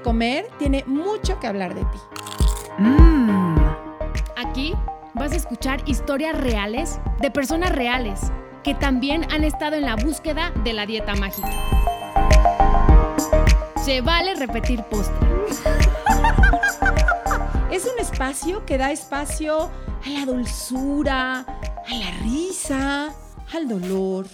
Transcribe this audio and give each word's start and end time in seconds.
de 0.00 0.02
comer 0.02 0.48
tiene 0.58 0.82
mucho 0.86 1.38
que 1.38 1.46
hablar 1.46 1.74
de 1.74 1.82
ti. 1.82 1.98
Mm. 2.78 3.56
Aquí 4.36 4.74
vas 5.14 5.32
a 5.32 5.36
escuchar 5.36 5.82
historias 5.86 6.38
reales 6.40 6.98
de 7.20 7.30
personas 7.30 7.70
reales 7.72 8.32
que 8.62 8.74
también 8.74 9.26
han 9.30 9.44
estado 9.44 9.76
en 9.76 9.82
la 9.82 9.96
búsqueda 9.96 10.52
de 10.64 10.72
la 10.72 10.86
dieta 10.86 11.14
mágica. 11.16 11.50
Se 13.76 14.00
vale 14.00 14.34
repetir 14.34 14.82
postre. 14.84 15.28
Es 17.70 17.84
un 17.86 18.00
espacio 18.00 18.66
que 18.66 18.78
da 18.78 18.90
espacio 18.90 19.70
a 20.04 20.10
la 20.10 20.26
dulzura, 20.26 21.40
a 21.40 21.94
la 21.94 22.10
risa, 22.22 23.14
al 23.52 23.68
dolor, 23.68 24.26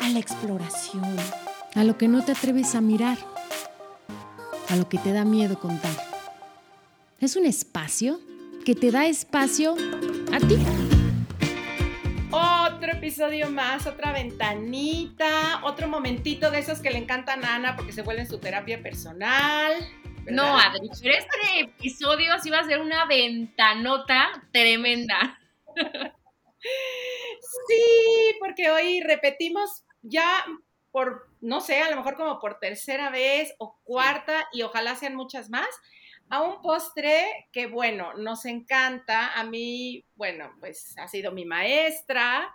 a 0.00 0.08
la 0.08 0.18
exploración. 0.18 1.16
A 1.74 1.84
lo 1.84 1.98
que 1.98 2.08
no 2.08 2.24
te 2.24 2.32
atreves 2.32 2.74
a 2.74 2.80
mirar. 2.80 3.18
A 4.72 4.76
lo 4.76 4.88
que 4.88 4.96
te 4.96 5.12
da 5.12 5.26
miedo 5.26 5.58
contar. 5.58 5.92
Es 7.20 7.36
un 7.36 7.44
espacio 7.44 8.18
que 8.64 8.74
te 8.74 8.90
da 8.90 9.04
espacio 9.04 9.74
a 10.32 10.38
ti. 10.38 10.56
Otro 12.30 12.92
episodio 12.92 13.50
más, 13.50 13.86
otra 13.86 14.12
ventanita, 14.12 15.60
otro 15.64 15.88
momentito 15.88 16.50
de 16.50 16.60
esos 16.60 16.80
que 16.80 16.90
le 16.90 16.96
encantan 16.96 17.44
a 17.44 17.56
Ana 17.56 17.76
porque 17.76 17.92
se 17.92 18.00
vuelven 18.00 18.26
su 18.26 18.38
terapia 18.38 18.82
personal. 18.82 19.74
No, 20.30 20.58
Adri, 20.58 20.88
pero 21.02 21.18
este 21.18 21.60
episodio 21.60 22.32
sí 22.42 22.48
va 22.48 22.60
a 22.60 22.64
ser 22.64 22.80
una 22.80 23.04
ventanota 23.04 24.30
tremenda. 24.52 25.38
Sí, 27.68 28.36
porque 28.40 28.70
hoy 28.70 29.02
repetimos 29.02 29.84
ya 30.00 30.46
por, 30.92 31.31
no 31.42 31.60
sé, 31.60 31.82
a 31.82 31.90
lo 31.90 31.96
mejor 31.96 32.14
como 32.14 32.38
por 32.40 32.58
tercera 32.58 33.10
vez 33.10 33.54
o 33.58 33.76
cuarta 33.82 34.48
y 34.52 34.62
ojalá 34.62 34.94
sean 34.96 35.16
muchas 35.16 35.50
más, 35.50 35.68
a 36.30 36.40
un 36.40 36.62
postre 36.62 37.48
que, 37.52 37.66
bueno, 37.66 38.14
nos 38.14 38.46
encanta. 38.46 39.38
A 39.38 39.44
mí, 39.44 40.04
bueno, 40.14 40.50
pues 40.60 40.96
ha 40.98 41.08
sido 41.08 41.32
mi 41.32 41.44
maestra 41.44 42.54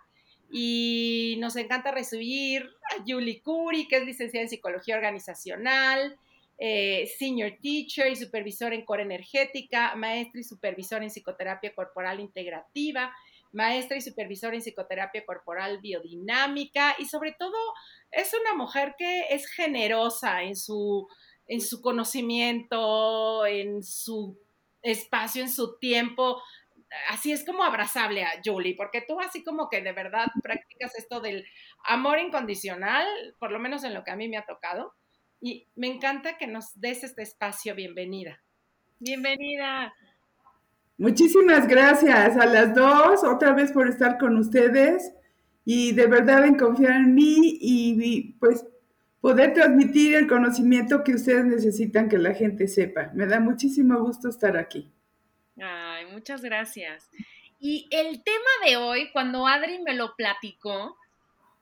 y 0.49 1.35
nos 1.39 1.57
encanta 1.57 1.91
recibir 1.91 2.63
a 2.63 3.03
Julie 3.05 3.41
Curi, 3.41 3.87
que 3.87 3.97
es 3.97 4.05
licenciada 4.05 4.43
en 4.43 4.49
Psicología 4.49 4.95
Organizacional, 4.95 6.17
eh, 6.57 7.07
Senior 7.19 7.57
Teacher 7.61 8.11
y 8.11 8.15
Supervisor 8.15 8.73
en 8.73 8.85
Core 8.85 9.03
Energética, 9.03 9.95
Maestra 9.95 10.39
y 10.39 10.43
Supervisor 10.43 11.03
en 11.03 11.09
Psicoterapia 11.09 11.75
Corporal 11.75 12.19
Integrativa, 12.19 13.13
Maestra 13.51 13.97
y 13.97 14.01
Supervisor 14.01 14.55
en 14.55 14.61
Psicoterapia 14.61 15.25
Corporal 15.25 15.79
Biodinámica 15.79 16.95
y 16.97 17.05
sobre 17.05 17.33
todo 17.33 17.57
es 18.11 18.33
una 18.33 18.53
mujer 18.53 18.95
que 18.97 19.27
es 19.29 19.47
generosa 19.47 20.43
en 20.43 20.55
su, 20.55 21.07
en 21.47 21.61
su 21.61 21.81
conocimiento, 21.81 23.45
en 23.45 23.83
su 23.83 24.37
espacio, 24.81 25.41
en 25.41 25.49
su 25.49 25.77
tiempo. 25.77 26.41
Así 27.09 27.31
es 27.31 27.45
como 27.45 27.63
abrazable 27.63 28.23
a 28.23 28.41
Julie, 28.43 28.75
porque 28.75 29.01
tú 29.01 29.19
así 29.19 29.43
como 29.43 29.69
que 29.69 29.81
de 29.81 29.91
verdad 29.91 30.27
practicas 30.41 30.95
esto 30.95 31.19
del 31.19 31.45
amor 31.83 32.19
incondicional, 32.19 33.05
por 33.39 33.51
lo 33.51 33.59
menos 33.59 33.83
en 33.83 33.93
lo 33.93 34.03
que 34.03 34.11
a 34.11 34.15
mí 34.15 34.29
me 34.29 34.37
ha 34.37 34.45
tocado. 34.45 34.93
Y 35.39 35.67
me 35.75 35.87
encanta 35.87 36.37
que 36.37 36.47
nos 36.47 36.79
des 36.79 37.03
este 37.03 37.21
espacio. 37.21 37.75
Bienvenida. 37.75 38.41
Bienvenida. 38.99 39.93
Muchísimas 40.97 41.67
gracias 41.67 42.35
a 42.37 42.45
las 42.47 42.73
dos, 42.73 43.23
otra 43.23 43.53
vez 43.53 43.71
por 43.71 43.87
estar 43.87 44.17
con 44.17 44.35
ustedes 44.37 45.13
y 45.69 45.91
de 45.91 46.07
verdad 46.07 46.45
en 46.45 46.55
confiar 46.55 46.93
en 46.93 47.13
mí 47.13 47.57
y 47.59 48.31
pues 48.39 48.65
poder 49.19 49.53
transmitir 49.53 50.15
el 50.15 50.25
conocimiento 50.25 51.03
que 51.03 51.15
ustedes 51.15 51.43
necesitan 51.43 52.07
que 52.07 52.17
la 52.17 52.33
gente 52.33 52.69
sepa. 52.69 53.11
Me 53.13 53.25
da 53.25 53.41
muchísimo 53.41 53.99
gusto 53.99 54.29
estar 54.29 54.55
aquí. 54.55 54.89
Ay, 55.61 56.05
muchas 56.05 56.41
gracias. 56.41 57.09
Y 57.59 57.85
el 57.91 58.23
tema 58.23 58.49
de 58.65 58.77
hoy, 58.77 59.11
cuando 59.11 59.45
Adri 59.45 59.79
me 59.79 59.93
lo 59.93 60.15
platicó, 60.15 60.95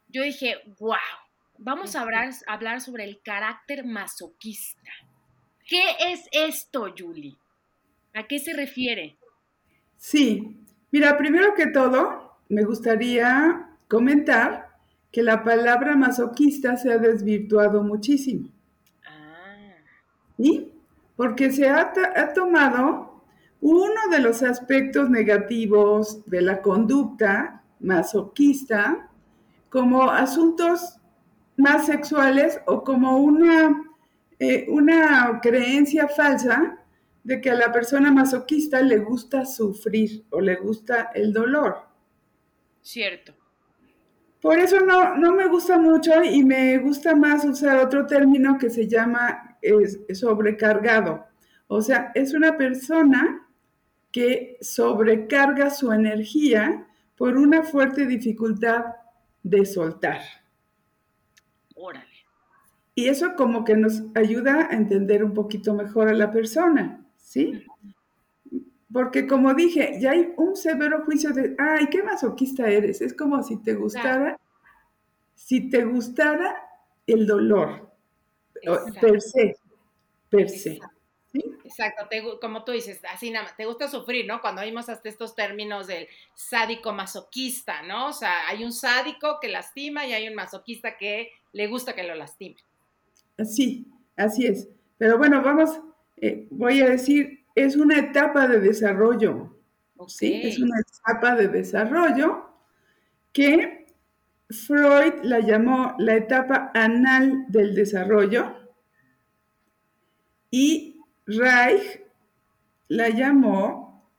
yo 0.09 0.21
dije, 0.21 0.57
wow, 0.77 0.99
vamos 1.57 1.95
a 1.95 2.01
hablar, 2.01 2.29
hablar 2.45 2.81
sobre 2.81 3.05
el 3.05 3.19
carácter 3.23 3.85
masoquista. 3.85 4.91
¿Qué 5.67 5.81
es 6.11 6.29
esto, 6.31 6.93
Julie? 6.95 7.37
¿A 8.13 8.27
qué 8.27 8.37
se 8.37 8.53
refiere? 8.53 9.17
Sí, 9.97 10.59
mira, 10.91 11.17
primero 11.17 11.55
que 11.55 11.65
todo, 11.65 12.37
me 12.49 12.63
gustaría 12.63 13.71
comentar 13.87 14.69
que 15.11 15.23
la 15.23 15.43
palabra 15.43 15.95
masoquista 15.95 16.75
se 16.77 16.91
ha 16.91 16.97
desvirtuado 16.97 17.83
muchísimo. 17.83 18.49
Ah. 19.07 19.75
¿Sí? 20.37 20.73
Porque 21.15 21.51
se 21.51 21.69
ha, 21.69 21.93
ha 22.15 22.33
tomado 22.33 23.23
uno 23.61 24.01
de 24.11 24.19
los 24.19 24.43
aspectos 24.43 25.09
negativos 25.09 26.23
de 26.25 26.41
la 26.41 26.61
conducta 26.61 27.63
masoquista 27.79 29.09
como 29.69 30.09
asuntos 30.09 30.97
más 31.57 31.85
sexuales 31.85 32.59
o 32.65 32.83
como 32.83 33.17
una, 33.17 33.83
eh, 34.39 34.65
una 34.69 35.39
creencia 35.41 36.07
falsa 36.07 36.77
de 37.23 37.41
que 37.41 37.49
a 37.49 37.55
la 37.55 37.71
persona 37.71 38.11
masoquista 38.11 38.81
le 38.81 38.99
gusta 38.99 39.45
sufrir 39.45 40.25
o 40.29 40.41
le 40.41 40.55
gusta 40.57 41.11
el 41.15 41.33
dolor. 41.33 41.87
Cierto. 42.81 43.33
Por 44.45 44.59
eso 44.59 44.79
no, 44.79 45.17
no 45.17 45.33
me 45.33 45.47
gusta 45.47 45.79
mucho 45.79 46.23
y 46.23 46.43
me 46.43 46.77
gusta 46.77 47.15
más 47.15 47.43
usar 47.45 47.79
otro 47.79 48.05
término 48.05 48.59
que 48.59 48.69
se 48.69 48.87
llama 48.87 49.57
sobrecargado. 50.13 51.25
O 51.65 51.81
sea, 51.81 52.11
es 52.13 52.31
una 52.35 52.55
persona 52.55 53.47
que 54.11 54.59
sobrecarga 54.61 55.71
su 55.71 55.91
energía 55.91 56.85
por 57.17 57.37
una 57.37 57.63
fuerte 57.63 58.05
dificultad 58.05 58.85
de 59.41 59.65
soltar. 59.65 60.21
Órale. 61.73 62.05
Y 62.93 63.07
eso 63.07 63.33
como 63.35 63.63
que 63.63 63.75
nos 63.75 64.03
ayuda 64.13 64.67
a 64.69 64.75
entender 64.75 65.23
un 65.23 65.33
poquito 65.33 65.73
mejor 65.73 66.07
a 66.07 66.13
la 66.13 66.31
persona, 66.31 67.03
¿sí? 67.17 67.65
Porque 68.95 69.27
como 69.27 69.53
dije, 69.53 69.97
ya 69.99 70.11
hay 70.11 70.33
un 70.37 70.55
severo 70.55 71.03
juicio 71.03 71.33
de, 71.33 71.53
ay, 71.59 71.87
qué 71.91 72.01
masoquista 72.01 72.69
eres. 72.69 73.01
Es 73.01 73.13
como 73.13 73.43
si 73.43 73.61
te 73.61 73.73
gustara, 73.73 74.39
si 75.33 75.69
te 75.69 75.83
gustara 75.83 76.65
el 77.05 77.27
dolor, 77.27 77.91
per 79.01 79.21
se, 79.21 79.57
per 80.29 80.49
se. 80.49 80.79
Exacto, 81.65 82.07
como 82.39 82.63
tú 82.63 82.71
dices, 82.71 83.01
así 83.11 83.31
nada 83.31 83.43
más, 83.43 83.57
te 83.57 83.65
gusta 83.65 83.89
sufrir, 83.89 84.27
¿no? 84.27 84.39
Cuando 84.39 84.61
vimos 84.61 84.87
hasta 84.87 85.09
estos 85.09 85.35
términos 85.35 85.87
del 85.87 86.07
sádico 86.33 86.93
masoquista, 86.93 87.81
¿no? 87.81 88.07
O 88.07 88.13
sea, 88.13 88.47
hay 88.47 88.63
un 88.63 88.71
sádico 88.71 89.39
que 89.41 89.49
lastima 89.49 90.05
y 90.07 90.13
hay 90.13 90.29
un 90.29 90.35
masoquista 90.35 90.95
que 90.95 91.31
le 91.51 91.67
gusta 91.67 91.95
que 91.95 92.03
lo 92.03 92.15
lastime. 92.15 92.55
Sí, 93.43 93.87
así 94.15 94.47
es. 94.47 94.69
Pero 94.97 95.17
bueno, 95.17 95.41
vamos, 95.41 95.81
eh, 96.15 96.47
voy 96.49 96.79
a 96.79 96.91
decir 96.91 97.44
es 97.55 97.77
una 97.77 97.97
etapa 97.97 98.47
de 98.47 98.59
desarrollo. 98.59 99.57
¿sí? 100.07 100.41
Es 100.43 100.59
una 100.59 100.77
etapa 100.79 101.35
de 101.35 101.47
desarrollo 101.47 102.49
que 103.31 103.87
Freud 104.49 105.23
la 105.23 105.39
llamó 105.39 105.95
la 105.97 106.15
etapa 106.15 106.71
anal 106.73 107.45
del 107.47 107.73
desarrollo 107.73 108.55
y 110.51 111.01
Reich 111.25 112.01
la 112.87 113.09
llamó 113.09 114.11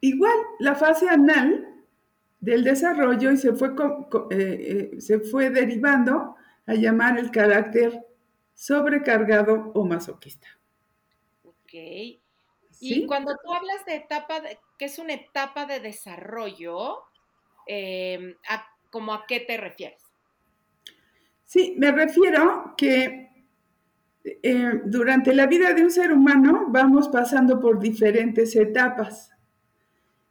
igual 0.00 0.36
la 0.58 0.74
fase 0.74 1.08
anal 1.08 1.66
del 2.40 2.62
desarrollo 2.62 3.32
y 3.32 3.36
se 3.36 3.54
fue, 3.54 3.70
eh, 4.30 4.90
eh, 4.92 5.00
se 5.00 5.20
fue 5.20 5.50
derivando 5.50 6.36
a 6.66 6.74
llamar 6.74 7.18
el 7.18 7.30
carácter 7.30 8.04
sobrecargado 8.54 9.72
o 9.74 9.84
masoquista. 9.84 10.46
Ok. 11.42 11.72
Y 12.80 13.06
cuando 13.06 13.36
tú 13.42 13.52
hablas 13.52 13.84
de 13.86 13.96
etapa, 13.96 14.40
que 14.78 14.84
es 14.84 14.98
una 14.98 15.14
etapa 15.14 15.66
de 15.66 15.80
desarrollo, 15.80 16.98
em, 17.66 18.34
a, 18.48 18.64
¿cómo 18.90 19.12
a 19.12 19.26
qué 19.26 19.40
te 19.40 19.56
refieres? 19.56 20.02
Sí, 21.44 21.74
me 21.78 21.90
refiero 21.90 22.74
que 22.76 23.28
eh, 24.42 24.80
durante 24.84 25.34
la 25.34 25.46
vida 25.46 25.72
de 25.72 25.82
un 25.82 25.90
ser 25.90 26.12
humano 26.12 26.66
vamos 26.68 27.08
pasando 27.08 27.58
por 27.58 27.80
diferentes 27.80 28.54
etapas. 28.54 29.30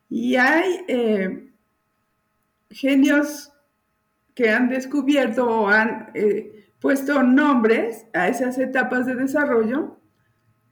Y 0.10 0.36
hay 0.36 0.86
eh, 0.88 1.52
genios 2.70 3.52
que 4.36 4.50
han 4.50 4.70
descubierto 4.70 5.48
o 5.50 5.68
han 5.68 6.12
eh, 6.14 6.70
puesto 6.80 7.24
nombres 7.24 8.06
a 8.14 8.28
esas 8.28 8.58
etapas 8.60 9.06
de 9.06 9.16
desarrollo. 9.16 10.00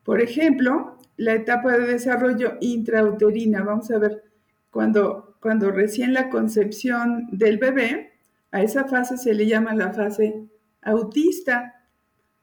Por 0.06 0.22
ejemplo, 0.22 1.00
la 1.18 1.34
etapa 1.34 1.78
de 1.78 1.88
desarrollo 1.88 2.57
intrauterina. 2.62 3.63
Vamos 3.63 3.90
a 3.90 3.98
ver, 3.98 4.24
cuando, 4.69 5.36
cuando 5.42 5.72
recién 5.72 6.13
la 6.13 6.30
concepción 6.30 7.28
del 7.31 7.57
bebé, 7.57 8.13
a 8.52 8.62
esa 8.62 8.86
fase 8.86 9.18
se 9.18 9.34
le 9.34 9.48
llama 9.48 9.74
la 9.74 9.92
fase 9.92 10.46
autista. 10.84 11.88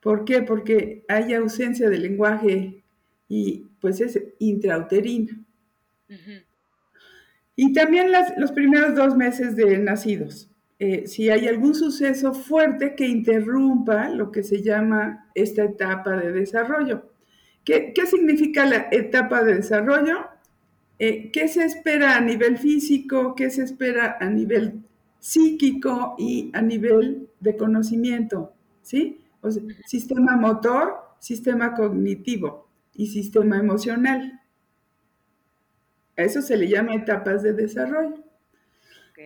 ¿Por 0.01 0.25
qué? 0.25 0.43
Porque 0.43 1.05
hay 1.09 1.35
ausencia 1.35 1.89
de 1.89 1.99
lenguaje 1.99 2.83
y 3.29 3.69
pues 3.81 4.01
es 4.01 4.21
intrauterino. 4.41 5.45
Y 7.55 7.73
también 7.73 8.09
los 8.37 8.51
primeros 8.51 8.97
dos 8.97 9.17
meses 9.17 9.55
de 9.55 9.79
nacidos. 9.79 10.51
Eh, 10.81 11.07
si 11.07 11.31
hay 11.31 11.47
algún 11.47 11.77
suceso 11.77 12.35
fuerte 12.35 12.97
que 12.97 13.07
interrumpa 13.07 14.09
lo 14.09 14.33
que 14.33 14.43
se 14.43 14.63
llama 14.63 15.31
esta 15.33 15.63
etapa 15.63 16.17
de 16.17 16.33
desarrollo. 16.33 17.12
¿Qué, 17.65 17.93
significa 18.07 18.67
la 18.67 18.89
etapa 18.91 19.43
de 19.45 19.57
desarrollo? 19.57 20.27
Eh, 20.99 21.31
¿Qué 21.33 21.49
se 21.49 21.65
espera 21.65 22.17
a 22.17 22.21
nivel 22.21 22.59
físico? 22.59 23.35
¿Qué 23.35 23.51
se 23.51 23.63
espera 23.63 24.17
a 24.21 24.29
nivel 24.29 24.83
psíquico 25.19 26.15
y 26.19 26.51
a 26.55 26.63
nivel 26.63 27.29
de 27.41 27.57
conocimiento? 27.57 28.53
¿Sí? 28.83 29.19
sistema 29.87 30.37
motor, 30.37 31.17
sistema 31.19 31.75
cognitivo 31.75 32.69
y 32.95 33.09
sistema 33.09 33.59
emocional. 33.59 34.41
A 36.17 36.23
eso 36.23 36.43
se 36.43 36.57
le 36.57 36.69
llama 36.69 36.95
etapas 36.95 37.43
de 37.43 37.53
desarrollo. 37.53 38.23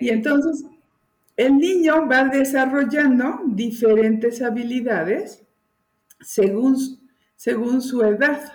Y 0.01 0.09
entonces, 0.09 0.65
el 1.37 1.59
niño 1.59 2.07
va 2.09 2.25
desarrollando 2.25 3.41
diferentes 3.45 4.41
habilidades 4.41 5.47
según, 6.21 6.96
según 7.37 7.81
su 7.83 8.03
edad. 8.03 8.53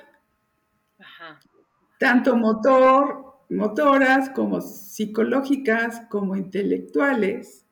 Tanto 2.00 2.36
motor, 2.36 3.45
motoras 3.50 4.30
como 4.31 4.60
psicológicas, 4.60 6.01
como 6.10 6.36
intelectuales 6.36 7.66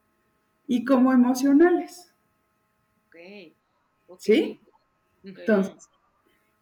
y 0.68 0.86
como 0.86 1.12
emocionales. 1.12 2.14
¿Sí? 4.18 4.62
Entonces, 5.24 5.90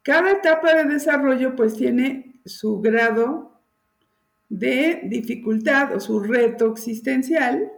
cada 0.02 0.32
etapa 0.32 0.74
de 0.74 0.86
desarrollo 0.86 1.56
pues 1.56 1.76
tiene 1.76 2.42
su 2.46 2.80
grado 2.80 3.62
de 4.50 5.02
dificultad 5.04 5.94
o 5.94 6.00
su 6.00 6.20
reto 6.20 6.72
existencial 6.72 7.72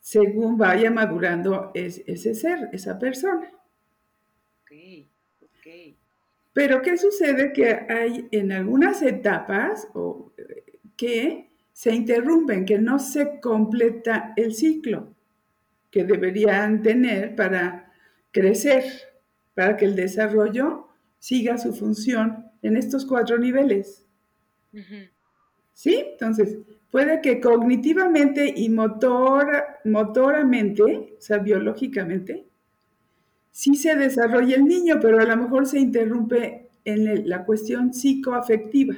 según 0.00 0.56
vaya 0.56 0.88
madurando 0.90 1.72
ese 1.74 2.34
ser, 2.34 2.68
esa 2.72 2.96
persona. 2.96 3.50
Pero 6.52 6.80
¿qué 6.82 6.96
sucede? 6.96 7.52
Que 7.52 7.66
hay 7.88 8.28
en 8.30 8.52
algunas 8.52 9.02
etapas 9.02 9.88
o, 9.94 10.32
que 10.96 11.50
se 11.72 11.94
interrumpen, 11.94 12.64
que 12.64 12.78
no 12.78 12.98
se 12.98 13.40
completa 13.40 14.32
el 14.36 14.54
ciclo 14.54 15.14
que 15.90 16.04
deberían 16.04 16.82
tener 16.82 17.34
para 17.36 17.92
crecer, 18.30 18.84
para 19.54 19.76
que 19.76 19.84
el 19.84 19.96
desarrollo 19.96 20.88
siga 21.18 21.58
su 21.58 21.72
función 21.72 22.46
en 22.62 22.76
estos 22.76 23.04
cuatro 23.06 23.38
niveles. 23.38 24.06
¿Sí? 25.72 26.04
Entonces, 26.12 26.58
puede 26.90 27.20
que 27.20 27.40
cognitivamente 27.40 28.52
y 28.56 28.68
motor, 28.68 29.64
motoramente, 29.84 31.14
o 31.18 31.20
sea, 31.20 31.38
biológicamente, 31.38 32.45
sí 33.56 33.74
se 33.74 33.96
desarrolle 33.96 34.54
el 34.54 34.66
niño, 34.66 34.98
pero 35.00 35.18
a 35.18 35.24
lo 35.24 35.34
mejor 35.34 35.66
se 35.66 35.80
interrumpe 35.80 36.68
en 36.84 37.26
la 37.26 37.42
cuestión 37.46 37.94
psicoafectiva. 37.94 38.96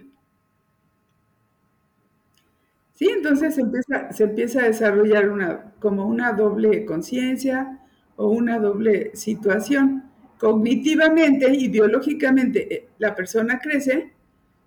¿Sí? 2.92 3.08
Entonces 3.08 3.54
se 3.54 3.60
empieza, 3.60 4.12
se 4.12 4.24
empieza 4.24 4.62
a 4.62 4.64
desarrollar 4.64 5.28
una, 5.28 5.74
como 5.78 6.06
una 6.06 6.32
doble 6.32 6.84
conciencia 6.84 7.78
o 8.16 8.30
una 8.30 8.58
doble 8.58 9.14
situación. 9.14 10.10
Cognitivamente 10.40 11.54
y 11.54 11.68
biológicamente 11.68 12.74
eh, 12.74 12.88
la 12.98 13.14
persona 13.14 13.60
crece, 13.60 14.12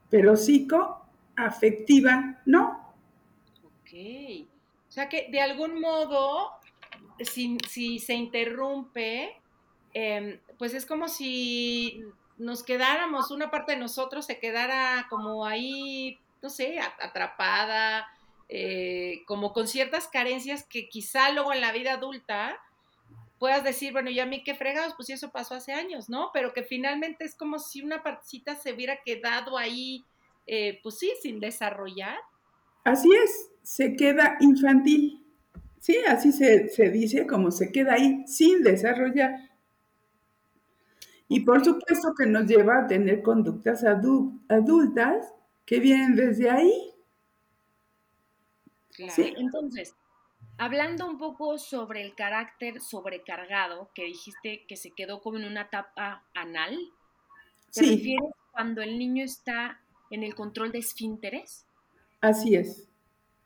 pero 0.09 0.37
psicoafectiva 0.37 2.39
no. 2.45 2.93
Ok. 3.65 4.47
O 4.87 4.91
sea 4.91 5.09
que 5.09 5.27
de 5.29 5.41
algún 5.41 5.81
modo, 5.81 6.51
si, 7.19 7.99
se 7.99 8.13
interrumpe, 8.13 9.40
em, 9.93 10.39
pues 10.57 10.73
es 10.73 10.85
como 10.85 11.07
si 11.07 12.03
nos 12.37 12.63
quedáramos, 12.63 13.31
una 13.31 13.51
parte 13.51 13.73
de 13.73 13.77
nosotros 13.77 14.25
se 14.25 14.39
quedara 14.39 15.05
como 15.09 15.45
ahí, 15.45 16.19
no 16.41 16.49
sé, 16.49 16.79
atrapada, 16.79 18.07
eh, 18.49 19.21
como 19.27 19.53
con 19.53 19.67
ciertas 19.67 20.07
carencias 20.07 20.63
que 20.63 20.89
quizá 20.89 21.31
luego 21.31 21.53
en 21.53 21.61
la 21.61 21.71
vida 21.71 21.93
adulta 21.93 22.59
puedas 23.39 23.63
decir, 23.63 23.91
bueno, 23.91 24.11
ya 24.11 24.23
a 24.23 24.27
mí 24.27 24.43
qué 24.43 24.53
fregados, 24.53 24.93
pues 24.95 25.09
eso 25.09 25.31
pasó 25.31 25.55
hace 25.55 25.73
años, 25.73 26.09
¿no? 26.09 26.29
Pero 26.31 26.53
que 26.53 26.63
finalmente 26.63 27.25
es 27.25 27.33
como 27.33 27.57
si 27.57 27.81
una 27.81 28.03
partecita 28.03 28.55
se 28.55 28.73
hubiera 28.73 28.97
quedado 29.03 29.57
ahí, 29.57 30.03
eh, 30.45 30.79
pues 30.83 30.99
sí, 30.99 31.11
sin 31.21 31.39
desarrollar. 31.39 32.17
Así 32.83 33.09
es, 33.23 33.49
se 33.63 33.95
queda 33.95 34.37
infantil. 34.41 35.25
Sí, 35.79 35.97
así 36.07 36.31
se, 36.31 36.69
se 36.69 36.89
dice, 36.89 37.25
como 37.25 37.49
se 37.49 37.71
queda 37.71 37.93
ahí 37.93 38.23
sin 38.27 38.61
desarrollar. 38.61 39.50
Y 41.33 41.39
por 41.45 41.63
supuesto 41.63 42.13
que 42.13 42.25
nos 42.25 42.45
lleva 42.45 42.79
a 42.79 42.87
tener 42.87 43.21
conductas 43.21 43.85
adultas 43.85 45.33
que 45.65 45.79
vienen 45.79 46.13
desde 46.13 46.49
ahí. 46.49 46.93
Entonces, 48.97 49.95
hablando 50.57 51.07
un 51.07 51.17
poco 51.17 51.57
sobre 51.57 52.01
el 52.01 52.15
carácter 52.15 52.81
sobrecargado, 52.81 53.91
que 53.95 54.03
dijiste 54.03 54.65
que 54.67 54.75
se 54.75 54.91
quedó 54.91 55.21
como 55.21 55.37
en 55.37 55.45
una 55.45 55.61
etapa 55.61 56.25
anal, 56.33 56.77
¿te 57.73 57.79
refieres 57.79 58.33
cuando 58.51 58.81
el 58.81 58.99
niño 58.99 59.23
está 59.23 59.79
en 60.09 60.23
el 60.23 60.35
control 60.35 60.73
de 60.73 60.79
esfínteres? 60.79 61.65
Así 62.19 62.55
es. 62.55 62.89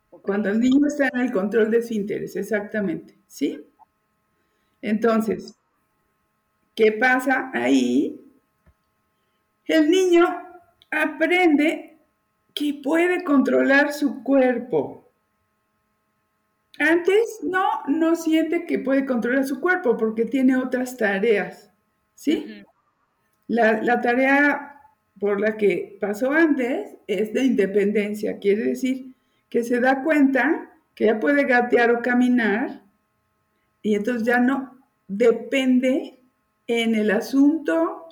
Cuando 0.10 0.50
el 0.50 0.60
niño 0.60 0.88
está 0.88 1.08
en 1.14 1.20
el 1.20 1.32
control 1.32 1.70
de 1.70 1.78
esfínteres, 1.78 2.36
exactamente. 2.36 3.16
¿Sí? 3.28 3.64
Entonces, 4.82 5.56
¿qué 6.76 6.92
pasa 6.92 7.52
ahí? 7.54 8.22
El 9.66 9.90
niño 9.90 10.26
aprende 10.92 11.98
que 12.54 12.80
puede 12.84 13.24
controlar 13.24 13.92
su 13.92 14.24
cuerpo. 14.24 15.12
Antes 16.78 17.40
no, 17.44 17.66
no 17.88 18.16
siente 18.16 18.66
que 18.66 18.80
puede 18.80 19.06
controlar 19.06 19.46
su 19.46 19.60
cuerpo 19.60 19.98
porque 19.98 20.26
tiene 20.26 20.58
otras 20.58 20.98
tareas, 20.98 21.72
¿sí? 22.14 22.66
la, 23.48 24.02
tarea 24.02 24.82
por 25.20 25.40
la 25.40 25.58
que 25.58 25.98
pasó 26.02 26.32
antes 26.32 26.96
es 27.08 27.34
de 27.34 27.44
independencia, 27.44 28.40
quiere 28.40 28.64
decir 28.64 29.16
que 29.50 29.64
se 29.64 29.80
da 29.80 30.04
cuenta 30.04 30.72
que 30.94 31.06
ya 31.06 31.20
puede 31.20 31.46
gatear 31.46 31.92
o 31.92 32.02
caminar 32.02 32.84
y 33.82 33.96
entonces 33.96 34.24
ya 34.26 34.40
no 34.40 34.78
depende 35.08 36.20
en 36.68 36.96
el 36.96 37.12
asunto 37.12 38.08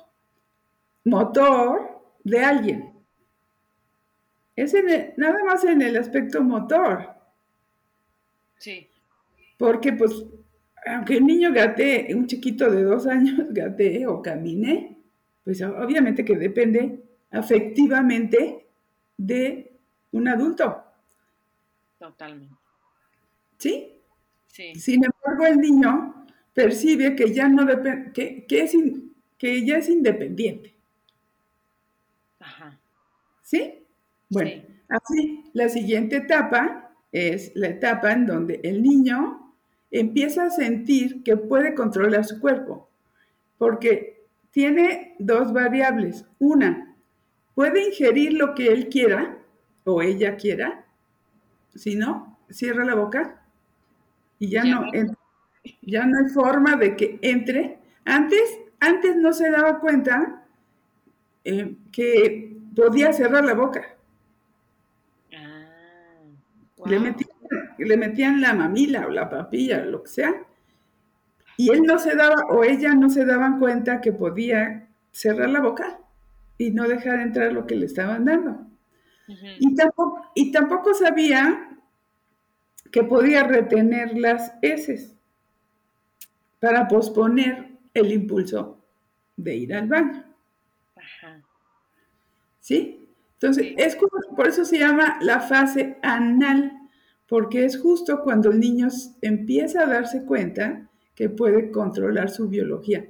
motor 1.04 2.00
de 2.22 2.40
alguien. 2.40 2.94
Es 4.56 4.74
nada 5.16 5.44
más 5.44 5.64
en 5.64 5.82
el 5.82 5.96
aspecto 5.96 6.42
motor. 6.42 7.14
Sí. 8.58 8.88
Porque 9.58 9.92
pues, 9.92 10.24
aunque 10.86 11.16
el 11.16 11.26
niño 11.26 11.52
gatee, 11.52 12.14
un 12.14 12.26
chiquito 12.26 12.70
de 12.70 12.82
dos 12.82 13.06
años 13.06 13.46
gatee 13.50 14.06
o 14.06 14.22
camine, 14.22 14.98
pues 15.42 15.60
obviamente 15.62 16.24
que 16.24 16.36
depende 16.36 17.02
afectivamente 17.30 18.66
de 19.16 19.72
un 20.12 20.28
adulto. 20.28 20.82
Totalmente. 21.98 22.54
¿Sí? 23.58 24.00
Sí. 24.46 24.74
Sin 24.76 25.02
embargo, 25.04 25.46
el 25.46 25.58
niño 25.58 26.23
percibe 26.54 27.16
que 27.16 27.34
ya 27.34 27.48
no 27.48 27.66
depende, 27.66 28.12
que, 28.12 28.46
que, 28.46 28.62
es 28.62 28.76
que 29.36 29.66
ya 29.66 29.78
es 29.78 29.88
independiente. 29.88 30.74
Ajá. 32.38 32.80
¿Sí? 33.42 33.84
Bueno, 34.30 34.62
así, 34.88 35.44
la 35.52 35.68
siguiente 35.68 36.16
etapa 36.16 36.92
es 37.12 37.52
la 37.54 37.68
etapa 37.68 38.12
en 38.12 38.26
donde 38.26 38.60
el 38.62 38.82
niño 38.82 39.54
empieza 39.90 40.44
a 40.44 40.50
sentir 40.50 41.22
que 41.22 41.36
puede 41.36 41.74
controlar 41.74 42.24
su 42.24 42.40
cuerpo, 42.40 42.88
porque 43.58 44.26
tiene 44.50 45.14
dos 45.18 45.52
variables. 45.52 46.24
Una, 46.38 46.96
puede 47.54 47.88
ingerir 47.88 48.32
lo 48.32 48.54
que 48.54 48.68
él 48.68 48.88
quiera 48.88 49.38
o 49.84 50.02
ella 50.02 50.36
quiera, 50.36 50.86
si 51.74 51.94
no, 51.96 52.38
cierra 52.50 52.84
la 52.84 52.94
boca 52.94 53.44
y 54.38 54.48
ya, 54.48 54.64
no, 54.64 54.90
ya 55.82 56.06
no 56.06 56.18
hay 56.18 56.28
forma 56.30 56.76
de 56.76 56.96
que 56.96 57.18
entre. 57.22 57.78
Antes, 58.04 58.58
antes 58.80 59.16
no 59.16 59.32
se 59.32 59.50
daba 59.50 59.80
cuenta 59.80 60.44
eh, 61.44 61.74
que 61.90 62.56
podía 62.74 63.12
cerrar 63.12 63.44
la 63.44 63.54
boca. 63.54 63.82
Le, 66.86 67.96
metían, 67.96 68.42
la 68.42 68.52
mamila 68.52 69.06
o 69.06 69.10
la 69.10 69.30
papilla, 69.30 69.84
lo 69.84 70.02
que 70.02 70.10
sea, 70.10 70.34
Y 71.56 71.70
él 71.70 71.82
no 71.82 71.98
se 71.98 72.14
daba, 72.14 72.46
o 72.50 72.62
ella 72.62 72.94
no 72.94 73.08
se 73.08 73.24
daban 73.24 73.58
cuenta 73.58 74.02
que 74.02 74.12
podía 74.12 74.88
cerrar 75.10 75.48
la 75.48 75.60
boca 75.60 75.98
y 76.58 76.72
no 76.72 76.86
dejar 76.86 77.20
entrar 77.20 77.52
lo 77.52 77.66
que 77.66 77.76
le 77.76 77.86
estaban 77.86 78.26
dando. 78.26 78.66
y, 79.26 79.74
tampoco, 79.74 80.30
y 80.34 80.52
tampoco 80.52 80.92
sabía 80.92 81.70
que 82.92 83.02
podía 83.02 83.44
retener 83.44 84.18
las 84.18 84.52
heces 84.60 85.14
para 86.64 86.88
posponer 86.88 87.72
el 87.92 88.10
impulso 88.10 88.82
de 89.36 89.54
ir 89.54 89.74
al 89.74 89.86
baño. 89.86 90.24
¿Sí? 92.58 93.06
Entonces, 93.34 93.74
es 93.76 93.98
por 94.34 94.48
eso 94.48 94.64
se 94.64 94.78
llama 94.78 95.18
la 95.20 95.40
fase 95.40 95.98
anal, 96.02 96.72
porque 97.28 97.66
es 97.66 97.78
justo 97.78 98.22
cuando 98.22 98.50
el 98.50 98.60
niño 98.60 98.88
empieza 99.20 99.82
a 99.82 99.86
darse 99.86 100.24
cuenta 100.24 100.88
que 101.14 101.28
puede 101.28 101.70
controlar 101.70 102.30
su 102.30 102.48
biología, 102.48 103.04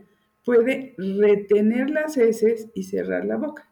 puede 0.44 0.96
retener 0.99 1.90
las 1.90 2.16
heces 2.16 2.73
y 2.75 2.82
cerrar 2.82 3.25
la 3.25 3.37
boca. 3.37 3.70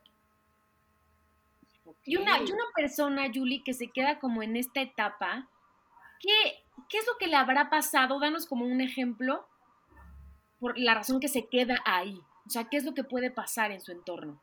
Y 2.04 2.14
una, 2.14 2.38
y 2.38 2.44
una 2.44 2.66
persona, 2.76 3.24
Julie, 3.34 3.64
que 3.64 3.74
se 3.74 3.88
queda 3.88 4.20
como 4.20 4.44
en 4.44 4.54
esta 4.54 4.80
etapa, 4.80 5.48
¿qué, 6.20 6.30
¿qué 6.88 6.98
es 6.98 7.06
lo 7.08 7.18
que 7.18 7.26
le 7.26 7.34
habrá 7.34 7.68
pasado? 7.68 8.20
Danos 8.20 8.46
como 8.46 8.64
un 8.64 8.80
ejemplo 8.80 9.48
por 10.62 10.78
la 10.78 10.94
razón 10.94 11.18
que 11.18 11.26
se 11.26 11.48
queda 11.48 11.80
ahí. 11.84 12.20
O 12.46 12.50
sea, 12.50 12.68
¿qué 12.70 12.76
es 12.76 12.84
lo 12.84 12.94
que 12.94 13.02
puede 13.02 13.32
pasar 13.32 13.72
en 13.72 13.80
su 13.80 13.90
entorno? 13.90 14.40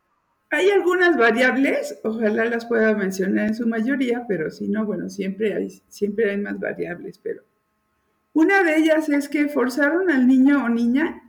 Hay 0.50 0.68
algunas 0.68 1.16
variables, 1.16 1.98
ojalá 2.04 2.44
las 2.44 2.66
pueda 2.66 2.94
mencionar 2.94 3.48
en 3.48 3.54
su 3.54 3.66
mayoría, 3.66 4.26
pero 4.28 4.50
si 4.50 4.68
no, 4.68 4.84
bueno, 4.84 5.08
siempre 5.08 5.54
hay, 5.54 5.70
siempre 5.88 6.30
hay 6.30 6.36
más 6.36 6.60
variables, 6.60 7.18
pero 7.18 7.42
una 8.34 8.62
de 8.62 8.76
ellas 8.76 9.08
es 9.08 9.30
que 9.30 9.48
forzaron 9.48 10.10
al 10.10 10.26
niño 10.26 10.62
o 10.62 10.68
niña 10.68 11.22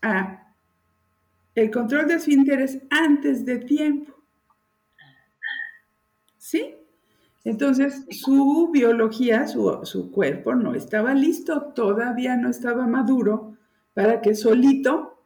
a 0.00 0.54
el 1.56 1.72
control 1.72 2.06
de 2.06 2.14
esfínteres 2.14 2.78
antes 2.88 3.44
de 3.44 3.58
tiempo. 3.58 4.14
¿Sí? 6.38 6.76
Entonces, 7.42 8.06
su 8.10 8.70
biología, 8.72 9.48
su, 9.48 9.80
su, 9.82 10.12
cuerpo 10.12 10.54
no 10.54 10.74
estaba 10.74 11.14
listo, 11.14 11.72
todavía 11.74 12.36
no 12.36 12.48
estaba 12.48 12.86
maduro 12.86 13.56
para 13.94 14.20
que 14.20 14.34
solito 14.34 15.22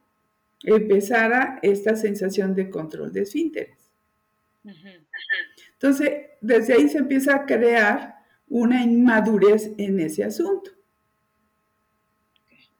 empezara 0.63 1.59
esta 1.61 1.95
sensación 1.95 2.55
de 2.55 2.69
control 2.69 3.11
de 3.11 3.21
esfínteres. 3.21 3.91
Entonces, 5.73 6.11
desde 6.41 6.73
ahí 6.73 6.89
se 6.89 6.97
empieza 6.97 7.35
a 7.35 7.45
crear 7.45 8.15
una 8.47 8.83
inmadurez 8.83 9.71
en 9.77 9.99
ese 9.99 10.23
asunto. 10.23 10.71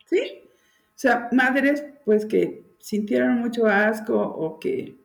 ¿Sí? 0.06 0.42
O 0.44 0.98
sea, 0.98 1.30
madres 1.32 1.84
pues 2.06 2.26
que 2.26 2.66
sintieron 2.80 3.40
mucho 3.40 3.66
asco 3.66 4.16
o 4.16 4.60
que 4.60 4.96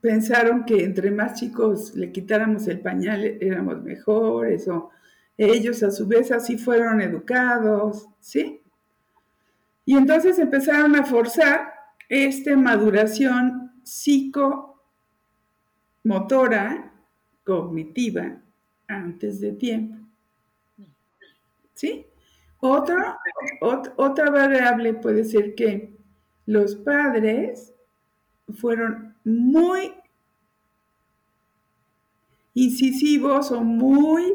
pensaron 0.00 0.64
que 0.64 0.84
entre 0.84 1.10
más 1.10 1.38
chicos 1.38 1.94
le 1.94 2.10
quitáramos 2.10 2.66
el 2.66 2.80
pañal 2.80 3.24
éramos 3.40 3.82
mejores 3.82 4.66
o 4.68 4.90
ellos 5.36 5.82
a 5.82 5.90
su 5.90 6.06
vez 6.06 6.32
así 6.32 6.56
fueron 6.56 7.00
educados, 7.00 8.08
¿sí? 8.20 8.63
Y 9.84 9.96
entonces 9.96 10.38
empezaron 10.38 10.96
a 10.96 11.04
forzar 11.04 11.72
esta 12.08 12.56
maduración 12.56 13.72
psicomotora, 13.82 14.74
cognitiva, 17.44 18.40
antes 18.88 19.40
de 19.40 19.52
tiempo. 19.52 19.96
¿Sí? 21.74 22.06
Otra, 22.60 23.18
otra 23.96 24.30
variable 24.30 24.94
puede 24.94 25.24
ser 25.24 25.54
que 25.54 25.92
los 26.46 26.76
padres 26.76 27.74
fueron 28.54 29.14
muy 29.24 29.92
incisivos 32.54 33.50
o 33.50 33.60
muy 33.62 34.32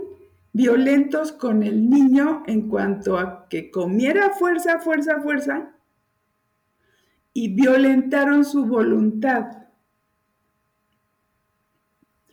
violentos 0.51 1.31
con 1.31 1.63
el 1.63 1.89
niño 1.89 2.43
en 2.47 2.69
cuanto 2.69 3.17
a 3.17 3.47
que 3.47 3.69
comiera 3.71 4.31
fuerza, 4.31 4.79
fuerza, 4.79 5.21
fuerza, 5.21 5.71
y 7.33 7.53
violentaron 7.53 8.43
su 8.43 8.65
voluntad. 8.65 9.67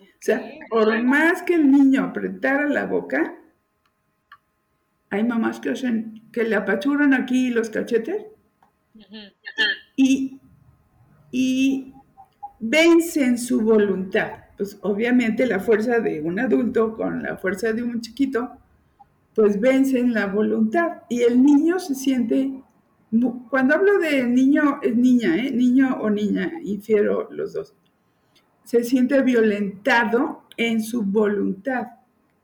O 0.01 0.27
sea, 0.27 0.43
por 0.71 1.03
más 1.05 1.43
que 1.43 1.55
el 1.55 1.71
niño 1.71 2.05
apretara 2.05 2.69
la 2.69 2.87
boca, 2.87 3.37
hay 5.11 5.23
mamás 5.23 5.61
que 5.61 5.71
hacen, 5.71 6.31
que 6.33 6.43
le 6.43 6.57
apachuran 6.57 7.15
aquí 7.15 7.51
los 7.51 7.71
cachetes 7.71 8.27
y, 9.95 10.41
y 11.31 11.95
vencen 12.59 13.39
su 13.39 13.61
voluntad 13.61 14.46
pues 14.57 14.79
obviamente 14.83 15.47
la 15.47 15.61
fuerza 15.61 16.01
de 16.01 16.21
un 16.21 16.39
adulto 16.39 16.95
con 16.95 17.23
la 17.23 17.37
fuerza 17.37 17.73
de 17.73 17.83
un 17.83 18.01
chiquito, 18.01 18.51
pues 19.35 19.61
vencen 19.61 20.15
la 20.15 20.27
voluntad. 20.27 21.03
Y 21.09 21.23
el 21.23 21.43
niño 21.43 21.79
se 21.79 21.95
siente, 21.95 22.63
cuando 23.51 23.75
hablo 23.75 23.99
de 23.99 24.27
niño, 24.27 24.81
es 24.83 24.97
niña, 24.97 25.37
¿eh? 25.37 25.51
niño 25.51 25.99
o 26.01 26.11
niña, 26.11 26.53
infiero 26.63 27.29
los 27.31 27.53
dos, 27.53 27.75
se 28.65 28.83
siente 28.83 29.23
violentado 29.23 30.45
en 30.57 30.83
su 30.83 31.03
voluntad. 31.03 31.89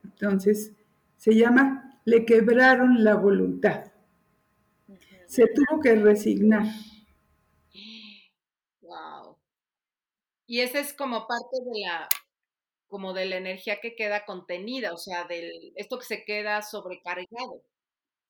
Entonces, 0.04 0.72
se 1.16 1.34
llama, 1.34 1.98
le 2.04 2.24
quebraron 2.24 3.02
la 3.02 3.14
voluntad. 3.14 3.84
Se 5.26 5.44
tuvo 5.46 5.80
que 5.80 5.94
resignar. 5.96 6.66
Y 10.52 10.60
esa 10.60 10.80
es 10.80 10.92
como 10.92 11.26
parte 11.26 11.56
de 11.64 11.80
la, 11.80 12.06
como 12.88 13.14
de 13.14 13.24
la 13.24 13.38
energía 13.38 13.78
que 13.80 13.94
queda 13.94 14.26
contenida, 14.26 14.92
o 14.92 14.98
sea, 14.98 15.24
de 15.24 15.72
esto 15.76 15.98
que 15.98 16.04
se 16.04 16.24
queda 16.26 16.60
sobrecargado. 16.60 17.62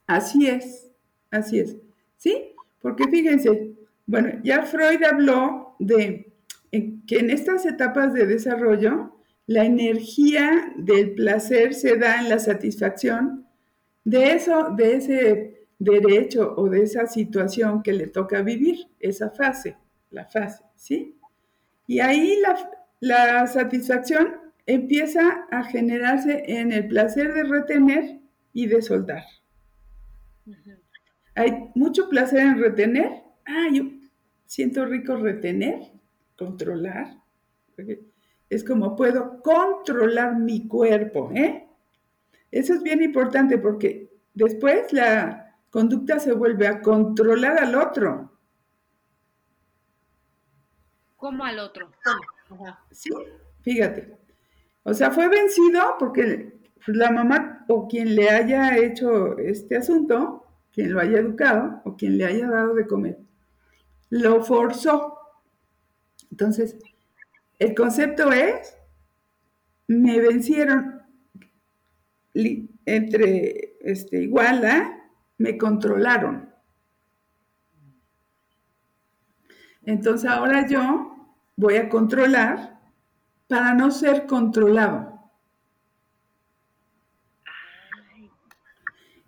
Así 0.07 0.47
es, 0.47 0.89
así 1.31 1.59
es. 1.59 1.75
¿Sí? 2.15 2.55
Porque 2.79 3.09
fíjense, 3.09 3.73
bueno, 4.05 4.39
ya 4.41 4.63
Freud 4.63 5.03
habló 5.03 5.75
de 5.79 6.31
que 6.71 7.19
en 7.19 7.29
estas 7.29 7.65
etapas 7.65 8.13
de 8.13 8.25
desarrollo, 8.25 9.17
la 9.45 9.65
energía 9.65 10.71
del 10.77 11.15
placer 11.15 11.73
se 11.73 11.97
da 11.97 12.21
en 12.21 12.29
la 12.29 12.39
satisfacción 12.39 13.49
de 14.05 14.31
eso, 14.31 14.69
de 14.69 14.95
ese 14.95 15.67
derecho 15.77 16.53
o 16.55 16.69
de 16.69 16.83
esa 16.83 17.05
situación 17.05 17.83
que 17.83 17.91
le 17.91 18.07
toca 18.07 18.41
vivir, 18.43 18.87
esa 19.01 19.29
fase, 19.29 19.75
la 20.09 20.25
fase, 20.25 20.63
¿sí? 20.77 21.19
Y 21.87 21.99
ahí 21.99 22.41
la, 22.99 23.47
satisfacción 23.47 24.35
empieza 24.65 25.45
a 25.51 25.63
generarse 25.63 26.43
en 26.47 26.71
el 26.71 26.87
placer 26.87 27.33
de 27.33 27.43
retener 27.43 28.19
y 28.53 28.67
de 28.67 28.81
soltar. 28.81 29.23
Hay 31.35 31.69
mucho 31.75 32.09
placer 32.09 32.39
en 32.39 32.59
retener. 32.59 33.23
Ah, 33.45 33.67
yo 33.71 33.83
siento 34.45 34.85
rico 34.85 35.17
retener, 35.17 35.91
controlar. 36.37 37.17
Es 38.49 38.63
como 38.63 38.95
puedo 38.95 39.41
controlar 39.41 40.37
mi 40.37 40.67
cuerpo. 40.67 41.31
¿eh? 41.33 41.67
Eso 42.51 42.75
es 42.75 42.83
bien 42.83 43.01
importante 43.01 43.57
porque 43.57 44.09
después 44.33 44.93
la 44.93 45.57
conducta 45.71 46.19
se 46.19 46.33
vuelve 46.33 46.67
a 46.67 46.81
controlar 46.81 47.57
al 47.57 47.75
otro. 47.75 48.31
Como 51.23 51.45
al 51.45 51.57
otro. 51.57 51.89
Sí, 52.91 53.09
fíjate. 53.61 54.17
O 54.83 54.93
sea, 54.93 55.09
fue 55.09 55.29
vencido 55.29 55.95
porque 55.97 56.59
la 56.87 57.11
mamá 57.11 57.63
o 57.69 57.87
quien 57.87 58.13
le 58.13 58.29
haya 58.29 58.77
hecho 58.77 59.37
este 59.37 59.77
asunto, 59.77 60.45
quien 60.73 60.91
lo 60.91 60.99
haya 60.99 61.19
educado 61.19 61.81
o 61.85 61.95
quien 61.95 62.17
le 62.17 62.25
haya 62.25 62.49
dado 62.49 62.73
de 62.75 62.85
comer, 62.85 63.19
lo 64.09 64.43
forzó. 64.43 65.17
Entonces, 66.29 66.77
el 67.57 67.73
concepto 67.73 68.29
es, 68.33 68.75
me 69.87 70.19
vencieron 70.19 71.03
entre 72.33 73.77
este, 73.79 74.23
igual 74.23 74.65
a, 74.65 75.09
me 75.37 75.57
controlaron. 75.57 76.52
Entonces 79.85 80.29
ahora 80.29 80.67
yo 80.67 81.15
voy 81.55 81.75
a 81.75 81.89
controlar 81.89 82.79
para 83.47 83.73
no 83.73 83.91
ser 83.91 84.25
controlado. 84.25 85.13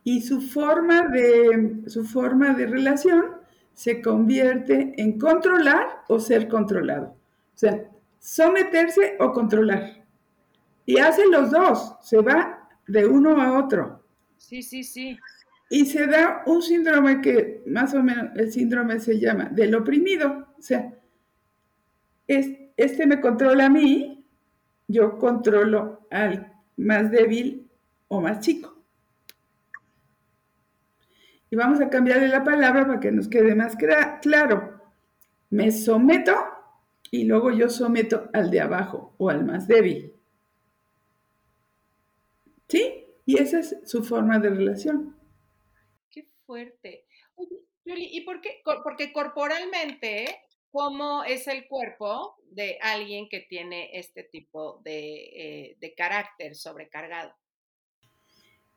Y 0.03 0.21
su 0.21 0.39
forma 0.39 1.07
de, 1.07 1.83
su 1.87 2.05
forma 2.05 2.53
de 2.53 2.67
relación 2.67 3.25
se 3.73 4.01
convierte 4.01 4.93
en 4.97 5.19
controlar 5.19 6.03
o 6.07 6.19
ser 6.19 6.47
controlado. 6.47 7.07
O 7.07 7.57
sea, 7.57 7.89
someterse 8.19 9.15
o 9.19 9.31
controlar. 9.33 10.05
Y 10.85 10.99
hace 10.99 11.27
los 11.27 11.51
dos, 11.51 11.95
se 12.01 12.17
va 12.21 12.69
de 12.87 13.05
uno 13.05 13.41
a 13.41 13.59
otro. 13.59 14.03
Sí, 14.37 14.61
sí, 14.61 14.83
sí. 14.83 15.17
Y 15.69 15.85
se 15.85 16.05
da 16.07 16.43
un 16.45 16.61
síndrome 16.61 17.21
que 17.21 17.63
más 17.65 17.93
o 17.93 18.03
menos 18.03 18.27
el 18.35 18.51
síndrome 18.51 18.99
se 18.99 19.19
llama 19.19 19.45
del 19.45 19.75
oprimido. 19.75 20.47
O 20.57 20.61
sea, 20.61 20.93
este 22.27 23.07
me 23.07 23.19
controla 23.19 23.65
a 23.65 23.69
mí, 23.69 24.25
yo 24.87 25.17
controlo 25.17 26.07
al 26.11 26.53
más 26.77 27.09
débil 27.09 27.67
o 28.07 28.21
más 28.21 28.39
chico. 28.41 28.75
Y 31.49 31.55
vamos 31.55 31.79
a 31.81 31.89
cambiarle 31.89 32.27
la 32.27 32.43
palabra 32.43 32.85
para 32.85 32.99
que 32.99 33.11
nos 33.11 33.27
quede 33.27 33.55
más 33.55 33.75
claro. 34.21 34.81
Me 35.49 35.71
someto 35.71 36.35
y 37.11 37.25
luego 37.25 37.51
yo 37.51 37.69
someto 37.69 38.29
al 38.33 38.51
de 38.51 38.61
abajo 38.61 39.13
o 39.17 39.29
al 39.29 39.45
más 39.45 39.67
débil. 39.67 40.13
¿Sí? 42.67 43.05
Y 43.25 43.37
esa 43.37 43.59
es 43.59 43.77
su 43.85 44.03
forma 44.03 44.39
de 44.39 44.49
relación. 44.49 45.14
Fuerte. 46.45 47.05
Oye, 47.35 48.09
¿y 48.11 48.21
por 48.21 48.41
qué? 48.41 48.61
Porque 48.83 49.11
corporalmente, 49.11 50.25
¿cómo 50.71 51.23
es 51.23 51.47
el 51.47 51.67
cuerpo 51.67 52.35
de 52.51 52.77
alguien 52.81 53.27
que 53.29 53.41
tiene 53.41 53.89
este 53.97 54.23
tipo 54.23 54.81
de, 54.83 55.75
eh, 55.81 55.93
carácter 55.95 56.55
sobrecargado? 56.55 57.33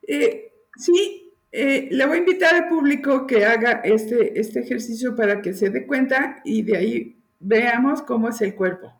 Eh, 0.06 0.52
sí, 0.76 1.32
eh, 1.50 1.88
le 1.90 2.06
voy 2.06 2.16
a 2.16 2.20
invitar 2.20 2.54
al 2.54 2.68
público 2.68 3.26
que 3.26 3.44
haga 3.44 3.80
este, 3.84 4.38
este 4.38 4.60
ejercicio 4.60 5.16
para 5.16 5.40
que 5.40 5.54
se 5.54 5.70
dé 5.70 5.86
cuenta 5.86 6.40
y 6.44 6.62
de 6.62 6.76
ahí 6.76 7.16
veamos 7.40 8.02
cómo 8.02 8.28
es 8.28 8.40
el 8.42 8.54
cuerpo 8.54 8.92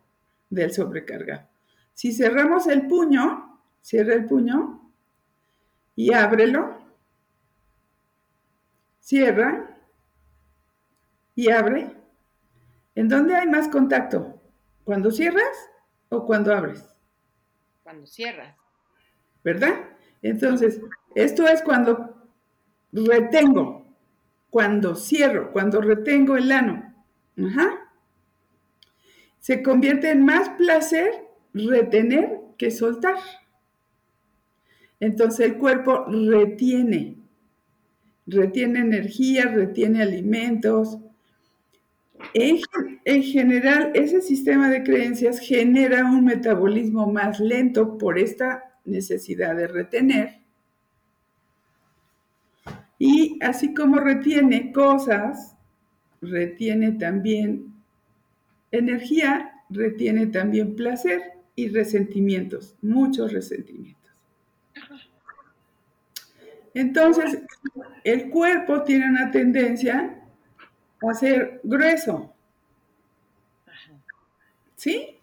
del 0.49 0.71
sobrecargado. 0.71 1.47
Si 1.93 2.11
cerramos 2.13 2.67
el 2.67 2.87
puño, 2.87 3.61
cierra 3.81 4.13
el 4.13 4.25
puño 4.25 4.91
y 5.95 6.13
ábrelo, 6.13 6.78
cierra 9.09 9.77
y 11.35 11.49
abre. 11.49 11.95
¿En 12.95 13.07
dónde 13.07 13.35
hay 13.35 13.47
más 13.47 13.67
contacto? 13.67 14.41
¿Cuando 14.83 15.11
cierras 15.11 15.69
o 16.09 16.25
cuando 16.25 16.53
abres? 16.53 16.85
Cuando 17.83 18.05
cierras. 18.05 18.55
¿Verdad? 19.43 19.73
Entonces, 20.21 20.81
esto 21.15 21.47
es 21.47 21.61
cuando 21.61 22.27
retengo, 22.91 23.85
cuando 24.49 24.95
cierro, 24.95 25.51
cuando 25.51 25.81
retengo 25.81 26.35
el 26.35 26.51
ano. 26.51 26.93
Ajá 27.37 27.89
se 29.39 29.63
convierte 29.63 30.11
en 30.11 30.25
más 30.25 30.49
placer 30.49 31.09
retener 31.53 32.39
que 32.57 32.71
soltar. 32.71 33.17
Entonces 34.99 35.47
el 35.47 35.57
cuerpo 35.57 36.05
retiene, 36.07 37.17
retiene 38.29 38.79
energía, 38.79 39.45
retiene 39.45 40.01
alimentos. 40.01 40.99
En, 42.33 42.57
en, 43.05 43.23
general, 43.23 43.91
ese 43.93 44.21
sistema 44.21 44.69
de 44.69 44.83
creencias 44.83 45.39
genera 45.39 46.05
un 46.05 46.25
metabolismo 46.25 47.11
más 47.11 47.39
lento 47.39 47.97
por 47.97 48.19
esta 48.19 48.75
necesidad 48.85 49.55
de 49.55 49.67
retener. 49.67 50.39
Y 52.97 53.39
así 53.41 53.73
como 53.73 53.99
retiene 53.99 54.73
cosas, 54.73 55.55
retiene 56.21 56.91
también 56.93 57.69
Energía 58.71 59.51
retiene 59.69 60.27
también 60.27 60.75
placer 60.75 61.21
y 61.55 61.69
resentimientos, 61.69 62.75
muchos 62.81 63.33
resentimientos. 63.33 64.11
Entonces, 66.73 67.41
el 68.03 68.29
cuerpo 68.29 68.83
tiene 68.83 69.07
una 69.09 69.31
tendencia 69.31 70.19
a 71.01 71.13
ser 71.13 71.61
grueso. 71.63 72.33
¿Sí? 74.75 75.17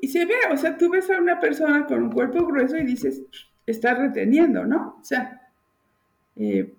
Y 0.00 0.08
se 0.08 0.24
ve, 0.24 0.34
o 0.52 0.56
sea, 0.56 0.76
tú 0.76 0.90
ves 0.90 1.10
a 1.10 1.18
una 1.18 1.38
persona 1.38 1.86
con 1.86 2.02
un 2.04 2.12
cuerpo 2.12 2.46
grueso 2.46 2.76
y 2.76 2.84
dices, 2.84 3.22
está 3.66 3.94
reteniendo, 3.94 4.64
¿no? 4.66 4.98
O 5.00 5.04
sea, 5.04 5.50
eh, 6.36 6.74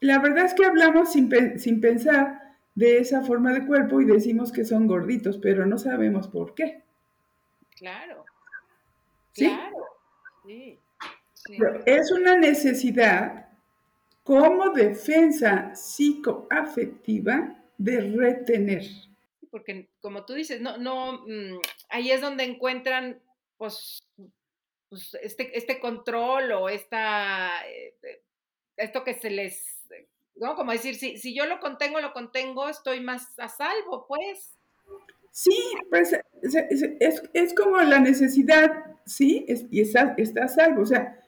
la 0.00 0.18
verdad 0.18 0.44
es 0.46 0.54
que 0.54 0.66
hablamos 0.66 1.12
sin, 1.12 1.30
sin 1.58 1.80
pensar 1.80 2.56
de 2.74 2.98
esa 2.98 3.22
forma 3.22 3.52
de 3.52 3.66
cuerpo 3.66 4.00
y 4.00 4.04
decimos 4.04 4.52
que 4.52 4.64
son 4.64 4.86
gorditos, 4.86 5.38
pero 5.38 5.66
no 5.66 5.78
sabemos 5.78 6.28
por 6.28 6.54
qué. 6.54 6.82
Claro. 7.76 8.24
¿Sí? 9.32 9.46
Claro. 9.46 9.76
Sí. 10.46 10.78
Es 11.86 12.10
una 12.10 12.36
necesidad 12.36 13.48
como 14.22 14.70
defensa 14.70 15.74
psicoafectiva 15.74 17.56
de 17.78 18.00
retener. 18.00 18.84
Porque 19.50 19.88
como 20.00 20.24
tú 20.24 20.34
dices, 20.34 20.60
no, 20.60 20.76
no, 20.76 21.24
mm, 21.26 21.60
ahí 21.88 22.10
es 22.10 22.20
donde 22.20 22.44
encuentran 22.44 23.20
pues, 23.56 23.98
pues 24.88 25.16
este, 25.22 25.56
este 25.56 25.80
control 25.80 26.52
o 26.52 26.68
esta, 26.68 27.66
eh, 27.66 27.94
esto 28.76 29.02
que 29.04 29.14
se 29.14 29.30
les 29.30 29.78
¿no? 30.40 30.54
Como 30.54 30.72
decir, 30.72 30.94
si, 30.94 31.18
si 31.18 31.34
yo 31.34 31.46
lo 31.46 31.60
contengo, 31.60 32.00
lo 32.00 32.12
contengo, 32.12 32.68
estoy 32.68 33.00
más 33.00 33.38
a 33.38 33.48
salvo, 33.48 34.06
pues. 34.06 34.56
Sí, 35.30 35.56
pues 35.90 36.16
es, 37.32 37.54
como 37.54 37.78
la 37.78 38.00
necesidad, 38.00 38.70
sí, 39.04 39.46
y 39.70 39.80
está, 39.80 40.14
está 40.16 40.44
a 40.44 40.48
salvo. 40.48 40.82
O 40.82 40.86
sea, 40.86 41.18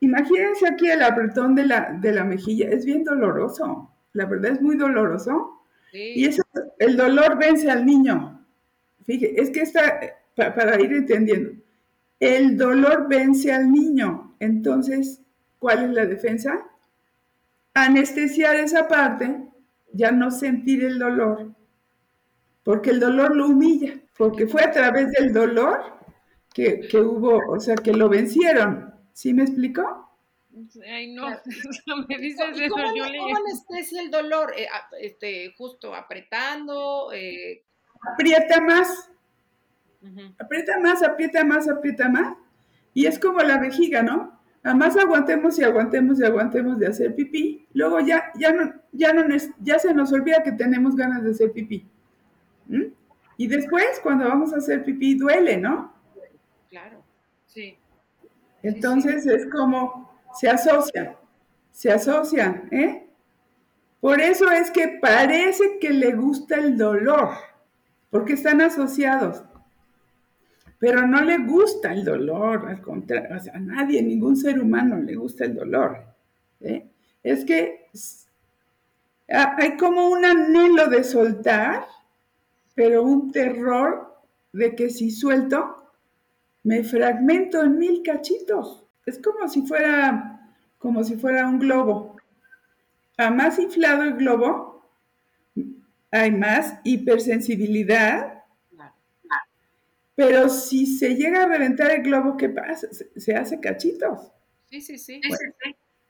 imagínense 0.00 0.66
aquí 0.66 0.88
el 0.88 1.02
apretón 1.02 1.54
de 1.54 1.66
la, 1.66 1.98
de 2.00 2.12
la 2.12 2.24
mejilla, 2.24 2.68
es 2.68 2.84
bien 2.84 3.04
doloroso, 3.04 3.90
la 4.12 4.26
verdad 4.26 4.52
es 4.52 4.62
muy 4.62 4.76
doloroso. 4.76 5.62
Y 5.92 6.24
eso, 6.24 6.42
el 6.78 6.96
dolor 6.96 7.36
vence 7.36 7.68
al 7.68 7.84
niño. 7.84 8.46
Fíjate, 9.04 9.40
es 9.40 9.50
que 9.50 9.62
está, 9.62 10.00
para 10.36 10.80
ir 10.80 10.92
entendiendo, 10.92 11.52
el 12.20 12.56
dolor 12.56 13.08
vence 13.08 13.52
al 13.52 13.72
niño. 13.72 14.36
Entonces, 14.38 15.20
¿cuál 15.58 15.84
es 15.84 15.90
la 15.90 16.06
defensa? 16.06 16.64
anestesiar 17.74 18.56
esa 18.56 18.88
parte, 18.88 19.48
ya 19.92 20.10
no 20.10 20.30
sentir 20.30 20.84
el 20.84 20.98
dolor, 20.98 21.52
porque 22.62 22.90
el 22.90 23.00
dolor 23.00 23.34
lo 23.36 23.48
humilla, 23.48 23.94
porque 24.16 24.46
fue 24.46 24.62
a 24.62 24.70
través 24.70 25.10
del 25.12 25.32
dolor 25.32 25.78
que, 26.52 26.88
hubo, 26.94 27.40
o 27.48 27.60
sea, 27.60 27.76
que 27.76 27.92
lo 27.92 28.08
vencieron. 28.08 28.92
¿Sí 29.20 29.34
me 29.34 29.42
explicó? 29.42 30.10
Ay, 30.90 31.12
no, 31.12 31.28
me 32.08 32.16
dices 32.16 32.58
eso, 32.58 32.74
¿Cómo, 32.74 32.84
¿cómo 32.88 33.36
anestesia 33.36 34.00
el 34.00 34.10
dolor? 34.10 34.54
Eh, 34.56 34.66
este, 34.98 35.52
justo 35.58 35.94
apretando. 35.94 37.12
Eh... 37.12 37.62
Aprieta 38.14 38.62
más. 38.62 39.10
Aprieta 40.38 40.80
más, 40.80 41.02
aprieta 41.02 41.44
más, 41.44 41.68
aprieta 41.68 42.08
más. 42.08 42.34
Y 42.94 43.04
es 43.04 43.18
como 43.18 43.40
la 43.40 43.58
vejiga, 43.58 44.02
¿no? 44.02 44.40
Además 44.62 44.96
aguantemos 44.96 45.58
y 45.58 45.64
aguantemos 45.64 46.18
y 46.18 46.24
aguantemos 46.24 46.78
de 46.78 46.86
hacer 46.86 47.14
pipí, 47.14 47.66
luego 47.74 48.00
ya, 48.00 48.32
ya, 48.38 48.52
no, 48.52 48.72
ya, 48.92 49.12
no, 49.12 49.36
ya 49.58 49.78
se 49.78 49.92
nos 49.92 50.14
olvida 50.14 50.42
que 50.42 50.52
tenemos 50.52 50.96
ganas 50.96 51.22
de 51.22 51.32
hacer 51.32 51.52
pipí. 51.52 51.86
Y 53.36 53.46
después, 53.48 54.00
cuando 54.02 54.26
vamos 54.26 54.54
a 54.54 54.56
hacer 54.56 54.82
pipí, 54.82 55.14
duele, 55.14 55.58
¿no? 55.58 55.92
Claro, 56.70 57.04
sí. 57.44 57.76
Entonces 58.62 59.26
es 59.26 59.46
como 59.46 60.10
se 60.34 60.48
asocia, 60.48 61.16
se 61.72 61.90
asocia, 61.90 62.62
¿eh? 62.70 63.06
Por 64.00 64.20
eso 64.20 64.50
es 64.50 64.70
que 64.70 64.98
parece 65.00 65.78
que 65.78 65.90
le 65.90 66.12
gusta 66.12 66.56
el 66.56 66.78
dolor, 66.78 67.30
porque 68.10 68.32
están 68.32 68.60
asociados 68.60 69.42
pero 70.80 71.06
no 71.06 71.20
le 71.20 71.36
gusta 71.36 71.92
el 71.92 72.04
dolor, 72.04 72.66
al 72.66 72.80
contrario, 72.80 73.36
a 73.52 73.58
nadie, 73.58 74.02
ningún 74.02 74.34
ser 74.34 74.58
humano 74.58 74.98
le 74.98 75.14
gusta 75.14 75.44
el 75.44 75.54
dolor. 75.54 75.98
¿eh? 76.62 76.88
Es 77.22 77.44
que 77.44 77.90
hay 79.28 79.76
como 79.76 80.08
un 80.08 80.24
anhelo 80.24 80.88
de 80.88 81.04
soltar, 81.04 81.84
pero 82.74 83.02
un 83.02 83.30
terror 83.30 84.22
de 84.54 84.74
que 84.74 84.88
si 84.88 85.10
suelto, 85.10 85.79
me 86.62 86.84
fragmento 86.84 87.62
en 87.62 87.78
mil 87.78 88.02
cachitos. 88.02 88.86
Es 89.06 89.18
como 89.18 89.48
si 89.48 89.62
fuera, 89.62 90.54
como 90.78 91.02
si 91.04 91.16
fuera 91.16 91.46
un 91.46 91.58
globo. 91.58 92.16
A 93.16 93.30
más 93.30 93.58
inflado 93.58 94.02
el 94.02 94.14
globo, 94.14 94.90
hay 96.10 96.30
más 96.32 96.80
hipersensibilidad 96.84 98.40
pero 100.20 100.50
si 100.50 100.84
se 100.84 101.16
llega 101.16 101.44
a 101.44 101.46
reventar 101.46 101.90
el 101.92 102.02
globo, 102.02 102.36
¿qué 102.36 102.50
pasa? 102.50 102.86
Se, 103.16 103.34
hace 103.34 103.58
cachitos. 103.58 104.30
Sí, 104.68 104.82
sí, 104.82 104.98
sí. 104.98 105.18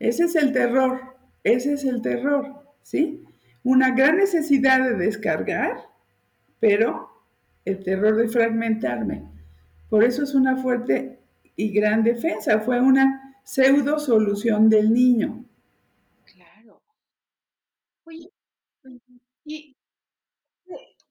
ese 0.01 0.25
es 0.25 0.35
el 0.35 0.53
terror, 0.53 1.17
ese 1.45 1.75
es 1.75 1.85
el 1.85 2.03
terror, 2.03 2.67
¿sí? 2.83 3.23
Una 3.63 3.93
gran 3.93 4.17
necesidad 4.17 4.83
de 4.83 4.97
descargar, 4.97 5.77
pero 6.59 7.09
el 7.65 7.85
terror 7.85 8.17
de 8.17 8.29
fragmentarme. 8.29 9.23
Por 9.91 10.05
eso 10.05 10.23
es 10.23 10.35
una 10.35 10.57
fuerte 10.57 11.19
y 11.57 11.73
gran 11.73 12.05
defensa. 12.05 12.61
Fue 12.61 12.81
una 12.81 13.37
pseudo 13.45 13.99
solución 13.99 14.71
del 14.71 14.93
niño. 14.93 15.45
Claro. 16.25 16.81
Oye, 18.05 18.31
y 19.45 19.77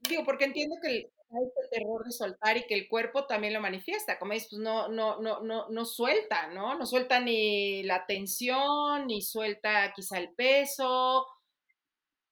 digo, 0.08 0.24
porque 0.24 0.46
entiendo 0.46 0.78
que 0.82 0.90
hay 0.90 1.46
este 1.46 1.78
terror 1.78 2.04
de 2.06 2.12
soltar 2.12 2.58
y 2.58 2.66
que 2.66 2.74
el 2.74 2.88
cuerpo 2.88 3.26
también 3.26 3.54
lo 3.54 3.62
manifiesta, 3.62 4.18
como 4.18 4.34
dices, 4.34 4.50
pues 4.52 4.62
no, 4.62 4.88
no, 4.88 5.22
no, 5.22 5.42
no, 5.42 5.70
no 5.70 5.86
suelta, 5.86 6.48
¿no? 6.48 6.76
No 6.76 6.86
suelta 6.86 7.20
ni 7.20 7.84
la 7.84 8.06
tensión, 8.06 9.08
ni 9.08 9.22
suelta 9.22 9.92
quizá 9.94 10.18
el 10.18 10.34
peso. 10.34 11.28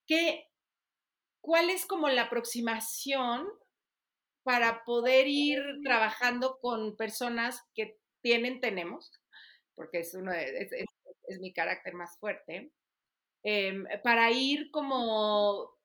¿Qué, 0.07 0.47
¿Cuál 1.41 1.69
es 1.69 1.85
como 1.85 2.09
la 2.09 2.23
aproximación 2.23 3.47
para 4.47 4.85
poder 4.85 5.27
ir 5.27 5.59
trabajando 5.83 6.57
con 6.61 6.95
personas 6.95 7.61
que 7.75 7.97
tienen, 8.21 8.61
tenemos, 8.61 9.11
porque 9.75 9.99
es 9.99 10.13
uno 10.13 10.31
de, 10.31 10.69
es, 11.27 11.39
mi 11.41 11.51
carácter 11.51 11.93
más 11.93 12.17
fuerte, 12.17 12.71
em, 13.43 13.83
para 14.05 14.31
ir 14.31 14.71
como, 14.71 15.77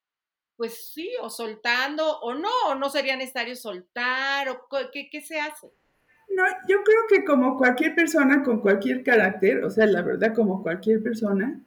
pues 0.57 0.93
sí, 0.93 1.11
o 1.21 1.29
soltando, 1.29 2.21
o 2.21 2.35
no, 2.35 2.53
o 2.69 2.77
no 2.77 2.89
sería 2.89 3.17
necesario 3.17 3.57
soltar, 3.57 4.49
o 4.49 4.69
qué, 4.93 5.09
qué 5.11 5.21
se 5.23 5.41
hace. 5.41 5.73
No, 6.29 6.45
yo 6.69 6.85
creo 6.85 7.03
que 7.09 7.25
como 7.25 7.59
cualquier 7.59 7.97
persona 7.97 8.45
con 8.45 8.61
cualquier 8.61 9.03
carácter, 9.03 9.65
o 9.65 9.71
sea, 9.71 9.87
la 9.87 10.03
verdad 10.03 10.37
como 10.37 10.63
cualquier 10.63 11.03
persona, 11.03 11.61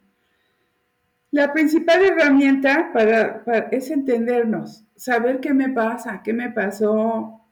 la 1.36 1.52
principal 1.52 2.02
herramienta 2.02 2.90
para, 2.94 3.68
es 3.70 3.90
entendernos, 3.90 4.86
saber 4.96 5.38
qué 5.38 5.52
me 5.52 5.68
pasa, 5.68 6.22
qué 6.24 6.32
me 6.32 6.50
pasó, 6.50 7.42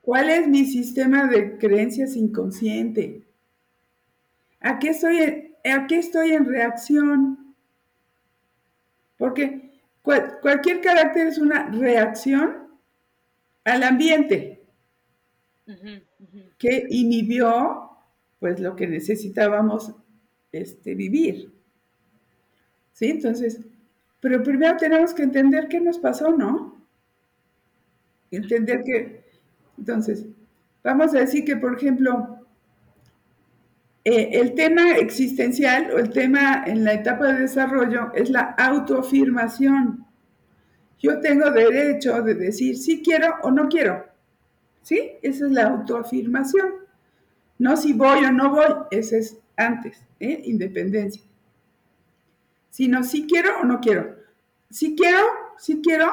cuál 0.00 0.28
es 0.28 0.48
mi 0.48 0.64
sistema 0.64 1.28
de 1.28 1.56
creencias 1.56 2.16
inconsciente, 2.16 3.22
a 4.58 4.80
qué 4.80 4.88
estoy, 4.88 5.54
a 5.64 5.86
qué 5.86 5.98
estoy 5.98 6.32
en 6.32 6.46
reacción. 6.46 7.54
Porque 9.16 9.70
cualquier 10.02 10.80
carácter 10.80 11.28
es 11.28 11.38
una 11.38 11.70
reacción 11.70 12.66
al 13.62 13.84
ambiente 13.84 14.64
que 16.58 16.86
inhibió 16.90 17.88
pues 18.40 18.58
lo 18.58 18.74
que 18.74 18.88
necesitábamos 18.88 19.94
este, 20.50 20.96
vivir. 20.96 21.61
¿Sí? 23.02 23.10
Entonces, 23.10 23.60
pero 24.20 24.44
primero 24.44 24.76
tenemos 24.76 25.12
que 25.12 25.24
entender 25.24 25.66
qué 25.66 25.80
nos 25.80 25.98
pasó, 25.98 26.30
¿no? 26.36 26.80
Entender 28.30 28.84
que, 28.84 29.24
entonces, 29.76 30.24
vamos 30.84 31.12
a 31.12 31.18
decir 31.18 31.44
que, 31.44 31.56
por 31.56 31.76
ejemplo, 31.76 32.46
eh, 34.04 34.28
el 34.34 34.54
tema 34.54 34.92
existencial 34.98 35.90
o 35.90 35.98
el 35.98 36.10
tema 36.10 36.62
en 36.64 36.84
la 36.84 36.92
etapa 36.92 37.32
de 37.32 37.40
desarrollo 37.40 38.12
es 38.14 38.30
la 38.30 38.54
autoafirmación. 38.56 40.06
Yo 41.00 41.18
tengo 41.18 41.50
derecho 41.50 42.22
de 42.22 42.36
decir 42.36 42.76
si 42.76 43.02
quiero 43.02 43.34
o 43.42 43.50
no 43.50 43.68
quiero. 43.68 44.06
¿Sí? 44.82 45.14
Esa 45.22 45.46
es 45.46 45.50
la 45.50 45.64
autoafirmación. 45.64 46.70
No 47.58 47.76
si 47.76 47.94
voy 47.94 48.26
o 48.26 48.30
no 48.30 48.50
voy, 48.52 48.74
ese 48.92 49.18
es 49.18 49.38
antes, 49.56 50.04
¿eh? 50.20 50.42
independencia 50.44 51.24
sino 52.72 53.04
si 53.04 53.26
quiero 53.26 53.60
o 53.60 53.64
no 53.64 53.80
quiero. 53.80 54.16
Si 54.70 54.96
quiero, 54.96 55.18
si 55.58 55.82
quiero 55.82 56.08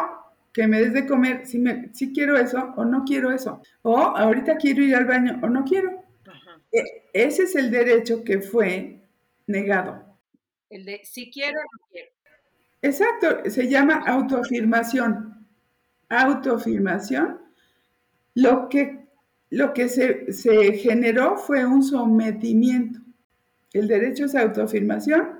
que 0.51 0.67
me 0.67 0.81
des 0.81 0.93
de 0.93 1.07
comer, 1.07 1.47
si, 1.47 1.57
me, 1.57 1.89
si 1.93 2.11
quiero 2.11 2.37
eso 2.37 2.73
o 2.75 2.83
no 2.83 3.05
quiero 3.05 3.31
eso. 3.31 3.61
O 3.81 3.97
ahorita 3.97 4.57
quiero 4.57 4.83
ir 4.83 4.93
al 4.93 5.05
baño 5.05 5.39
o 5.41 5.47
no 5.47 5.63
quiero. 5.63 6.03
E, 6.69 6.83
ese 7.13 7.43
es 7.43 7.55
el 7.55 7.71
derecho 7.71 8.25
que 8.25 8.41
fue 8.41 8.99
negado. 9.47 10.17
El 10.69 10.83
de 10.83 10.99
si 11.05 11.31
quiero 11.31 11.61
o 11.61 11.63
no 11.63 11.85
quiero. 11.89 12.09
Exacto, 12.81 13.49
se 13.49 13.69
llama 13.69 14.03
autoafirmación. 14.05 15.47
Autoafirmación. 16.09 17.39
Lo 18.35 18.67
que, 18.67 19.07
lo 19.49 19.73
que 19.73 19.87
se, 19.87 20.33
se 20.33 20.73
generó 20.73 21.37
fue 21.37 21.65
un 21.65 21.83
sometimiento. 21.83 22.99
El 23.71 23.87
derecho 23.87 24.25
es 24.25 24.35
autoafirmación 24.35 25.38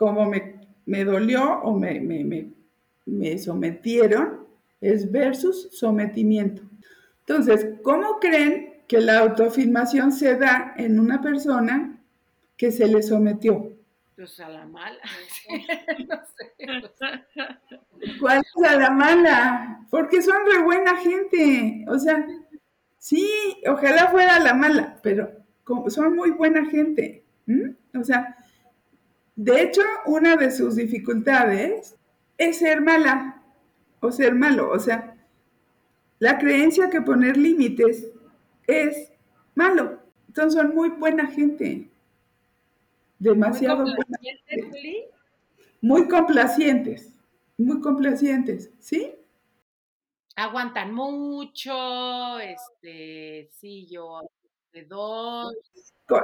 como 0.00 0.24
me, 0.86 1.04
dolió 1.04 1.60
o 1.60 1.78
me, 1.78 2.00
me, 2.00 3.38
sometieron, 3.38 4.46
es 4.80 5.12
versus 5.12 5.68
sometimiento. 5.72 6.62
Entonces, 7.26 7.66
¿cómo 7.82 8.18
creen 8.18 8.82
que 8.88 8.98
la 8.98 9.18
autoafirmación 9.18 10.10
se 10.10 10.36
da 10.36 10.72
en 10.78 10.98
una 10.98 11.20
persona 11.20 12.00
que 12.56 12.70
se 12.70 12.86
le 12.86 13.02
sometió? 13.02 13.76
Pues 14.16 14.40
a 14.40 14.48
la 14.48 14.64
mala. 14.64 15.00
¿Cuál 18.20 18.38
es 18.38 18.70
a 18.70 18.76
la 18.76 18.90
mala? 18.90 19.86
Porque 19.90 20.22
son 20.22 20.36
re 20.50 20.62
buena 20.62 20.96
gente. 20.96 21.84
O 21.88 21.98
sea, 21.98 22.26
sí, 22.96 23.28
ojalá 23.68 24.08
fuera 24.10 24.38
la 24.38 24.54
mala, 24.54 24.98
pero 25.02 25.30
son 25.88 26.16
muy 26.16 26.30
buena 26.30 26.64
gente. 26.64 27.22
O 27.94 28.02
sea, 28.02 28.34
de 29.42 29.62
hecho, 29.62 29.80
una 30.04 30.36
de 30.36 30.50
sus 30.50 30.76
dificultades 30.76 31.96
es 32.36 32.58
ser 32.58 32.82
mala 32.82 33.42
o 34.00 34.12
ser 34.12 34.34
malo. 34.34 34.70
O 34.70 34.78
sea, 34.78 35.16
la 36.18 36.36
creencia 36.36 36.90
que 36.90 37.00
poner 37.00 37.38
límites 37.38 38.06
es 38.66 39.10
malo. 39.54 39.98
Entonces 40.28 40.60
son 40.60 40.74
muy 40.74 40.90
buena 40.90 41.26
gente. 41.26 41.88
Demasiado 43.18 43.86
muy 43.86 43.94
complacientes, 43.94 45.10
Muy 45.80 46.08
complacientes. 46.08 47.14
Muy 47.56 47.80
complacientes, 47.80 48.70
¿sí? 48.78 49.14
Aguantan 50.36 50.92
mucho, 50.92 52.38
este, 52.40 53.48
sí, 53.58 53.86
yo 53.90 54.20
dos. 54.88 55.54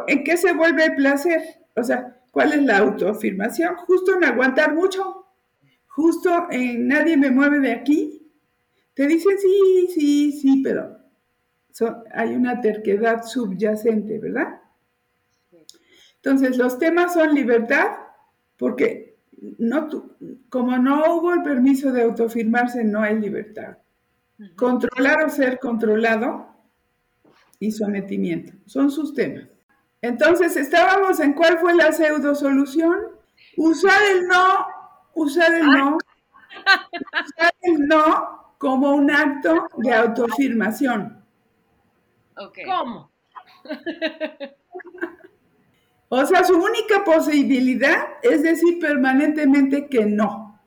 ¿En 0.06 0.24
qué 0.24 0.36
se 0.36 0.52
vuelve 0.52 0.84
el 0.84 0.94
placer? 0.94 1.42
O 1.76 1.82
sea, 1.82 2.16
¿Cuál 2.36 2.52
es 2.52 2.62
la 2.64 2.76
autoafirmación? 2.80 3.76
Justo 3.76 4.14
en 4.14 4.24
aguantar 4.24 4.74
mucho, 4.74 5.24
justo 5.86 6.48
en 6.50 6.86
nadie 6.86 7.16
me 7.16 7.30
mueve 7.30 7.60
de 7.60 7.72
aquí. 7.72 8.30
Te 8.92 9.06
dicen 9.06 9.38
sí, 9.38 9.88
sí, 9.94 10.32
sí, 10.32 10.60
pero 10.62 10.98
hay 12.12 12.34
una 12.34 12.60
terquedad 12.60 13.22
subyacente, 13.24 14.18
¿verdad? 14.18 14.60
Entonces, 16.16 16.58
los 16.58 16.78
temas 16.78 17.14
son 17.14 17.34
libertad, 17.34 17.92
porque 18.58 19.16
no, 19.56 19.88
como 20.50 20.76
no 20.76 21.16
hubo 21.16 21.32
el 21.32 21.40
permiso 21.40 21.90
de 21.90 22.02
autoafirmarse, 22.02 22.84
no 22.84 23.00
hay 23.00 23.18
libertad. 23.18 23.78
Controlar 24.56 25.24
o 25.24 25.30
ser 25.30 25.58
controlado 25.58 26.54
y 27.58 27.72
sometimiento. 27.72 28.52
Son 28.66 28.90
sus 28.90 29.14
temas. 29.14 29.44
Entonces, 30.02 30.56
estábamos 30.56 31.20
en 31.20 31.32
cuál 31.32 31.58
fue 31.58 31.74
la 31.74 31.92
pseudo 31.92 32.34
solución. 32.34 32.96
Usar 33.56 34.00
el 34.12 34.26
no, 34.26 34.66
usar 35.14 35.54
el 35.54 35.66
no, 35.66 35.98
usar 37.24 37.54
el 37.62 37.86
no 37.86 38.54
como 38.58 38.94
un 38.94 39.10
acto 39.10 39.68
de 39.78 39.92
autoafirmación. 39.92 41.24
¿Cómo? 42.64 43.10
O 46.08 46.24
sea, 46.24 46.44
su 46.44 46.54
única 46.54 47.04
posibilidad 47.04 48.06
es 48.22 48.42
decir 48.42 48.78
permanentemente 48.78 49.88
que 49.88 50.06
no. 50.06 50.60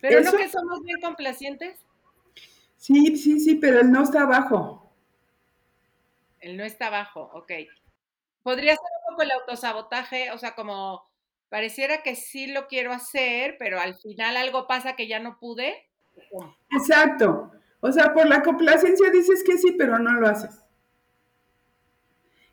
¿Pero 0.00 0.20
no 0.20 0.32
que 0.32 0.48
somos 0.48 0.82
bien 0.82 1.00
complacientes? 1.00 1.78
Sí, 2.76 3.16
sí, 3.16 3.40
sí, 3.40 3.54
pero 3.54 3.80
el 3.80 3.90
no 3.90 4.02
está 4.02 4.22
abajo. 4.22 4.85
El 6.40 6.56
no 6.56 6.64
está 6.64 6.88
abajo, 6.88 7.30
ok. 7.34 7.52
Podría 8.42 8.74
ser 8.74 8.84
un 9.02 9.10
poco 9.10 9.22
el 9.22 9.30
autosabotaje, 9.32 10.30
o 10.30 10.38
sea, 10.38 10.54
como 10.54 11.04
pareciera 11.48 12.02
que 12.02 12.16
sí 12.16 12.46
lo 12.48 12.66
quiero 12.66 12.92
hacer, 12.92 13.56
pero 13.58 13.80
al 13.80 13.94
final 13.94 14.36
algo 14.36 14.66
pasa 14.66 14.96
que 14.96 15.08
ya 15.08 15.18
no 15.18 15.38
pude. 15.38 15.88
Exacto. 16.70 17.50
O 17.80 17.92
sea, 17.92 18.12
por 18.12 18.26
la 18.26 18.42
complacencia 18.42 19.10
dices 19.10 19.42
que 19.44 19.58
sí, 19.58 19.72
pero 19.78 19.98
no 19.98 20.12
lo 20.14 20.28
haces. 20.28 20.60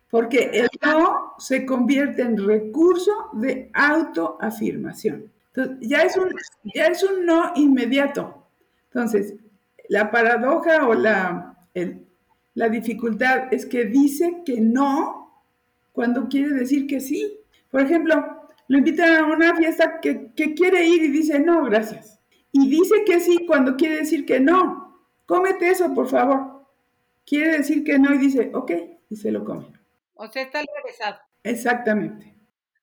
Porque 0.10 0.52
el 0.54 0.70
no 0.82 1.34
se 1.40 1.66
convierte 1.66 2.22
en 2.22 2.38
recurso 2.38 3.30
de 3.34 3.72
autoafirmación. 3.74 5.32
Entonces, 5.48 5.88
ya 5.88 6.02
es 6.02 6.18
un, 6.18 6.36
ya 6.76 6.86
es 6.88 7.04
un 7.04 7.26
no 7.26 7.52
inmediato. 7.56 8.48
Entonces, 8.86 9.36
la 9.90 10.12
paradoja 10.12 10.88
o 10.88 10.94
la, 10.94 11.56
la 12.56 12.70
dificultad 12.70 13.54
es 13.54 13.66
que 13.66 13.86
dice 13.86 14.42
que 14.46 14.62
no 14.62 15.44
cuando 15.92 16.28
quiere 16.28 16.54
decir 16.54 16.88
que 16.88 17.00
sí. 17.00 17.40
Por 17.70 17.82
ejemplo, 17.82 18.50
lo 18.68 18.78
invitan 18.78 19.16
a 19.16 19.26
una 19.26 19.56
fiesta 19.56 20.00
que, 20.02 20.34
quiere 20.34 20.88
ir 20.88 21.04
y 21.04 21.08
dice 21.10 21.40
no, 21.40 21.64
gracias. 21.66 22.20
Y 22.52 22.70
dice 22.70 23.04
que 23.06 23.20
sí 23.20 23.46
cuando 23.48 23.76
quiere 23.76 23.98
decir 23.98 24.26
que 24.26 24.40
no. 24.40 25.00
Cómete 25.26 25.70
eso, 25.70 25.94
por 25.94 26.08
favor. 26.08 26.68
Quiere 27.26 27.58
decir 27.58 27.84
que 27.84 27.98
no 27.98 28.14
y 28.14 28.18
dice, 28.18 28.52
ok, 28.54 28.72
y 29.10 29.16
se 29.16 29.32
lo 29.32 29.44
come. 29.46 29.72
O 30.16 30.28
sea, 30.28 30.44
está 30.44 30.62
regresado. 30.76 31.20
Exactamente. 31.44 32.36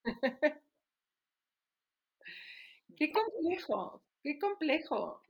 qué 2.97 3.13
complejo, 3.13 4.03
qué 4.23 4.39
complejo. 4.39 5.23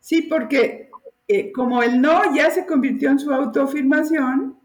Sí, 0.00 0.22
porque 0.22 0.90
eh, 1.32 1.52
como 1.52 1.80
el 1.80 2.00
no 2.00 2.34
ya 2.34 2.50
se 2.50 2.66
convirtió 2.66 3.08
en 3.08 3.20
su 3.20 3.32
autoafirmación, 3.32 4.58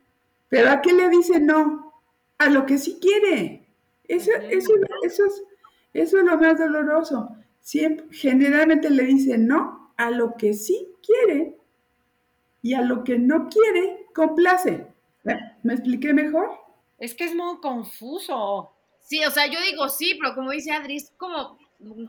pero 0.50 0.72
¿a 0.72 0.82
qué 0.82 0.94
le 0.94 1.10
dice 1.10 1.40
no? 1.40 1.94
A 2.40 2.50
lo 2.50 2.66
que 2.66 2.80
sí 2.80 2.98
quiere. 3.00 3.68
Eso, 4.08 4.32
eso, 4.50 4.74
eso, 5.04 5.26
es, 5.26 5.44
eso 5.94 6.18
es 6.18 6.24
lo 6.24 6.38
más 6.40 6.58
doloroso. 6.58 7.30
Siempre, 7.62 8.08
generalmente 8.12 8.90
le 8.90 9.04
dice 9.04 9.38
no 9.38 9.94
a 9.96 10.10
lo 10.10 10.36
que 10.38 10.54
sí 10.54 10.90
quiere 11.06 11.56
y 12.64 12.74
a 12.74 12.82
lo 12.82 13.04
que 13.04 13.20
no 13.20 13.48
quiere, 13.48 14.08
complace. 14.16 14.88
¿Me 15.62 15.74
expliqué 15.74 16.14
mejor? 16.14 16.50
Es 16.98 17.14
que 17.14 17.26
es 17.26 17.36
muy 17.36 17.60
confuso. 17.60 18.72
Sí, 19.02 19.24
o 19.24 19.30
sea, 19.30 19.46
yo 19.46 19.60
digo 19.62 19.88
sí, 19.88 20.18
pero 20.20 20.34
como 20.34 20.50
dice 20.50 20.72
Adri, 20.72 20.98
es 20.98 21.14
como 21.18 21.60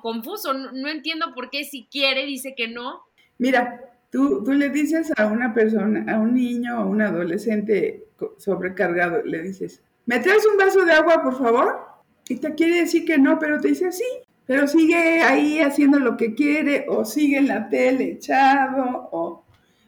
confuso. 0.00 0.54
No, 0.54 0.88
entiendo 0.88 1.34
por 1.34 1.50
qué 1.50 1.64
si 1.64 1.86
quiere 1.90 2.24
dice 2.24 2.54
que 2.56 2.68
no. 2.68 3.02
Mira, 3.36 3.95
tú, 4.10 4.42
tú 4.44 4.52
le 4.52 4.70
dices 4.70 5.12
a 5.16 5.26
una 5.26 5.52
persona, 5.54 6.04
a 6.12 6.18
un 6.18 6.34
niño 6.34 6.82
o 6.82 6.86
un 6.86 7.02
adolescente 7.02 8.04
sobrecargado, 8.38 9.22
le 9.24 9.42
dices, 9.42 9.82
¿me 10.06 10.18
traes 10.18 10.46
un 10.46 10.56
vaso 10.56 10.84
de 10.84 10.92
agua, 10.92 11.22
por 11.22 11.38
favor? 11.38 11.86
Y 12.28 12.36
te 12.36 12.54
quiere 12.54 12.80
decir 12.80 13.04
que 13.04 13.18
no, 13.18 13.38
pero 13.38 13.60
te 13.60 13.68
dice 13.68 13.92
sí, 13.92 14.04
pero 14.46 14.66
sigue 14.66 15.22
ahí 15.22 15.60
haciendo 15.60 15.98
lo 15.98 16.16
que 16.16 16.34
quiere 16.34 16.86
o 16.88 17.04
sigue 17.04 17.38
en 17.38 17.48
la 17.48 17.68
tele 17.68 18.12
echado 18.12 19.08
o, 19.12 19.44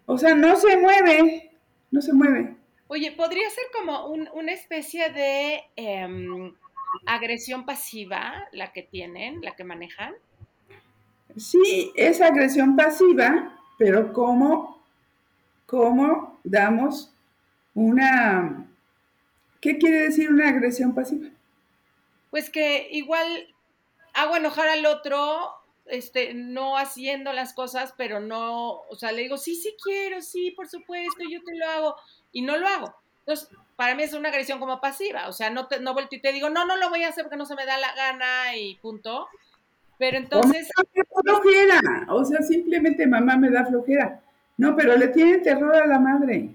o 0.07 0.18
sea, 0.18 0.35
no 0.35 0.57
se 0.57 0.76
mueve, 0.76 1.50
no 1.90 2.00
se 2.00 2.12
mueve. 2.12 2.57
Oye, 2.88 3.12
podría 3.12 3.48
ser 3.50 3.64
como 3.76 4.07
una 4.07 4.52
especie 4.52 5.11
de 5.11 5.61
em, 5.76 6.54
agresión 7.07 7.66
pasiva 7.66 8.48
la 8.52 8.72
que 8.72 8.83
tienen, 8.83 9.40
la 9.42 9.54
que 9.54 9.64
manejan. 9.64 10.14
Sí, 11.37 11.92
es 11.94 12.20
agresión 12.20 12.76
pasiva, 12.76 13.58
pero 13.79 14.12
¿cómo, 14.12 14.83
cómo 15.67 16.38
damos 16.45 17.12
una... 17.75 18.67
¿Qué 19.61 19.79
quiere 19.79 20.01
decir 20.01 20.31
una 20.31 20.51
agresión 20.51 20.95
pasiva? 20.95 21.29
Pues 22.31 22.51
que 22.51 22.88
igual 22.91 23.49
hago 24.14 24.37
enojar 24.37 24.69
al 24.69 24.85
otro, 24.85 25.53
este, 25.87 26.35
no 26.35 26.77
haciendo 26.77 27.33
las 27.33 27.55
cosas, 27.55 27.95
pero 27.97 28.21
no, 28.21 28.83
o 28.88 28.97
sea, 28.97 29.12
le 29.12 29.23
digo, 29.23 29.38
sí, 29.38 29.55
sí 29.55 29.75
quiero, 29.83 30.21
sí, 30.21 30.51
por 30.51 30.69
supuesto, 30.69 31.25
yo 31.29 31.43
te 31.43 31.57
lo 31.57 31.67
hago, 31.67 31.97
y 32.33 32.43
no 32.43 32.57
lo 32.57 32.67
hago. 32.69 32.95
Entonces, 33.21 33.49
para 33.77 33.95
mí 33.95 34.03
es 34.03 34.12
una 34.12 34.29
agresión 34.29 34.59
como 34.59 34.81
pasiva, 34.81 35.29
o 35.29 35.33
sea, 35.33 35.51
no, 35.51 35.69
te, 35.69 35.81
no 35.81 35.95
vuelto 35.95 36.17
y 36.17 36.21
te 36.21 36.33
digo, 36.33 36.51
no, 36.51 36.64
no 36.67 36.77
lo 36.77 36.91
voy 36.91 37.05
a 37.05 37.09
hacer 37.09 37.25
porque 37.25 37.37
no 37.37 37.47
se 37.47 37.55
me 37.55 37.64
da 37.64 37.79
la 37.79 37.95
gana 37.95 38.57
y 38.57 38.75
punto. 38.77 39.29
Pero 39.99 40.17
entonces... 40.19 40.69
flojera, 41.23 42.07
o 42.09 42.25
sea, 42.25 42.43
simplemente 42.43 43.07
mamá 43.07 43.37
me 43.37 43.51
da 43.51 43.67
flojera. 43.67 44.21
No, 44.57 44.75
pero 44.77 44.97
le 44.97 45.09
tienen 45.09 45.43
terror 45.43 45.75
a 45.77 45.87
la 45.87 45.99
madre. 45.99 46.55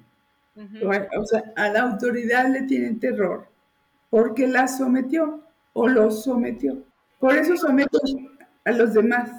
O 1.16 1.26
sea, 1.26 1.44
a 1.56 1.70
la 1.70 1.82
autoridad 1.82 2.48
le 2.50 2.64
tienen 2.64 3.00
terror 3.00 3.48
porque 4.14 4.46
la 4.46 4.68
sometió 4.68 5.42
o 5.74 5.88
lo 5.88 6.12
sometió. 6.12 6.78
Por 7.20 7.36
eso 7.36 7.58
somete 7.58 7.98
a 8.64 8.72
los 8.72 8.94
demás, 8.94 9.32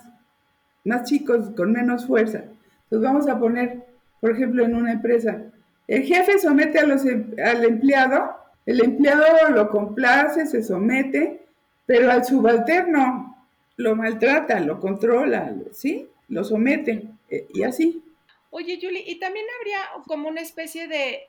más 0.83 1.05
chicos, 1.05 1.51
con 1.57 1.71
menos 1.71 2.07
fuerza. 2.07 2.39
Entonces 2.85 3.09
vamos 3.09 3.29
a 3.29 3.39
poner, 3.39 3.85
por 4.21 4.33
ejemplo, 4.33 4.65
en 4.65 4.75
una 4.75 4.91
empresa, 4.91 5.41
el 5.87 6.03
jefe 6.03 6.41
somete 6.41 6.81
a 6.81 6.87
los, 6.87 7.07
em, 7.07 7.37
al 7.39 7.65
empleado, 7.65 8.37
el 8.67 8.83
empleado 8.83 9.51
lo 9.51 9.71
complace, 9.71 10.45
se 10.45 10.61
somete, 10.61 11.47
pero 11.87 12.11
al 12.11 12.25
subalterno 12.25 13.34
lo 13.77 13.97
maltrata, 13.97 14.61
lo 14.61 14.81
controla, 14.81 15.55
¿sí? 15.73 16.09
Lo 16.29 16.45
somete 16.45 17.09
eh, 17.29 17.47
y 17.53 17.63
así. 17.63 18.03
Oye, 18.51 18.79
Julie, 18.81 19.05
y 19.07 19.19
también 19.19 19.47
habría 19.59 19.79
como 20.07 20.29
una 20.29 20.41
especie 20.41 20.87
de, 20.87 21.23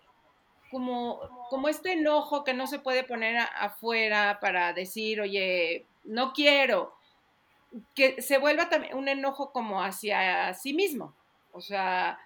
como, 0.71 1.19
como 1.49 1.67
este 1.69 1.93
enojo 1.93 2.43
que 2.43 2.53
no 2.53 2.67
se 2.67 2.79
puede 2.79 3.03
poner 3.03 3.37
afuera 3.59 4.39
para 4.39 4.73
decir, 4.73 5.21
oye, 5.21 5.85
no 6.03 6.33
quiero, 6.33 6.93
que 7.95 8.21
se 8.21 8.37
vuelva 8.37 8.69
también 8.69 8.95
un 8.95 9.07
enojo 9.07 9.51
como 9.51 9.83
hacia 9.83 10.53
sí 10.53 10.73
mismo. 10.73 11.13
O 11.51 11.61
sea, 11.61 12.19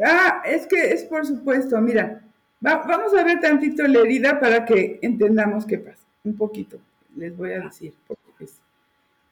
Ah, 0.00 0.42
es 0.44 0.66
que 0.66 0.92
es 0.92 1.04
por 1.04 1.26
supuesto, 1.26 1.78
mira, 1.80 2.22
vamos 2.60 3.12
a 3.14 3.24
ver 3.24 3.40
tantito 3.40 3.86
la 3.86 4.00
herida 4.00 4.40
para 4.40 4.64
que 4.64 4.98
entendamos 5.02 5.66
qué 5.66 5.78
pasa. 5.78 6.02
Un 6.24 6.36
poquito, 6.36 6.78
les 7.16 7.36
voy 7.36 7.52
a 7.52 7.60
decir. 7.60 7.92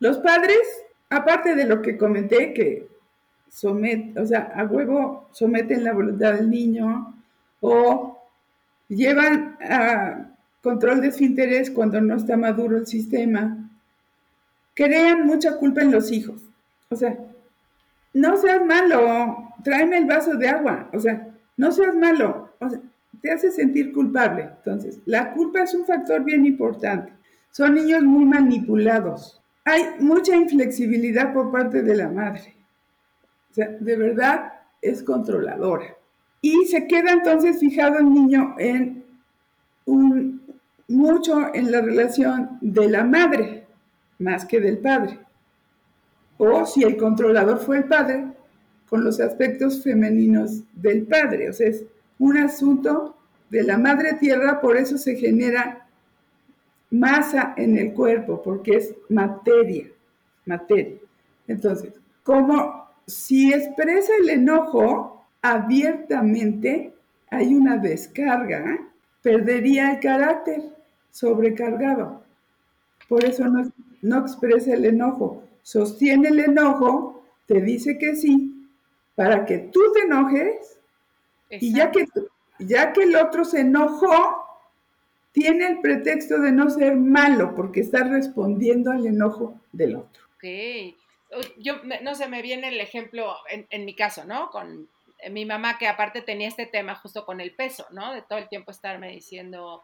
Los 0.01 0.19
padres, 0.19 0.61
aparte 1.11 1.55
de 1.55 1.67
lo 1.67 1.81
que 1.83 1.97
comenté, 1.97 2.53
que 2.53 2.89
someten, 3.49 4.19
o 4.19 4.27
sea, 4.27 4.53
a 4.55 4.65
huevo 4.65 5.29
someten 5.33 5.85
la 5.85 5.93
voluntad 5.93 6.35
del 6.35 6.51
niño 6.51 7.15
o 7.61 8.19
llevan 8.89 9.57
a 9.61 10.31
control 10.63 11.01
de 11.01 11.09
esfínteres 11.09 11.71
cuando 11.71 12.01
no 12.01 12.17
está 12.17 12.37
maduro 12.37 12.77
el 12.77 12.87
sistema, 12.87 13.71
crean 14.75 15.27
mucha 15.27 15.57
culpa 15.57 15.83
en 15.83 15.93
los 15.93 16.11
hijos. 16.11 16.43
O 16.91 16.97
sea, 16.97 17.19
no 18.13 18.37
seas 18.37 18.65
malo, 18.65 19.53
tráeme 19.63 19.99
el 19.99 20.07
vaso 20.07 20.35
de 20.35 20.49
agua, 20.49 20.89
o 20.93 20.99
sea, 20.99 21.29
no 21.57 21.71
seas 21.71 21.95
malo, 21.95 22.51
o 22.59 22.69
sea, 22.69 22.81
te 23.21 23.31
hace 23.31 23.51
sentir 23.51 23.93
culpable. 23.93 24.51
Entonces, 24.57 24.99
la 25.05 25.33
culpa 25.33 25.63
es 25.63 25.75
un 25.75 25.85
factor 25.85 26.25
bien 26.25 26.47
importante. 26.47 27.13
Son 27.51 27.75
niños 27.75 28.03
muy 28.03 28.25
manipulados. 28.25 29.40
Hay 29.65 29.85
mucha 30.01 30.35
inflexibilidad 30.35 31.33
por 31.33 31.51
parte 31.53 31.83
de 31.83 31.95
la 31.95 32.09
madre. 32.09 32.55
O 33.51 33.55
sea, 33.55 33.69
de 33.69 33.97
verdad 33.97 34.53
es 34.81 35.03
controladora. 35.03 35.97
Y 36.41 36.65
se 36.67 36.87
queda 36.87 37.13
entonces 37.13 37.59
fijado 37.59 37.99
el 37.99 38.13
niño 38.13 38.55
en 38.59 39.05
un, 39.85 40.43
mucho 40.89 41.55
en 41.55 41.71
la 41.71 41.83
relación 41.83 42.59
de 42.61 42.89
la 42.89 43.05
madre 43.05 43.67
más 44.19 44.45
que 44.45 44.61
del 44.61 44.79
padre. 44.79 45.19
O 46.39 46.65
si 46.65 46.83
el 46.83 46.97
controlador 46.97 47.59
fue 47.59 47.79
el 47.79 47.85
padre, 47.85 48.25
con 48.91 49.05
los 49.05 49.21
aspectos 49.21 49.83
femeninos 49.83 50.63
del 50.75 51.05
padre. 51.05 51.49
O 51.49 51.53
sea, 51.53 51.69
es 51.69 51.85
un 52.19 52.37
asunto 52.37 53.17
de 53.49 53.63
la 53.63 53.79
madre 53.79 54.15
tierra, 54.15 54.61
por 54.61 54.77
eso 54.77 54.99
se 54.99 55.15
genera 55.15 55.80
masa 56.91 57.55
en 57.57 57.79
el 57.79 57.93
cuerpo, 57.93 58.43
porque 58.43 58.77
es 58.77 58.95
materia, 59.09 59.87
materia. 60.47 60.99
Entonces, 61.47 61.93
como 62.23 62.87
si 63.07 63.53
expresa 63.53 64.13
el 64.21 64.31
enojo 64.31 65.25
abiertamente, 65.43 66.93
hay 67.31 67.55
una 67.55 67.77
descarga, 67.77 68.79
perdería 69.23 69.93
el 69.93 70.01
carácter 70.01 70.63
sobrecargado. 71.11 72.23
Por 73.09 73.25
eso 73.25 73.47
no, 73.47 73.71
no 74.03 74.19
expresa 74.19 74.75
el 74.75 74.85
enojo, 74.85 75.45
sostiene 75.63 76.29
el 76.29 76.41
enojo, 76.41 77.23
te 77.47 77.61
dice 77.61 77.99
que 77.99 78.15
sí, 78.17 78.69
para 79.15 79.45
que 79.45 79.59
tú 79.59 79.81
te 79.93 80.01
enojes 80.01 80.79
y 81.51 81.75
ya 81.75 81.91
que, 81.91 82.07
ya 82.61 82.93
que 82.93 83.03
el 83.03 83.17
otro 83.17 83.45
se 83.45 83.61
enojó, 83.61 84.40
tiene 85.33 85.67
el 85.67 85.81
pretexto 85.81 86.39
de 86.41 86.53
no 86.53 86.71
ser 86.71 86.97
malo 86.97 87.55
porque 87.55 87.81
está 87.81 88.05
respondiendo 88.05 88.91
al 88.91 89.07
enojo 89.07 89.61
del 89.73 89.97
otro. 89.97 90.23
Ok. 90.37 90.97
Yo, 91.59 91.75
no 92.03 92.15
sé, 92.17 92.29
me 92.29 92.43
viene 92.43 92.69
el 92.69 92.81
ejemplo 92.81 93.37
en, 93.49 93.67
en 93.71 93.85
mi 93.85 93.95
caso, 93.95 94.25
¿no? 94.25 94.51
Con 94.51 94.89
mi 95.29 95.45
mamá 95.45 95.79
que 95.79 95.87
aparte 95.87 96.23
tenía 96.23 96.49
este 96.49 96.67
tema 96.67 96.95
justo 96.95 97.25
con 97.25 97.41
el 97.41 97.55
peso, 97.55 97.87
¿no? 97.91 98.13
De 98.13 98.23
todo 98.23 98.39
el 98.39 98.49
tiempo 98.49 98.71
estarme 98.71 99.11
diciendo, 99.11 99.83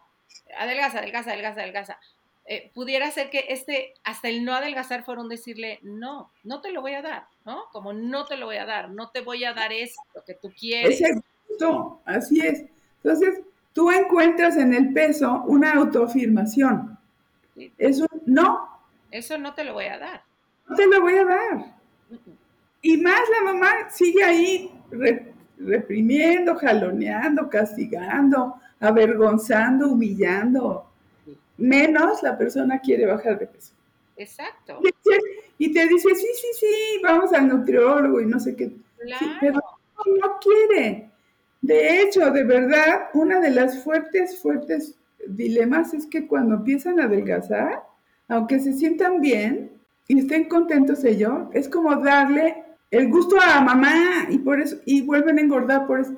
adelgaza, 0.57 0.99
adelgaza, 0.99 1.31
adelgaza, 1.31 1.61
adelgaza. 1.61 1.99
Eh, 2.45 2.71
pudiera 2.73 3.11
ser 3.11 3.29
que 3.29 3.45
este, 3.49 3.93
hasta 4.03 4.29
el 4.29 4.45
no 4.45 4.53
adelgazar 4.53 5.03
fueron 5.03 5.27
decirle, 5.27 5.79
no, 5.83 6.31
no 6.43 6.61
te 6.61 6.71
lo 6.71 6.81
voy 6.81 6.93
a 6.93 7.01
dar, 7.01 7.27
¿no? 7.45 7.65
Como 7.71 7.91
no 7.91 8.25
te 8.25 8.37
lo 8.37 8.45
voy 8.45 8.55
a 8.55 8.65
dar, 8.65 8.89
no 8.89 9.09
te 9.09 9.21
voy 9.21 9.43
a 9.43 9.53
dar 9.53 9.73
eso, 9.73 10.01
lo 10.15 10.23
que 10.23 10.33
tú 10.33 10.51
quieres. 10.57 11.01
Exacto, 11.01 12.01
así 12.05 12.39
es. 12.39 12.63
Entonces, 13.03 13.41
tú 13.77 13.91
encuentras 13.91 14.57
en 14.57 14.73
el 14.73 14.91
peso 14.91 15.43
una 15.45 15.73
autoafirmación. 15.73 16.97
Es 17.77 17.99
un 17.99 18.07
no. 18.25 18.81
Eso 19.11 19.37
no 19.37 19.53
te 19.53 19.63
lo 19.63 19.73
voy 19.73 19.85
a 19.85 19.99
dar. 19.99 20.23
No 20.67 20.75
te 20.75 20.87
lo 20.87 20.99
voy 20.99 21.13
a 21.13 21.25
dar. 21.25 21.75
Y 22.81 22.97
más 22.97 23.21
la 23.29 23.53
mamá 23.53 23.89
sigue 23.91 24.23
ahí 24.23 24.71
reprimiendo, 25.59 26.55
jaloneando, 26.55 27.47
castigando, 27.51 28.55
avergonzando, 28.79 29.89
humillando 29.89 30.89
menos 31.57 32.23
la 32.23 32.35
persona 32.35 32.79
quiere 32.79 33.05
bajar 33.05 33.37
de 33.37 33.45
peso. 33.45 33.73
Exacto. 34.15 34.79
Y 35.59 35.71
te 35.71 35.87
dice, 35.87 36.15
sí, 36.15 36.27
sí, 36.33 36.47
sí, 36.59 37.01
vamos 37.03 37.31
al 37.31 37.47
nutriólogo 37.47 38.21
y 38.21 38.25
no 38.25 38.39
sé 38.39 38.55
qué. 38.55 38.71
pero 39.39 39.59
no, 40.19 40.39
quiere. 40.39 41.11
De 41.67 42.01
hecho, 42.01 42.31
de 42.31 42.45
verdad, 42.45 43.09
una 43.13 43.41
de 43.41 43.51
las 43.51 43.83
fuertes, 43.83 44.41
fuertes 44.41 44.95
dilemas 45.27 45.93
es 45.93 46.05
que 46.05 46.25
cuando 46.25 46.55
empiezan 46.55 46.97
a 46.97 47.03
adelgazar, 47.03 47.83
aunque 48.29 48.61
se 48.61 48.71
sientan 48.71 49.19
bien 49.19 49.73
y 50.07 50.19
estén 50.19 50.47
contentos 50.47 51.03
ellos, 51.03 51.49
es 51.51 51.67
como 51.67 51.93
darle 51.97 52.63
el 52.89 53.09
gusto 53.09 53.35
a 53.41 53.59
mamá 53.59 54.27
y 54.29 54.37
por 54.37 54.61
eso 54.61 54.77
y 54.85 55.01
vuelven 55.01 55.39
a 55.39 55.41
engordar 55.41 55.87
por 55.87 55.99
eso. 55.99 56.13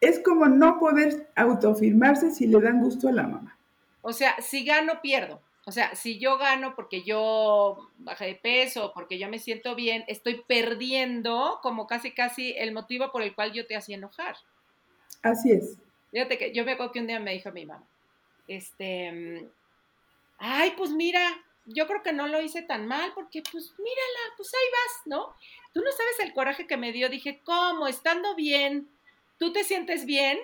Es 0.00 0.18
como 0.20 0.46
no 0.46 0.78
poder 0.78 1.28
autoafirmarse 1.36 2.30
si 2.30 2.46
le 2.46 2.58
dan 2.58 2.80
gusto 2.80 3.08
a 3.08 3.12
la 3.12 3.24
mamá. 3.24 3.58
O 4.00 4.14
sea, 4.14 4.34
si 4.40 4.64
gano, 4.64 5.02
pierdo. 5.02 5.42
O 5.66 5.72
sea, 5.72 5.94
si 5.94 6.18
yo 6.18 6.38
gano 6.38 6.74
porque 6.74 7.02
yo 7.02 7.90
bajé 7.98 8.28
de 8.28 8.34
peso, 8.36 8.92
porque 8.94 9.18
yo 9.18 9.28
me 9.28 9.38
siento 9.38 9.74
bien, 9.74 10.04
estoy 10.08 10.42
perdiendo 10.48 11.58
como 11.62 11.86
casi 11.86 12.12
casi 12.12 12.54
el 12.56 12.72
motivo 12.72 13.12
por 13.12 13.20
el 13.20 13.34
cual 13.34 13.52
yo 13.52 13.66
te 13.66 13.76
hacía 13.76 13.96
enojar. 13.96 14.36
Así 15.24 15.52
es. 15.52 15.76
Fíjate 16.12 16.38
que 16.38 16.52
yo 16.52 16.64
me 16.64 16.72
acuerdo 16.72 16.92
que 16.92 17.00
un 17.00 17.08
día 17.08 17.18
me 17.18 17.32
dijo 17.32 17.50
mi 17.50 17.66
mamá, 17.66 17.82
este, 18.46 19.48
ay, 20.38 20.74
pues 20.76 20.90
mira, 20.90 21.20
yo 21.64 21.86
creo 21.86 22.02
que 22.02 22.12
no 22.12 22.28
lo 22.28 22.40
hice 22.40 22.62
tan 22.62 22.86
mal 22.86 23.12
porque 23.14 23.42
pues 23.50 23.72
mírala, 23.78 24.34
pues 24.36 24.52
ahí 24.54 24.70
vas, 24.70 25.06
¿no? 25.06 25.34
Tú 25.72 25.80
no 25.80 25.90
sabes 25.90 26.20
el 26.20 26.34
coraje 26.34 26.66
que 26.66 26.76
me 26.76 26.92
dio. 26.92 27.08
Dije, 27.08 27.40
¿cómo? 27.42 27.88
Estando 27.88 28.36
bien, 28.36 28.88
¿tú 29.38 29.52
te 29.52 29.64
sientes 29.64 30.04
bien? 30.04 30.38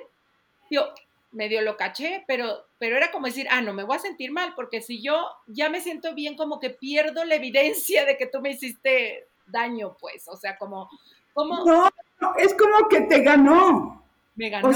Yo 0.71 0.93
medio 1.33 1.61
lo 1.61 1.77
caché, 1.77 2.25
pero, 2.27 2.65
pero 2.79 2.97
era 2.97 3.13
como 3.13 3.27
decir, 3.27 3.47
ah, 3.51 3.61
no 3.61 3.75
me 3.75 3.85
voy 3.85 3.97
a 3.97 4.01
sentir 4.01 4.33
mal, 4.33 4.55
porque 4.57 4.81
si 4.81 5.03
yo 5.03 5.29
ya 5.47 5.69
me 5.69 5.81
siento 5.81 6.15
bien, 6.15 6.37
como 6.37 6.59
que 6.59 6.71
pierdo 6.71 7.25
la 7.25 7.37
evidencia 7.37 8.05
de 8.07 8.17
que 8.17 8.27
tú 8.27 8.41
me 8.41 8.51
hiciste 8.51 9.29
daño, 9.47 9.97
pues, 10.01 10.27
o 10.27 10.37
sea, 10.37 10.57
como, 10.57 10.89
como... 11.35 11.65
No, 11.65 11.89
no 12.21 12.35
es 12.37 12.55
como 12.55 12.89
que 12.89 13.03
te 13.03 13.21
ganó. 13.21 14.01
Me 14.35 14.51
ganó, 14.51 14.71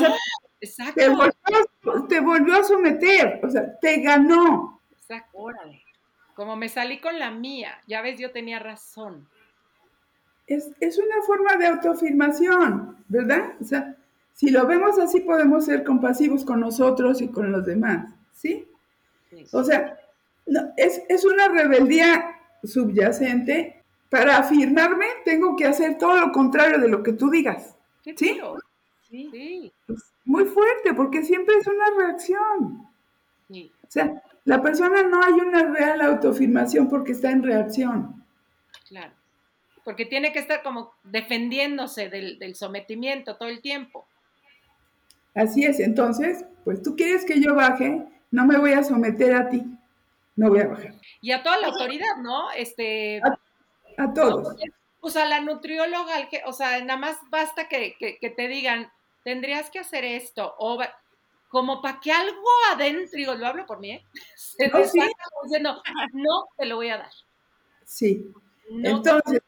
exacto. 0.61 0.95
Te 0.95 1.09
volvió, 1.09 2.07
te 2.09 2.21
volvió, 2.21 2.57
a 2.57 2.65
someter, 2.65 3.41
o 3.43 3.51
sea, 3.51 3.79
te 3.79 4.01
ganó. 4.01 4.81
Exacto, 4.93 5.39
órale. 5.39 5.83
Como 6.35 6.57
me 6.57 6.69
salí 6.69 7.01
con 7.01 7.19
la 7.19 7.31
mía, 7.31 7.79
ya 7.87 8.03
ves, 8.03 8.19
yo 8.19 8.33
tenía 8.33 8.59
razón. 8.59 9.29
Es, 10.47 10.71
es 10.81 10.99
una 10.99 11.23
forma 11.27 11.57
de 11.57 11.67
autoafirmación, 11.69 12.97
¿verdad? 13.09 13.55
O 13.61 13.65
sea, 13.65 13.97
si 14.35 14.51
lo 14.51 14.67
vemos 14.67 14.99
así, 14.99 15.21
podemos 15.21 15.65
ser 15.65 15.85
compasivos 15.85 16.45
con 16.45 16.61
nosotros 16.61 17.23
y 17.23 17.29
con 17.29 17.53
los 17.53 17.65
demás, 17.65 18.13
¿sí? 18.33 18.69
O 19.53 19.65
sea, 19.65 19.99
es, 20.77 21.03
es, 21.09 21.25
una 21.25 21.49
rebeldía 21.49 22.37
subyacente. 22.63 23.81
Para 24.11 24.39
afirmarme, 24.39 25.07
tengo 25.25 25.57
que 25.57 25.67
hacer 25.67 25.99
todo 25.99 26.21
lo 26.21 26.31
contrario 26.31 26.79
de 26.79 26.89
lo 26.89 27.03
que 27.03 27.15
tú 27.15 27.31
digas. 27.31 27.75
¿Sí? 28.17 28.41
Sí. 29.31 29.73
Muy 30.25 30.45
fuerte, 30.45 30.95
porque 30.95 31.23
siempre 31.23 31.57
es 31.57 31.67
una 31.67 31.91
reacción. 31.97 32.89
Sí. 33.49 33.71
O 33.83 33.91
sea, 33.91 34.23
la 34.45 34.63
persona 34.63 35.03
no 35.03 35.23
hay 35.23 35.35
una 35.35 35.63
real 35.73 36.01
autoafirmación 36.01 36.89
porque 36.89 37.13
está 37.13 37.31
en 37.31 37.43
reacción. 37.43 38.25
Claro. 38.89 39.13
Porque 39.85 40.07
tiene 40.07 40.33
que 40.33 40.39
estar 40.39 40.63
como 40.63 40.93
defendiéndose 41.03 42.09
del, 42.09 42.39
del 42.39 42.55
sometimiento 42.55 43.37
todo 43.37 43.49
el 43.49 43.61
tiempo. 43.61 44.07
Así 45.35 45.65
es, 45.65 45.81
entonces, 45.81 46.45
pues 46.65 46.83
tú 46.83 46.95
quieres 46.95 47.25
que 47.25 47.41
yo 47.41 47.55
baje, 47.55 48.05
no 48.31 48.47
me 48.47 48.57
voy 48.57 48.73
a 48.73 48.85
someter 48.85 49.35
a 49.35 49.49
ti, 49.49 49.65
no 50.37 50.49
voy 50.49 50.61
a 50.61 50.69
bajar. 50.69 50.95
Y 51.21 51.33
a 51.33 51.43
toda 51.43 51.59
la 51.59 51.69
autoridad, 51.69 52.17
¿no? 52.23 52.53
Este, 52.53 53.21
a, 53.97 54.13
todos. 54.15 54.57
o 55.01 55.11
sea, 55.11 55.25
la 55.25 55.41
nutrióloga, 55.41 56.29
o 56.47 56.53
sea, 56.53 56.81
nada 56.85 56.99
más 56.99 57.17
basta 57.31 57.69
que, 57.69 57.97
te 58.21 58.49
digan, 58.49 58.91
tendrías 59.25 59.71
que 59.71 59.81
hacer 59.81 60.05
esto, 60.05 60.55
o 60.59 60.79
como 61.49 61.83
para 61.83 61.99
que 62.01 62.13
algo 62.13 62.49
adentro, 62.73 63.19
y 63.19 63.25
lo 63.25 63.47
hablo 63.47 63.67
por 63.67 63.81
mí, 63.81 63.93
¿eh? 63.93 64.05
se 64.35 64.71
diciendo, 65.45 65.83
no 66.13 66.49
te 66.57 66.67
lo 66.67 66.77
voy 66.77 66.91
a 66.91 66.99
dar. 66.99 67.11
Sí. 67.85 68.33
entonces, 68.83 69.41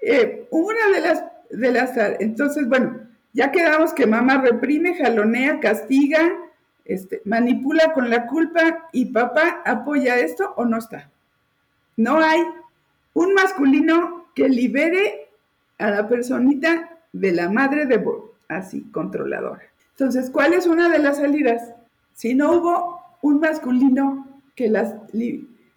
eh, 0.00 0.46
una 0.50 0.88
de 0.94 1.00
las, 1.00 1.24
de 1.50 1.72
las, 1.72 1.96
entonces, 2.20 2.68
bueno, 2.68 3.06
ya 3.32 3.50
quedamos 3.52 3.92
que 3.92 4.06
mamá 4.06 4.38
reprime, 4.38 4.96
jalonea, 4.96 5.60
castiga, 5.60 6.36
este, 6.84 7.20
manipula 7.24 7.92
con 7.92 8.08
la 8.08 8.26
culpa 8.26 8.88
y 8.92 9.06
papá 9.06 9.62
apoya 9.64 10.18
esto 10.18 10.54
o 10.56 10.64
no 10.64 10.78
está. 10.78 11.10
No 11.96 12.18
hay 12.18 12.40
un 13.14 13.34
masculino 13.34 14.26
que 14.34 14.48
libere 14.48 15.28
a 15.78 15.90
la 15.90 16.08
personita 16.08 16.98
de 17.12 17.32
la 17.32 17.48
madre 17.48 17.86
de 17.86 17.98
así, 18.48 18.82
controladora. 18.90 19.62
Entonces, 19.90 20.30
¿cuál 20.30 20.54
es 20.54 20.66
una 20.66 20.88
de 20.88 20.98
las 20.98 21.18
salidas? 21.18 21.74
Si 22.12 22.34
no 22.34 22.52
hubo 22.52 23.00
un 23.22 23.40
masculino 23.40 24.26
que 24.54 24.68
las 24.68 24.94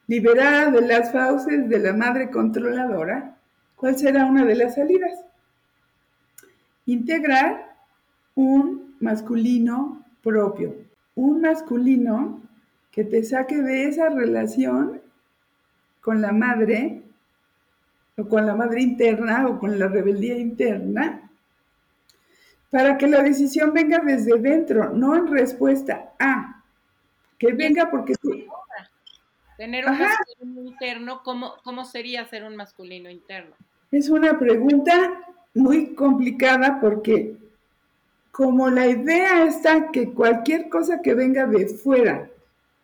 liberara 0.07 0.71
de 0.71 0.81
las 0.81 1.11
fauces 1.11 1.69
de 1.69 1.79
la 1.79 1.93
madre 1.93 2.29
controladora, 2.29 3.37
¿cuál 3.75 3.97
será 3.97 4.25
una 4.25 4.45
de 4.45 4.55
las 4.55 4.75
salidas? 4.75 5.19
Integrar 6.85 7.75
un 8.35 8.95
masculino 8.99 10.03
propio, 10.23 10.75
un 11.15 11.41
masculino 11.41 12.41
que 12.91 13.03
te 13.03 13.23
saque 13.23 13.61
de 13.61 13.87
esa 13.87 14.09
relación 14.09 15.01
con 16.01 16.21
la 16.21 16.31
madre, 16.31 17.03
o 18.17 18.27
con 18.27 18.45
la 18.45 18.55
madre 18.55 18.81
interna, 18.81 19.47
o 19.47 19.59
con 19.59 19.79
la 19.79 19.87
rebeldía 19.87 20.37
interna, 20.37 21.30
para 22.71 22.97
que 22.97 23.05
la 23.05 23.21
decisión 23.21 23.73
venga 23.73 23.99
desde 23.99 24.39
dentro, 24.39 24.91
no 24.93 25.15
en 25.15 25.27
respuesta 25.27 26.13
a, 26.17 26.63
que 27.37 27.51
venga 27.53 27.91
porque. 27.91 28.15
Tener 29.57 29.85
un 29.85 29.99
masculino 29.99 30.61
interno, 30.61 31.21
¿cómo, 31.23 31.53
¿cómo 31.63 31.85
sería 31.85 32.25
ser 32.25 32.45
un 32.45 32.55
masculino 32.55 33.11
interno? 33.11 33.53
Es 33.91 34.09
una 34.09 34.39
pregunta 34.39 35.21
muy 35.53 35.93
complicada 35.93 36.79
porque 36.79 37.35
como 38.31 38.69
la 38.69 38.87
idea 38.87 39.43
está 39.43 39.91
que 39.91 40.11
cualquier 40.13 40.69
cosa 40.69 41.01
que 41.01 41.13
venga 41.13 41.45
de 41.45 41.67
fuera 41.67 42.29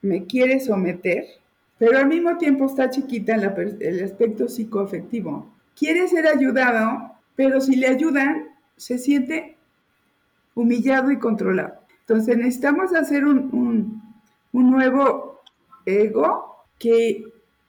me 0.02 0.26
quiere 0.26 0.60
someter, 0.60 1.26
pero 1.80 1.98
al 1.98 2.08
mismo 2.08 2.38
tiempo 2.38 2.66
está 2.66 2.90
chiquita 2.90 3.36
en 3.36 3.78
el 3.80 4.04
aspecto 4.04 4.48
psicoafectivo, 4.48 5.50
quiere 5.76 6.08
ser 6.08 6.28
ayudado, 6.28 7.14
pero 7.36 7.62
si 7.62 7.76
le 7.76 7.88
ayudan, 7.88 8.50
se 8.76 8.98
siente 8.98 9.57
humillado 10.58 11.12
y 11.12 11.20
controlado. 11.20 11.74
Entonces 12.02 12.38
necesitamos 12.38 12.94
hacer 12.94 13.26
un, 13.26 14.02
un 14.52 14.72
nuevo 14.72 15.42
ego 15.86 16.64
que 16.80 17.24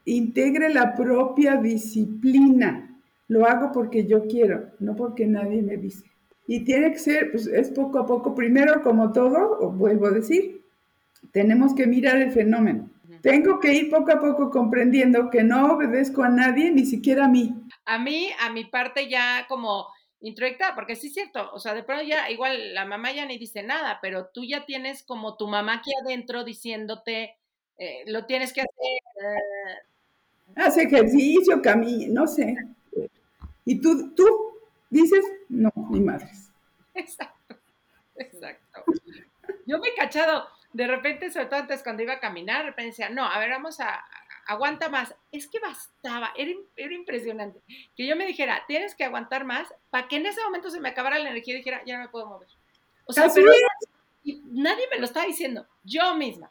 integre 0.04 0.72
la 0.72 0.94
propia 0.94 1.56
disciplina 1.56 2.88
lo 3.28 3.46
hago 3.46 3.72
porque 3.72 4.06
yo 4.06 4.26
quiero, 4.26 4.70
no 4.80 4.96
porque 4.96 5.26
nadie 5.26 5.62
me 5.62 5.76
dice. 5.76 6.04
Y 6.46 6.64
tiene 6.64 6.92
que 6.92 6.98
ser, 6.98 7.30
pues 7.30 7.46
es 7.46 7.70
poco 7.70 7.98
a 7.98 8.06
poco, 8.06 8.34
primero 8.34 8.82
como 8.82 9.12
todo, 9.12 9.70
vuelvo 9.70 10.06
a 10.06 10.12
decir, 10.12 10.62
tenemos 11.30 11.74
que 11.74 11.86
mirar 11.86 12.16
el 12.16 12.32
fenómeno. 12.32 12.88
Tengo 13.20 13.60
que 13.60 13.74
ir 13.74 13.90
poco 13.90 14.12
a 14.12 14.20
poco 14.20 14.50
comprendiendo 14.50 15.28
que 15.28 15.42
no 15.42 15.74
obedezco 15.74 16.22
a 16.22 16.30
nadie, 16.30 16.70
ni 16.70 16.86
siquiera 16.86 17.26
a 17.26 17.28
mí. 17.28 17.54
A 17.84 17.98
mí, 17.98 18.30
a 18.40 18.50
mi 18.50 18.64
parte 18.64 19.10
ya 19.10 19.44
como 19.48 19.86
introyectada, 20.20 20.74
porque 20.74 20.96
sí 20.96 21.08
es 21.08 21.14
cierto, 21.14 21.50
o 21.52 21.58
sea, 21.58 21.74
de 21.74 21.82
pronto 21.82 22.04
ya, 22.04 22.30
igual 22.30 22.74
la 22.74 22.84
mamá 22.84 23.12
ya 23.12 23.24
ni 23.24 23.38
dice 23.38 23.62
nada, 23.62 23.98
pero 24.02 24.26
tú 24.26 24.44
ya 24.44 24.66
tienes 24.66 25.02
como 25.02 25.36
tu 25.36 25.46
mamá 25.46 25.74
aquí 25.74 25.90
adentro 26.02 26.44
diciéndote, 26.44 27.36
eh, 27.78 28.02
lo 28.06 28.26
tienes 28.26 28.52
que 28.52 28.62
hacer. 28.62 28.74
Eh. 28.76 30.56
Hace 30.56 30.82
ejercicio, 30.82 31.62
camino, 31.62 32.22
no 32.22 32.26
sé. 32.26 32.56
Y 33.64 33.80
tú, 33.80 34.14
tú 34.14 34.26
dices, 34.90 35.24
no, 35.48 35.70
ni 35.90 36.00
madres. 36.00 36.50
Exacto, 36.94 37.56
exacto. 38.16 38.84
Yo 39.66 39.78
me 39.78 39.88
he 39.88 39.94
cachado, 39.94 40.48
de 40.72 40.86
repente, 40.86 41.30
sobre 41.30 41.46
todo 41.46 41.60
antes 41.60 41.82
cuando 41.82 42.02
iba 42.02 42.14
a 42.14 42.20
caminar, 42.20 42.62
de 42.62 42.70
repente 42.70 42.90
decía, 42.90 43.10
no, 43.10 43.24
a 43.24 43.38
ver, 43.38 43.50
vamos 43.50 43.78
a, 43.80 44.04
aguanta 44.48 44.88
más. 44.88 45.14
Es 45.30 45.46
que 45.46 45.60
bastaba, 45.60 46.32
era, 46.36 46.50
era, 46.74 46.94
impresionante. 46.94 47.60
Que 47.94 48.06
yo 48.06 48.16
me 48.16 48.26
dijera, 48.26 48.64
tienes 48.66 48.94
que 48.94 49.04
aguantar 49.04 49.44
más, 49.44 49.68
para 49.90 50.08
que 50.08 50.16
en 50.16 50.26
ese 50.26 50.42
momento 50.42 50.70
se 50.70 50.80
me 50.80 50.88
acabara 50.88 51.18
la 51.18 51.30
energía 51.30 51.54
y 51.54 51.58
dijera, 51.58 51.82
ya 51.86 51.96
no 51.96 52.04
me 52.04 52.08
puedo 52.08 52.26
mover. 52.26 52.48
O 53.04 53.12
sea, 53.12 53.30
pero 53.32 53.52
nadie 54.46 54.84
me 54.90 54.98
lo 54.98 55.04
estaba 55.04 55.26
diciendo, 55.26 55.66
yo 55.84 56.14
misma. 56.16 56.50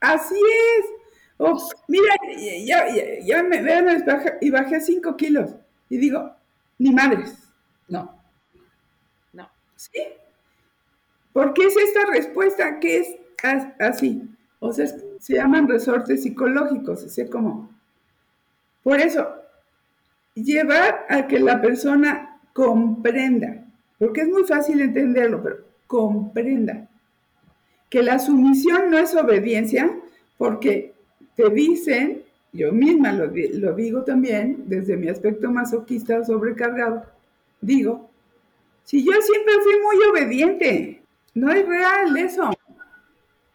Así 0.00 0.34
es. 0.34 0.86
mira, 1.88 2.14
ya, 2.64 2.86
ya, 3.22 3.42
me, 3.42 3.62
vean, 3.62 4.04
y 4.40 4.50
bajé 4.50 4.80
5 4.80 5.16
kilos. 5.16 5.50
Y 5.88 5.98
digo, 5.98 6.34
ni 6.78 6.92
madres. 6.92 7.36
No. 7.88 8.22
No. 9.32 9.50
¿Sí? 9.76 10.02
¿Por 11.32 11.54
qué 11.54 11.64
es 11.64 11.76
esta 11.76 12.06
respuesta 12.06 12.80
que 12.80 12.98
es 12.98 13.16
así? 13.78 14.22
O 14.58 14.72
sea, 14.72 14.86
se 15.20 15.34
llaman 15.34 15.68
resortes 15.68 16.24
psicológicos, 16.24 17.04
así 17.04 17.28
como. 17.28 17.70
Por 18.82 18.98
eso, 18.98 19.28
llevar 20.34 21.06
a 21.08 21.28
que 21.28 21.38
la 21.38 21.60
persona 21.60 22.40
comprenda, 22.52 23.64
porque 23.98 24.22
es 24.22 24.28
muy 24.28 24.44
fácil 24.44 24.80
entenderlo, 24.80 25.42
pero 25.42 25.56
comprenda 25.86 26.88
que 27.90 28.02
la 28.02 28.18
sumisión 28.18 28.90
no 28.90 28.98
es 28.98 29.14
obediencia 29.14 29.94
porque 30.38 30.94
te 31.36 31.50
dicen, 31.50 32.22
yo 32.52 32.72
misma 32.72 33.12
lo, 33.12 33.26
lo 33.26 33.74
digo 33.74 34.02
también 34.02 34.64
desde 34.66 34.96
mi 34.96 35.08
aspecto 35.08 35.50
masoquista 35.50 36.24
sobrecargado, 36.24 37.04
digo, 37.60 38.08
si 38.84 39.04
yo 39.04 39.12
siempre 39.20 39.54
fui 39.62 39.74
muy 39.82 39.96
obediente, 40.10 41.02
no 41.34 41.52
es 41.52 41.66
real 41.66 42.16
eso. 42.16 42.50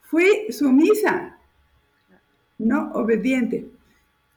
Fui 0.03 0.51
sumisa, 0.51 1.34
no 2.58 2.91
obediente. 2.93 3.66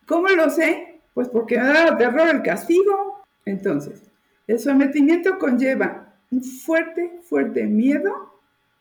¿Cómo 0.07 0.29
lo 0.29 0.51
sé? 0.51 1.01
Pues 1.15 1.29
porque 1.29 1.59
me 1.59 1.67
daba 1.67 1.97
terror 1.97 2.29
el 2.29 2.43
castigo. 2.43 3.23
Entonces, 3.45 4.11
el 4.47 4.59
sometimiento 4.59 5.39
conlleva 5.39 6.15
un 6.31 6.43
fuerte, 6.43 7.21
fuerte 7.23 7.65
miedo 7.65 8.33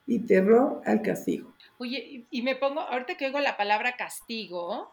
y 0.05 0.19
terror 0.19 0.81
al 0.85 1.01
castigo. 1.01 1.53
Oye, 1.77 2.25
y 2.31 2.41
me 2.41 2.55
pongo, 2.55 2.81
ahorita 2.81 3.15
que 3.15 3.27
oigo 3.27 3.39
la 3.39 3.57
palabra 3.57 3.95
castigo, 3.97 4.91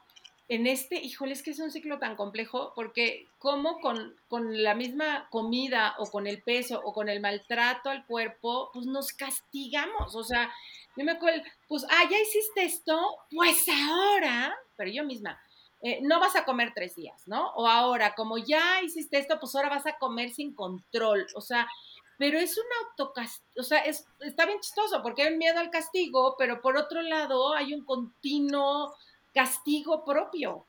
en 0.48 0.66
este, 0.66 0.96
híjole, 0.96 1.32
es 1.32 1.42
que 1.42 1.52
es 1.52 1.58
un 1.58 1.70
ciclo 1.70 1.98
tan 1.98 2.16
complejo, 2.16 2.72
porque 2.74 3.26
como 3.38 3.80
con, 3.80 4.14
con, 4.28 4.62
la 4.62 4.74
misma 4.74 5.28
comida 5.30 5.94
o 5.98 6.10
con 6.10 6.26
el 6.26 6.42
peso 6.42 6.82
o 6.84 6.92
con 6.92 7.08
el 7.08 7.20
maltrato 7.20 7.88
al 7.88 8.04
cuerpo, 8.04 8.70
pues 8.74 8.86
nos 8.86 9.12
castigamos. 9.12 10.14
O 10.14 10.22
sea, 10.22 10.52
yo 10.96 11.04
me 11.04 11.12
acuerdo, 11.12 11.42
pues, 11.68 11.84
ah, 11.90 12.04
ya 12.10 12.18
hiciste 12.18 12.64
esto, 12.64 13.16
pues 13.30 13.66
ahora, 13.68 14.56
pero 14.76 14.90
yo 14.90 15.04
misma, 15.04 15.38
eh, 15.82 16.00
no 16.02 16.18
vas 16.18 16.34
a 16.36 16.44
comer 16.44 16.72
tres 16.74 16.94
días, 16.94 17.22
¿no? 17.26 17.50
O 17.56 17.66
ahora, 17.66 18.14
como 18.14 18.38
ya 18.38 18.80
hiciste 18.82 19.18
esto, 19.18 19.38
pues 19.38 19.54
ahora 19.54 19.68
vas 19.68 19.86
a 19.86 19.98
comer 19.98 20.30
sin 20.30 20.54
control. 20.54 21.26
O 21.34 21.40
sea, 21.40 21.68
pero 22.16 22.38
es 22.38 22.56
un 22.56 22.64
autocastigo, 22.86 23.60
o 23.60 23.62
sea, 23.62 23.80
es, 23.80 24.06
está 24.20 24.46
bien 24.46 24.60
chistoso 24.60 25.02
porque 25.02 25.22
hay 25.22 25.32
un 25.32 25.38
miedo 25.38 25.58
al 25.58 25.70
castigo, 25.70 26.36
pero 26.38 26.60
por 26.60 26.76
otro 26.76 27.02
lado 27.02 27.52
hay 27.54 27.74
un 27.74 27.84
continuo 27.84 28.94
castigo 29.34 30.04
propio. 30.04 30.64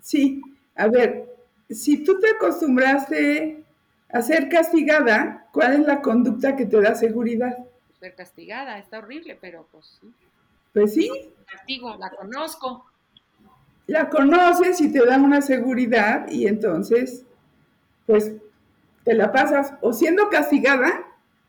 Sí, 0.00 0.40
a 0.74 0.88
ver, 0.88 1.36
si 1.70 2.02
tú 2.02 2.18
te 2.18 2.30
acostumbraste 2.30 3.62
a 4.08 4.22
ser 4.22 4.48
castigada, 4.48 5.46
¿cuál 5.52 5.74
es 5.74 5.86
la 5.86 6.00
conducta 6.00 6.56
que 6.56 6.66
te 6.66 6.80
da 6.80 6.94
seguridad? 6.94 7.56
Castigada, 8.10 8.78
está 8.78 8.98
horrible, 8.98 9.38
pero 9.40 9.66
pues 9.70 9.98
sí. 10.00 10.12
Pues 10.72 10.94
sí. 10.94 11.10
Castigo, 11.46 11.96
la 11.96 12.10
conozco 12.10 12.86
la 13.86 14.08
conoces 14.08 14.80
y 14.80 14.92
te 14.92 15.04
da 15.04 15.18
una 15.18 15.42
seguridad 15.42 16.28
y 16.30 16.46
entonces, 16.46 17.24
pues, 18.06 18.32
te 19.04 19.14
la 19.14 19.32
pasas 19.32 19.74
o 19.80 19.92
siendo 19.92 20.28
castigada 20.28 21.04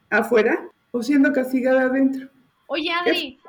afuera 0.09 0.69
o 0.91 1.03
siendo 1.03 1.31
castigada 1.31 1.83
adentro. 1.83 2.29
Oye, 2.67 2.91
Adri, 2.91 3.39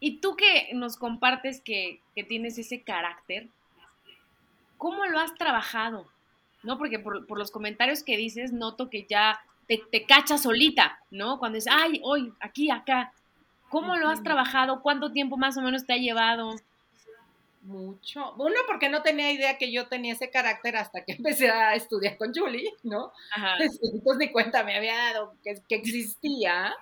y 0.00 0.18
tú 0.18 0.36
que 0.36 0.70
nos 0.74 0.96
compartes 0.96 1.60
que, 1.60 2.00
tienes 2.28 2.58
ese 2.58 2.82
carácter, 2.82 3.48
¿cómo 4.78 5.04
lo 5.06 5.18
has 5.18 5.34
trabajado? 5.34 6.06
¿No? 6.62 6.78
Porque 6.78 6.98
por, 6.98 7.38
los 7.38 7.50
comentarios 7.50 8.02
que 8.02 8.16
dices, 8.16 8.52
noto 8.52 8.88
que 8.88 9.04
ya 9.04 9.40
te, 9.66 9.82
te 9.90 10.04
cachas 10.04 10.42
solita, 10.42 10.98
¿no? 11.10 11.38
Cuando 11.38 11.56
dices, 11.56 11.72
ay, 11.74 12.00
hoy, 12.02 12.32
aquí, 12.40 12.70
acá. 12.70 13.12
¿Cómo 13.68 13.96
lo 13.96 14.08
has 14.08 14.22
trabajado? 14.22 14.82
¿Cuánto 14.82 15.12
tiempo 15.12 15.36
más 15.36 15.56
o 15.56 15.60
menos 15.60 15.84
te 15.84 15.94
ha 15.94 15.96
llevado? 15.96 16.54
Mucho. 17.62 18.34
Uno, 18.34 18.54
porque 18.66 18.90
no 18.90 19.02
tenía 19.02 19.32
idea 19.32 19.56
que 19.56 19.72
yo 19.72 19.88
tenía 19.88 20.12
ese 20.12 20.30
carácter 20.30 20.76
hasta 20.76 21.04
que 21.04 21.12
empecé 21.18 21.50
a 21.50 21.74
estudiar 21.74 22.18
con 22.18 22.32
Julie, 22.34 22.70
¿no? 22.82 23.12
Entonces 23.58 24.18
ni 24.18 24.30
cuenta 24.30 24.62
me 24.64 24.76
había 24.76 24.96
dado 24.96 25.34
que, 25.42 25.62
existía. 25.74 26.74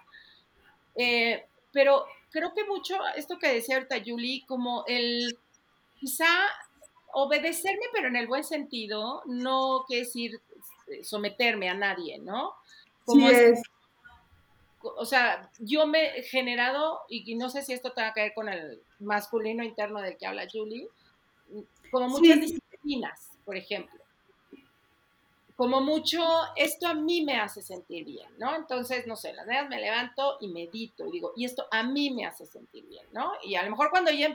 Eh, 0.97 1.47
pero 1.73 2.05
creo 2.31 2.53
que 2.53 2.65
mucho, 2.65 2.99
esto 3.17 3.39
que 3.39 3.55
decía 3.55 3.77
ahorita 3.77 4.03
Julie, 4.05 4.45
como 4.47 4.85
el 4.89 5.39
quizá 6.01 6.27
obedecerme, 7.13 7.87
pero 7.93 8.09
en 8.09 8.17
el 8.17 8.27
buen 8.27 8.43
sentido, 8.43 9.23
no 9.27 9.85
quiere 9.87 10.05
decir 10.05 10.35
este, 10.35 10.52
someterme 11.03 11.69
a 11.69 11.75
nadie, 11.75 12.19
¿no? 12.19 12.55
Como 13.05 13.29
es 13.29 13.63
o 14.83 15.05
sea, 15.05 15.51
yo 15.59 15.87
me 15.87 16.19
he 16.19 16.23
generado, 16.23 17.01
y 17.09 17.35
no 17.37 17.51
sé 17.51 17.63
si 17.63 17.73
esto 17.73 17.93
tenga 17.93 18.13
que 18.13 18.23
ver 18.23 18.35
con 18.35 18.49
el 18.49 18.81
masculino 18.99 19.63
interno 19.63 20.01
del 20.01 20.17
que 20.17 20.27
habla 20.27 20.49
Julie, 20.51 20.89
como 21.91 22.09
muchas 22.09 22.41
disciplinas, 22.41 23.31
por 23.45 23.57
ejemplo. 23.57 24.01
Como 25.57 25.81
mucho, 25.81 26.25
esto 26.57 26.89
a 26.89 26.95
mí 26.95 27.23
me 27.23 27.39
hace 27.39 27.63
sentir 27.63 28.05
bien, 28.05 28.29
¿no? 28.39 28.57
Entonces, 28.57 29.07
no 29.07 29.17
sé, 29.17 29.33
las 29.35 29.47
días 29.47 29.69
me 29.69 29.81
levanto 29.81 30.39
y 30.41 30.49
medito 30.49 31.07
y 31.07 31.13
digo, 31.13 31.33
y 31.37 31.45
esto 31.45 31.67
a 31.71 31.83
mí 31.83 32.11
me 32.11 32.25
hace 32.25 32.47
sentir 32.47 32.85
bien, 32.87 33.07
¿no? 33.13 33.33
Y 33.45 33.55
a 33.55 33.63
lo 33.63 33.71
mejor 33.71 33.91
cuando 33.91 34.11
yo 34.11 34.29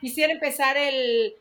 quisiera 0.00 0.32
empezar 0.32 0.76
el, 0.76 1.36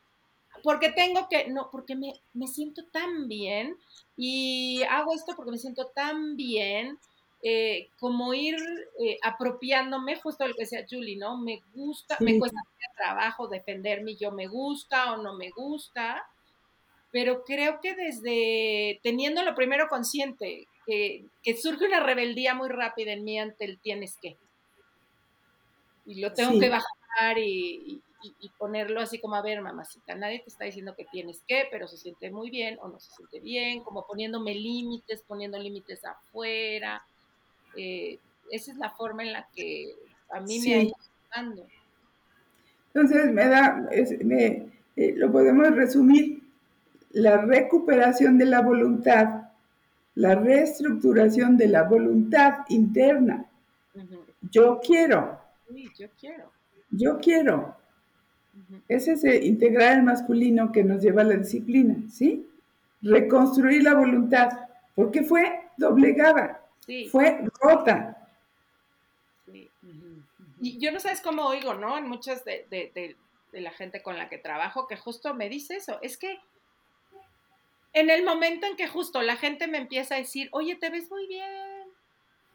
porque 0.68 0.92
tengo 0.92 1.30
que, 1.30 1.48
no, 1.48 1.70
porque 1.72 1.96
me, 1.96 2.12
me 2.34 2.46
siento 2.46 2.84
tan 2.92 3.30
bien 3.30 3.78
y 4.18 4.84
hago 4.90 5.14
esto 5.14 5.34
porque 5.34 5.52
me 5.52 5.58
siento 5.58 5.88
tan 5.96 6.36
bien 6.36 7.00
eh, 7.42 7.88
como 8.02 8.34
ir 8.34 8.58
eh, 9.00 9.18
apropiándome, 9.24 10.18
justo 10.18 10.46
lo 10.46 10.54
que 10.56 10.64
decía 10.64 10.86
Julie, 10.90 11.16
¿no? 11.16 11.38
Me 11.38 11.62
gusta, 11.74 12.18
me 12.20 12.38
cuesta 12.38 12.60
trabajo 12.98 13.48
defenderme, 13.48 14.16
yo 14.16 14.34
me 14.34 14.48
gusta 14.48 15.14
o 15.14 15.24
no 15.24 15.38
me 15.38 15.52
gusta, 15.52 16.28
pero 17.14 17.46
creo 17.46 17.80
que 17.80 17.96
desde 17.96 19.00
teniendo 19.02 19.44
lo 19.44 19.56
primero 19.56 19.88
consciente, 19.88 20.68
que, 20.86 21.30
surge 21.62 21.86
una 21.86 22.02
rebeldía 22.02 22.56
muy 22.56 22.68
rápida 22.68 23.14
en 23.14 23.24
mí 23.24 23.40
ante 23.40 23.64
el 23.64 23.80
tienes 23.80 24.18
que. 24.18 24.36
Y 26.06 26.20
lo 26.20 26.34
tengo 26.34 26.60
que 26.60 26.68
bajar 26.70 27.38
y, 27.38 28.02
y, 28.24 28.50
ponerlo 28.58 29.00
así 29.00 29.20
como, 29.20 29.36
a 29.36 29.42
ver, 29.42 29.62
mamacita, 29.62 30.16
nadie 30.16 30.40
te 30.40 30.50
está 30.50 30.66
diciendo 30.66 30.96
que 30.96 31.06
tienes 31.06 31.44
que, 31.48 31.66
pero 31.72 31.88
se 31.88 31.98
siente 31.98 32.32
muy 32.32 32.50
bien 32.50 32.78
o 32.82 32.88
no 32.88 33.00
se 33.00 33.12
siente 33.12 33.40
bien, 33.40 33.84
como 33.84 34.06
poniéndome 34.06 34.56
límites, 34.56 35.24
poniendo 35.28 35.60
límites 35.60 36.04
afuera 36.04 37.04
eh, 37.78 38.20
esa 38.52 38.72
es 38.72 38.78
la 38.78 38.90
forma 38.90 39.24
en 39.24 39.34
la 39.34 39.48
que 39.54 39.96
a 40.30 40.42
mí 40.42 40.60
me 40.60 40.76
ha 40.76 40.84
ido 40.84 40.96
dando. 41.34 41.68
Entonces, 42.94 43.32
me 43.32 43.48
da, 43.48 43.88
me, 44.24 44.70
eh, 44.96 45.14
lo 45.16 45.32
podemos 45.32 45.70
resumir, 45.76 46.42
la 47.12 47.38
recuperación 47.38 48.38
de 48.38 48.46
la 48.46 48.62
voluntad, 48.62 49.50
la 50.16 50.36
reestructuración 50.36 51.58
de 51.58 51.68
la 51.68 51.84
voluntad 51.84 52.60
interna. 52.70 53.46
Yo 54.52 54.80
quiero. 54.80 55.40
yo 55.96 56.08
quiero. 56.20 56.52
Yo 56.90 57.20
quiero. 57.20 57.77
Ese 58.88 59.14
Es 59.14 59.24
ese 59.24 59.46
integrar 59.46 59.98
el 59.98 60.04
masculino 60.04 60.72
que 60.72 60.84
nos 60.84 61.02
lleva 61.02 61.22
a 61.22 61.26
la 61.26 61.36
disciplina, 61.36 61.96
¿sí? 62.12 62.48
Reconstruir 63.02 63.84
la 63.84 63.94
voluntad, 63.94 64.50
porque 64.96 65.24
fue 65.24 65.70
doblegada. 65.78 66.64
Fue 67.12 67.44
rota. 67.62 68.18
Y 70.60 70.80
yo 70.80 70.92
no 70.92 71.00
sabes 71.00 71.22
cómo 71.22 71.46
oigo, 71.46 71.74
¿no? 71.74 71.98
En 71.98 72.08
muchas 72.08 72.44
de, 72.46 73.16
la 73.52 73.72
gente 73.72 74.02
con 74.02 74.18
la 74.18 74.30
que 74.30 74.38
trabajo, 74.38 74.88
que 74.88 74.98
justo 74.98 75.34
me 75.34 75.50
dice 75.50 75.76
eso. 75.76 76.00
Es 76.02 76.18
que 76.18 76.40
en 77.94 78.10
el 78.10 78.24
momento 78.24 78.68
en 78.68 78.76
que 78.76 78.88
justo 78.88 79.22
la 79.22 79.36
gente 79.36 79.68
me 79.68 79.78
empieza 79.78 80.16
a 80.16 80.20
decir, 80.20 80.50
oye, 80.52 80.76
te 80.76 80.90
ves 80.90 81.10
muy 81.10 81.28
bien, 81.28 81.88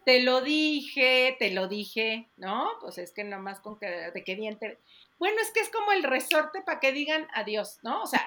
te 0.05 0.22
lo 0.22 0.40
dije, 0.40 1.36
te 1.38 1.53
lo 1.53 1.68
dije, 1.68 2.28
¿no? 2.36 2.70
Pues 2.80 2.98
es 2.98 3.12
que 3.12 3.24
nomás 3.24 3.61
con 3.61 3.78
que, 3.78 3.86
de 3.86 4.24
qué 4.24 4.34
bien 4.34 4.59
te... 4.59 4.78
Bueno, 5.23 5.37
es 5.41 5.53
que 5.53 5.61
es 5.61 5.68
como 5.68 5.93
el 5.93 6.03
resorte 6.03 6.62
para 6.62 6.81
que 6.81 6.91
digan 6.91 7.29
adiós, 7.33 7.79
¿no? 7.85 8.03
O 8.03 8.07
sea, 8.09 8.27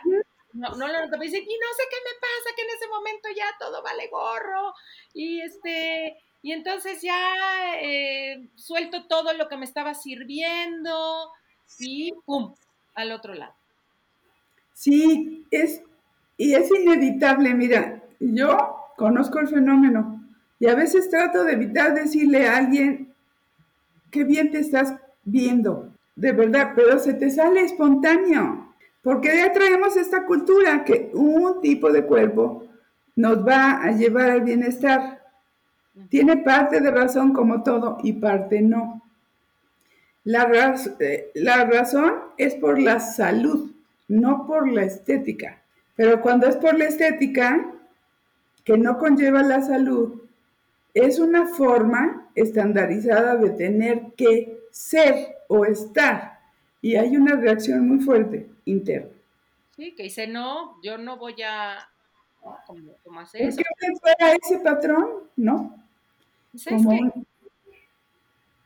no, 0.54 0.70
no 0.70 0.88
lo 0.88 0.94
noto, 0.94 1.18
y 1.18 1.28
no 1.28 1.28
sé 1.28 1.34
qué 1.34 1.98
me 2.06 2.16
pasa, 2.22 2.56
que 2.56 2.62
en 2.62 2.70
ese 2.70 2.88
momento 2.88 3.28
ya 3.36 3.48
todo 3.60 3.84
vale 3.84 4.08
gorro, 4.08 4.74
y 5.14 5.42
este, 5.42 6.16
y 6.42 6.54
entonces 6.54 7.02
ya 7.02 7.82
eh, 7.82 8.48
suelto 8.56 9.08
todo 9.08 9.34
lo 9.34 9.50
que 9.50 9.58
me 9.58 9.66
estaba 9.66 9.94
sirviendo, 9.94 11.34
y 11.80 12.14
pum, 12.26 12.56
al 12.94 13.12
otro 13.12 13.34
lado. 13.34 13.54
Sí, 14.72 15.46
es, 15.52 15.82
y 16.38 16.54
es 16.54 16.72
inevitable, 16.72 17.54
mira, 17.56 18.04
yo 18.22 18.78
conozco 18.96 19.40
el 19.40 19.50
fenómeno, 19.50 20.24
y 20.62 20.68
a 20.68 20.76
veces 20.76 21.10
trato 21.10 21.44
de 21.44 21.52
evitar 21.52 21.94
decirle 21.94 22.48
a 22.48 22.56
alguien, 22.56 23.14
qué 24.12 24.24
bien 24.24 24.50
te 24.50 24.60
estás 24.60 24.94
viendo, 25.26 25.92
de 26.16 26.32
verdad, 26.32 26.72
pero 26.76 27.00
se 27.00 27.14
te 27.14 27.30
sale 27.30 27.62
espontáneo. 27.62 28.74
Porque 29.02 29.36
ya 29.36 29.52
traemos 29.52 29.96
esta 29.98 30.26
cultura 30.26 30.84
que 30.84 31.12
un 31.14 31.62
tipo 31.62 31.92
de 31.92 32.06
cuerpo 32.06 32.68
nos 33.16 33.46
va 33.46 33.84
a 33.84 33.92
llevar 33.92 34.32
al 34.32 34.42
bienestar. 34.42 35.24
Tiene 36.10 36.38
parte 36.38 36.82
de 36.82 36.92
razón 36.92 37.34
como 37.34 37.62
todo 37.64 37.98
y 38.04 38.14
parte 38.14 38.62
no. 38.62 39.02
La, 40.24 40.76
eh, 41.00 41.32
la 41.36 41.66
razón 41.66 42.16
es 42.38 42.56
por 42.56 42.80
la 42.80 43.00
salud, 43.00 43.72
no 44.08 44.48
por 44.48 44.68
la 44.68 44.84
estética. 44.84 45.62
Pero 45.96 46.20
cuando 46.22 46.48
es 46.48 46.56
por 46.56 46.78
la 46.78 46.86
estética, 46.86 47.72
que 48.64 48.78
no 48.78 48.98
conlleva 48.98 49.44
la 49.44 49.62
salud, 49.62 50.24
es 50.96 51.20
una 51.20 51.46
forma 51.46 52.28
estandarizada 52.34 53.36
de 53.36 53.52
tener 53.52 54.14
que 54.18 54.60
ser 54.72 55.35
o 55.48 55.66
estar. 55.66 56.40
Y 56.82 56.96
hay 56.96 57.18
una 57.18 57.36
reacción 57.36 57.88
muy 57.88 58.04
fuerte 58.04 58.50
interna. 58.66 59.12
Sí, 59.76 59.94
que 59.96 60.04
dice, 60.04 60.28
no, 60.28 60.82
yo 60.82 60.98
no 60.98 61.18
voy 61.18 61.42
a 61.42 61.90
como, 62.66 63.20
hacer 63.20 63.42
eso. 63.42 63.62
¿Es 63.62 64.00
fuera 64.00 64.34
ese 64.34 64.60
patrón? 64.60 65.30
No. 65.36 65.84
Como, 66.70 67.26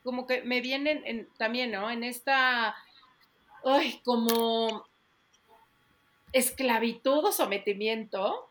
como 0.04 0.28
que 0.28 0.44
me 0.44 0.62
vienen 0.62 1.28
también, 1.38 1.72
¿no? 1.72 1.90
En 1.90 2.04
esta, 2.04 2.76
ay, 3.64 4.00
como 4.04 4.86
esclavitud 6.32 7.26
o 7.26 7.32
sometimiento 7.32 8.50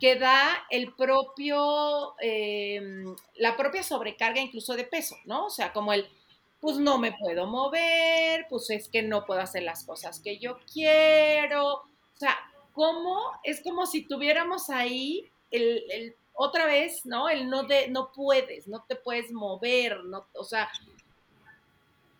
que 0.00 0.16
da 0.16 0.66
el 0.70 0.92
propio, 0.94 2.14
em, 2.20 3.14
la 3.36 3.56
propia 3.56 3.82
sobrecarga 3.82 4.40
incluso 4.40 4.74
de 4.74 4.84
peso, 4.84 5.16
¿no? 5.24 5.46
O 5.46 5.50
sea, 5.50 5.72
como 5.72 5.92
el, 5.92 6.06
pues 6.60 6.78
no 6.78 6.98
me 6.98 7.12
puedo 7.12 7.46
mover, 7.46 8.46
pues 8.48 8.70
es 8.70 8.88
que 8.88 9.02
no 9.02 9.24
puedo 9.24 9.40
hacer 9.40 9.62
las 9.62 9.84
cosas 9.84 10.20
que 10.20 10.38
yo 10.38 10.58
quiero. 10.72 11.74
O 11.74 12.18
sea, 12.18 12.36
¿cómo? 12.72 13.20
Es 13.42 13.62
como 13.62 13.86
si 13.86 14.06
tuviéramos 14.06 14.70
ahí 14.70 15.30
el, 15.50 16.14
otra 16.32 16.66
vez, 16.66 17.04
¿no? 17.04 17.28
El 17.28 17.48
no 17.48 17.64
de, 17.64 17.88
no 17.88 18.12
puedes, 18.12 18.68
no 18.68 18.84
te 18.88 18.96
puedes 18.96 19.30
mover, 19.32 20.04
no, 20.04 20.26
o 20.34 20.44
sea, 20.44 20.68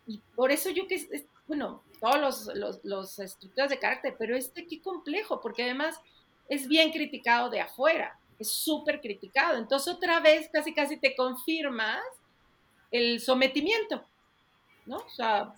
y 0.07 0.19
por 0.35 0.51
eso 0.51 0.69
yo 0.69 0.87
que, 0.87 1.25
bueno, 1.47 1.83
todos 1.99 2.19
los, 2.19 2.55
los, 2.55 2.79
los 2.83 3.19
estructuras 3.19 3.69
de 3.69 3.79
carácter, 3.79 4.15
pero 4.17 4.35
este 4.35 4.65
qué 4.65 4.81
complejo, 4.81 5.41
porque 5.41 5.63
además 5.63 5.99
es 6.49 6.67
bien 6.67 6.91
criticado 6.91 7.49
de 7.49 7.59
afuera, 7.59 8.17
es 8.39 8.49
súper 8.49 9.01
criticado. 9.01 9.57
Entonces 9.57 9.93
otra 9.93 10.19
vez 10.19 10.49
casi 10.51 10.73
casi 10.73 10.97
te 10.97 11.15
confirmas 11.15 12.01
el 12.91 13.19
sometimiento, 13.19 14.05
¿no? 14.87 14.97
O 14.97 15.09
sea... 15.09 15.53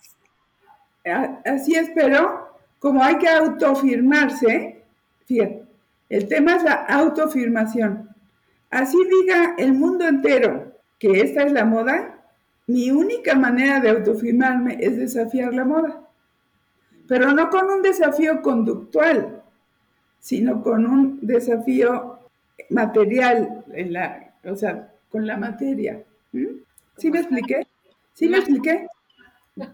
Así 1.46 1.74
es, 1.74 1.90
pero 1.94 2.50
como 2.78 3.02
hay 3.02 3.16
que 3.16 3.28
autofirmarse, 3.28 4.82
fíjate, 5.24 5.64
el 6.10 6.28
tema 6.28 6.56
es 6.56 6.64
la 6.64 6.74
autofirmación. 6.86 8.10
Así 8.68 8.98
diga 9.04 9.54
el 9.56 9.72
mundo 9.72 10.06
entero 10.06 10.72
que 10.98 11.20
esta 11.20 11.44
es 11.44 11.52
la 11.52 11.64
moda, 11.64 12.18
mi 12.66 12.90
única 12.90 13.34
manera 13.34 13.80
de 13.80 13.88
autofirmarme 13.88 14.76
es 14.80 14.96
desafiar 14.96 15.54
la 15.54 15.64
moda. 15.64 16.02
Pero 17.08 17.32
no 17.32 17.48
con 17.48 17.70
un 17.70 17.82
desafío 17.82 18.42
conductual, 18.42 19.42
sino 20.20 20.62
con 20.62 20.86
un 20.86 21.18
desafío 21.22 22.20
material, 22.68 23.64
en 23.72 23.92
la, 23.94 24.34
o 24.44 24.54
sea, 24.54 24.92
con 25.08 25.26
la 25.26 25.36
materia. 25.36 26.04
¿Sí 26.98 27.10
me 27.10 27.20
expliqué? 27.20 27.66
¿Sí 28.12 28.28
me 28.28 28.38
expliqué? 28.38 28.86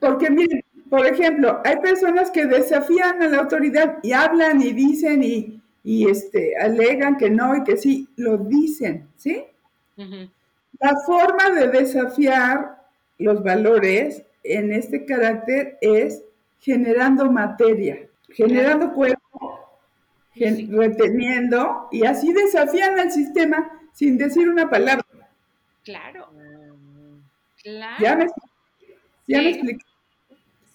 Porque 0.01 0.31
miren, 0.31 0.64
por 0.89 1.07
ejemplo, 1.07 1.61
hay 1.64 1.77
personas 1.77 2.31
que 2.31 2.47
desafían 2.47 3.22
a 3.22 3.29
la 3.29 3.39
autoridad 3.39 3.99
y 4.03 4.12
hablan 4.12 4.61
y 4.62 4.72
dicen 4.72 5.22
y, 5.22 6.11
este, 6.11 6.57
alegan 6.57 7.16
que 7.16 7.31
no 7.31 7.57
y 7.57 7.64
que 7.64 7.77
sí, 7.77 8.09
lo 8.16 8.37
dicen, 8.39 9.09
¿sí? 9.16 9.45
La 9.97 10.97
forma 11.07 11.51
de 11.51 11.68
desafiar 11.68 12.83
los 13.18 13.43
valores 13.43 14.22
en 14.43 14.72
este 14.72 15.05
carácter 15.05 15.79
es 15.81 16.22
generando 16.61 17.31
materia, 17.31 18.07
generando 18.31 18.93
cuerpo, 18.93 19.61
reteniendo 20.35 21.89
y 21.91 22.05
así 22.05 22.33
desafían 22.33 22.99
al 22.99 23.11
sistema 23.11 23.70
sin 23.93 24.18
decir 24.18 24.49
una 24.49 24.68
palabra. 24.68 25.05
Claro. 25.85 26.29
Claro. 27.62 27.97
Ya 28.01 28.14
me, 28.16 28.27
ya 29.27 29.43
me 29.43 29.51
expliqué. 29.51 29.85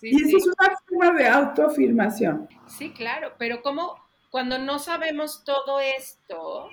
y 0.01 0.27
eso 0.27 0.37
es 0.37 0.45
una 0.45 0.77
forma 0.87 1.17
de 1.17 1.27
autoafirmación. 1.27 2.49
Sí, 2.67 2.91
claro, 2.91 3.33
pero 3.37 3.61
como 3.61 3.95
cuando 4.29 4.57
no 4.57 4.79
sabemos 4.79 5.43
todo 5.43 5.79
esto, 5.79 6.69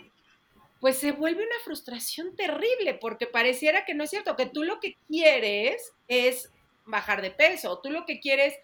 pues 0.81 0.99
se 0.99 1.13
vuelve 1.13 1.43
una 1.43 1.61
frustración 1.65 2.37
terrible, 2.37 2.95
porque 2.95 3.27
pareciera 3.27 3.85
que 3.85 3.95
no 3.95 4.05
es 4.05 4.11
cierto, 4.11 4.37
que 4.37 4.47
tú 4.47 4.63
lo 4.63 4.81
que 4.81 4.97
quieres 5.09 5.93
es 6.07 6.53
bajar 6.87 7.21
de 7.21 7.31
peso, 7.31 7.81
tú 7.83 7.91
lo 7.91 8.07
que 8.07 8.21
quieres 8.21 8.55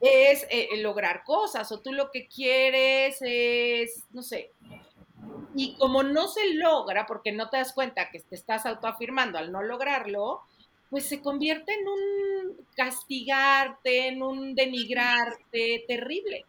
es 0.00 0.46
eh, 0.50 0.68
lograr 0.80 1.24
cosas, 1.24 1.72
o 1.72 1.80
tú 1.80 1.92
lo 1.92 2.10
que 2.10 2.28
quieres 2.28 3.18
es, 3.20 4.04
no 4.12 4.22
sé, 4.22 4.52
y 5.54 5.74
como 5.76 6.04
no 6.04 6.28
se 6.28 6.54
logra, 6.54 7.06
porque 7.06 7.32
no 7.32 7.50
te 7.50 7.56
das 7.56 7.72
cuenta 7.72 8.10
que 8.10 8.20
te 8.20 8.36
estás 8.36 8.64
autoafirmando 8.64 9.38
al 9.38 9.50
no 9.50 9.62
lograrlo, 9.62 10.42
pues 10.90 11.04
se 11.04 11.20
convierte 11.20 11.72
en 11.72 11.88
un 11.88 12.66
castigarte, 12.74 14.08
en 14.08 14.22
un 14.22 14.54
denigrarte 14.54 15.84
terrible. 15.86 16.44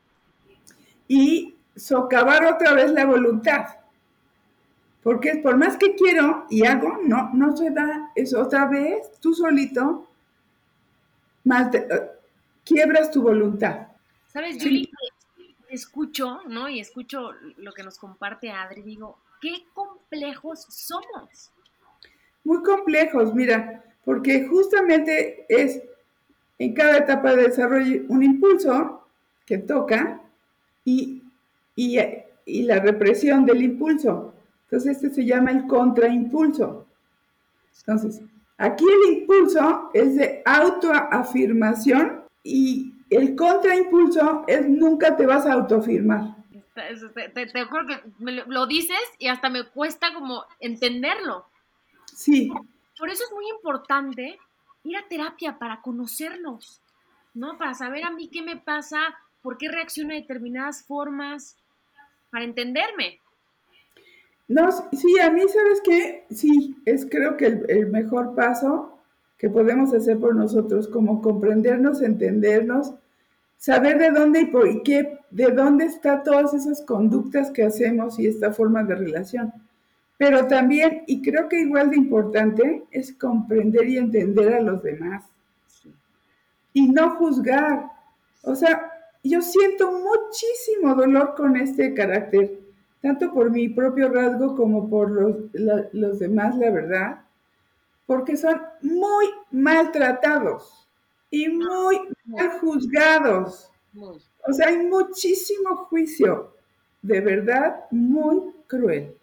Y 1.07 1.55
socavar 1.75 2.45
otra 2.45 2.73
vez 2.73 2.91
la 2.91 3.05
voluntad. 3.05 3.65
Porque 5.03 5.37
por 5.37 5.57
más 5.57 5.77
que 5.77 5.95
quiero 5.95 6.45
y 6.49 6.65
hago, 6.65 6.99
no, 7.03 7.31
no 7.33 7.55
se 7.55 7.71
da. 7.71 8.11
Es 8.15 8.33
otra 8.33 8.67
vez, 8.67 9.11
tú 9.19 9.33
solito, 9.33 10.07
más 11.45 11.73
eh, 11.73 11.87
quiebras 12.63 13.09
tu 13.11 13.21
voluntad. 13.21 13.87
¿Sabes, 14.27 14.61
Julie? 14.61 14.89
Escucho, 15.69 16.41
¿no? 16.47 16.67
Y 16.67 16.79
escucho 16.79 17.31
lo 17.57 17.71
que 17.73 17.83
nos 17.83 17.97
comparte 17.97 18.51
Adri, 18.51 18.81
digo, 18.81 19.19
qué 19.41 19.65
complejos 19.73 20.65
somos. 20.69 21.51
Muy 22.43 22.63
complejos, 22.63 23.33
mira, 23.33 23.83
porque 24.09 24.47
justamente 24.47 25.45
es 25.47 25.83
en 26.57 26.73
cada 26.73 26.97
etapa 26.97 27.35
de 27.35 27.43
desarrollo 27.43 28.05
un 28.07 28.23
impulso 28.23 29.05
que 29.45 29.59
toca 29.59 30.19
y, 30.83 31.21
y 31.75 32.63
la 32.63 32.79
represión 32.79 33.45
del 33.45 33.61
impulso. 33.61 34.33
Entonces, 34.63 34.95
este 34.95 35.11
se 35.11 35.25
llama 35.25 35.51
el 35.51 35.67
contraimpulso. 35.67 36.87
Entonces, 37.81 38.23
aquí 38.57 38.83
el 38.83 39.19
impulso 39.19 39.91
es 39.93 40.15
de 40.15 40.41
autoafirmación 40.43 42.23
y 42.41 42.91
el 43.11 43.35
contraimpulso 43.35 44.43
es 44.47 44.67
nunca 44.67 45.15
te 45.17 45.27
vas 45.27 45.45
a 45.45 45.53
autoafirmar. 45.53 46.35
Te, 47.35 47.45
te, 47.45 47.59
acuerdo 47.59 47.89
que 47.89 48.43
lo 48.47 48.65
dices 48.65 48.97
y 49.19 49.27
hasta 49.27 49.49
me 49.49 49.67
cuesta 49.69 50.11
como 50.15 50.45
entenderlo. 50.59 51.45
Sí. 52.07 52.51
Por 52.99 53.09
eso 53.09 53.23
es 53.23 53.31
muy 53.33 53.49
importante 53.49 54.37
ir 54.83 54.97
a 54.97 55.07
terapia 55.07 55.57
para 55.57 55.81
conocernos, 55.81 56.81
¿no? 57.33 57.57
Para 57.57 57.73
saber 57.73 58.03
a 58.03 58.11
mí 58.11 58.29
qué 58.29 58.41
me 58.41 58.57
pasa, 58.57 58.99
por 59.41 59.57
qué 59.57 59.69
reacciono 59.69 60.09
de 60.09 60.21
determinadas 60.21 60.83
formas, 60.83 61.55
para 62.29 62.43
entenderme. 62.43 63.19
No, 64.49 64.69
sí, 64.91 65.19
a 65.19 65.29
mí, 65.29 65.41
¿sabes 65.47 65.81
qué? 65.83 66.25
Sí, 66.31 66.75
es 66.85 67.05
creo 67.09 67.37
que 67.37 67.45
el, 67.45 67.87
mejor 67.87 68.35
paso 68.35 68.99
que 69.37 69.49
podemos 69.49 69.93
hacer 69.93 70.19
por 70.19 70.35
nosotros, 70.35 70.87
como 70.87 71.21
comprendernos, 71.21 72.01
entendernos, 72.01 72.93
saber 73.57 73.97
de 73.99 74.11
dónde 74.11 74.41
y 74.41 74.45
por 74.47 74.83
qué, 74.83 75.19
de 75.29 75.51
dónde 75.51 75.85
están 75.85 76.23
todas 76.23 76.53
esas 76.53 76.81
conductas 76.81 77.51
que 77.51 77.63
hacemos 77.63 78.19
y 78.19 78.27
esta 78.27 78.51
forma 78.51 78.83
de 78.83 78.95
relación. 78.95 79.53
Pero 80.19 80.45
también, 80.45 81.03
y 81.07 81.23
creo 81.23 81.49
que 81.49 81.61
igual 81.61 81.89
de 81.89 81.97
importante, 81.97 82.83
es 82.91 83.13
comprender 83.13 83.89
y 83.89 83.97
entender 83.97 84.53
a 84.53 84.61
los 84.61 84.83
demás. 84.83 85.25
Y 86.73 86.89
no 86.89 87.15
juzgar. 87.15 87.89
O 88.43 88.53
sea, 88.53 88.91
yo 89.23 89.41
siento 89.41 89.91
muchísimo 89.91 90.93
dolor 90.93 91.33
con 91.35 91.57
este 91.57 91.95
carácter 91.95 92.59
tanto 93.01 93.33
por 93.33 93.49
mi 93.49 93.69
propio 93.69 94.09
rasgo 94.09 94.55
como 94.55 94.89
por 94.89 95.11
los, 95.53 96.19
demás, 96.19 96.57
la 96.57 96.69
verdad, 96.69 97.21
porque 98.05 98.35
son 98.35 98.61
muy 98.81 99.25
maltratados 99.51 100.89
y 101.29 101.47
muy 101.47 101.99
mal 102.25 102.59
juzgados. 102.59 103.71
O 103.95 104.53
sea, 104.53 104.67
hay 104.67 104.85
muchísimo 104.85 105.75
juicio, 105.85 106.53
de 107.01 107.21
verdad, 107.21 107.85
muy 107.91 108.41
cruel. 108.67 109.15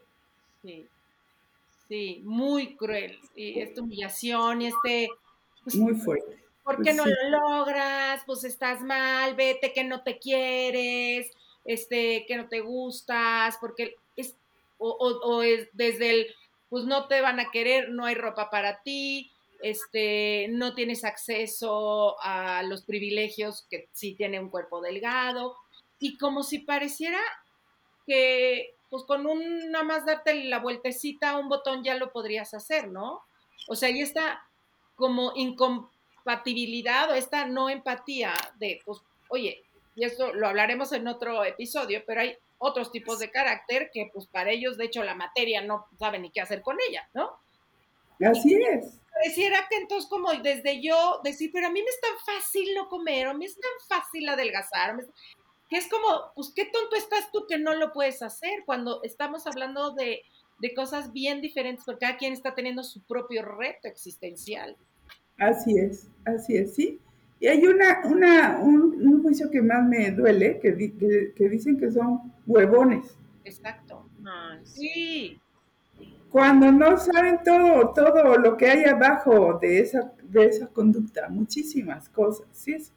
Sí, 1.89 2.21
muy 2.25 2.77
cruel. 2.77 3.19
Y 3.35 3.61
esta 3.61 3.83
humillación 3.83 4.63
y 4.63 4.67
este... 4.69 5.09
Pues, 5.63 5.77
muy 5.77 5.95
fuerte. 5.95 6.45
¿Por 6.63 6.77
qué 6.77 6.95
pues 6.95 6.97
no 6.97 7.05
lo 7.07 7.59
logras? 7.59 8.23
Pues 8.27 8.45
estás 8.45 8.83
mal, 8.83 9.35
vete 9.35 9.73
que 9.73 9.85
no 9.85 10.03
te 10.03 10.19
quieres 10.19 11.31
este, 11.67 12.25
que 12.27 12.37
no 12.37 12.49
te 12.49 12.61
gustas, 12.61 13.59
porque 13.61 13.97
es, 14.17 14.35
o, 14.79 15.43
es 15.43 15.69
desde 15.73 16.11
el, 16.11 16.27
pues 16.71 16.85
no 16.85 17.09
te 17.09 17.21
van 17.21 17.41
a 17.41 17.51
querer, 17.51 17.91
no 17.91 18.07
hay 18.07 18.15
ropa 18.15 18.51
para 18.51 18.83
ti, 18.83 19.31
este, 19.63 20.49
no 20.51 20.75
tienes 20.75 21.05
acceso 21.05 22.17
a 22.23 22.63
los 22.63 22.83
privilegios 22.83 23.67
que 23.69 23.89
sí 23.93 24.15
tiene 24.15 24.41
un 24.41 24.49
cuerpo 24.49 24.81
delgado, 24.81 25.57
y 25.99 26.17
como 26.19 26.43
si 26.43 26.61
pareciera 26.61 27.21
que, 28.07 28.76
pues 28.91 29.05
con 29.05 29.27
un, 29.27 29.71
nada 29.71 29.85
más 29.85 30.07
darte 30.07 30.45
la 30.45 30.59
vueltecita 30.59 31.31
a 31.31 31.39
un 31.39 31.49
botón 31.49 31.83
ya 31.83 31.95
lo 31.95 32.13
podrías 32.13 32.55
hacer, 32.55 32.89
¿no? 32.89 33.23
O 33.69 33.75
sea, 33.75 33.89
ahí 33.89 34.01
está 34.01 34.47
como 34.95 35.33
incompatibilidad 35.35 37.11
o 37.11 37.15
esta 37.15 37.47
no 37.47 37.69
empatía 37.69 38.35
de, 38.59 38.81
pues, 38.85 39.01
oye, 39.29 39.65
y 39.95 40.05
esto 40.05 40.33
lo 40.33 40.47
hablaremos 40.47 40.93
en 40.93 41.09
otro 41.09 41.45
episodio, 41.45 42.03
pero 42.07 42.21
hay 42.21 42.37
otros 42.59 42.93
tipos 42.93 43.19
de 43.19 43.31
carácter 43.31 43.91
que 43.93 44.11
pues 44.13 44.27
para 44.27 44.51
ellos, 44.51 44.77
de 44.77 44.85
hecho, 44.85 45.03
la 45.03 45.15
materia 45.15 45.63
no 45.63 45.87
saben 45.99 46.23
ni 46.23 46.31
qué 46.31 46.41
hacer 46.41 46.63
con 46.63 46.77
ella, 46.89 47.09
¿no? 47.15 47.33
Así 48.25 48.55
es. 48.55 48.99
Pareciera 49.13 49.67
que 49.69 49.77
entonces 49.77 50.09
como 50.09 50.33
desde 50.35 50.83
yo 50.83 51.21
decir, 51.25 51.51
pero 51.53 51.67
a 51.67 51.71
mí 51.71 51.83
me 51.83 51.89
es 51.89 52.01
tan 52.01 52.35
fácil 52.35 52.75
no 52.75 52.89
comer, 52.89 53.27
o 53.27 53.31
a 53.31 53.35
mí 53.35 53.47
es 53.47 53.59
tan 53.59 53.71
fácil 53.89 54.29
adelgazar, 54.29 54.97
que 55.69 55.77
es 55.77 55.89
como, 55.89 56.33
pues 56.35 56.53
qué 56.55 56.65
tonto 56.65 56.97
estás 56.97 57.31
tú 57.33 57.47
que 57.49 57.59
no 57.59 57.75
lo 57.75 57.93
puedes 57.93 58.23
hacer 58.23 58.63
cuando 58.65 59.03
estamos 59.03 59.47
hablando 59.47 59.93
de, 59.93 60.23
de 60.61 60.75
cosas 60.75 61.13
bien 61.13 61.41
diferentes, 61.41 61.85
porque 61.85 62.07
cada 62.07 62.17
quien 62.17 62.33
está 62.33 62.55
teniendo 62.55 62.83
su 62.85 63.03
propio 63.03 63.43
reto 63.43 63.89
existencial. 63.89 64.77
Así 65.39 65.77
es, 65.79 66.09
así 66.25 66.57
es, 66.57 66.75
sí. 66.75 67.01
Y 67.39 67.49
hay 67.49 67.67
una, 67.67 68.01
una, 68.07 68.59
un, 68.61 69.23
juicio 69.23 69.51
que 69.51 69.61
más 69.61 69.87
me 69.87 70.11
duele, 70.11 70.59
que, 70.61 71.33
que, 71.35 71.49
dicen 71.49 71.79
que 71.79 71.91
son 71.91 72.33
huevones. 72.47 73.17
Exacto. 73.45 74.09
sí. 74.65 75.39
Cuando 76.31 76.71
no 76.71 76.97
saben 76.99 77.41
todo, 77.45 77.93
todo 77.95 78.37
lo 78.37 78.57
que 78.57 78.67
hay 78.67 78.85
abajo 78.85 79.59
de 79.61 79.81
esa, 79.81 80.13
de 80.23 80.47
esa 80.47 80.67
conducta, 80.69 81.29
muchísimas 81.29 82.09
cosas. 82.09 82.47
¿sí? 82.53 82.75
Es, 82.75 82.93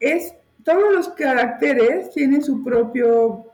es, 0.00 0.34
todos 0.64 0.92
los 0.92 1.08
caracteres 1.10 2.10
tienen 2.10 2.42
su 2.42 2.64
propio 2.64 3.46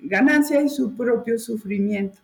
ganancia 0.00 0.60
y 0.62 0.68
su 0.68 0.96
propio 0.96 1.38
sufrimiento. 1.38 2.18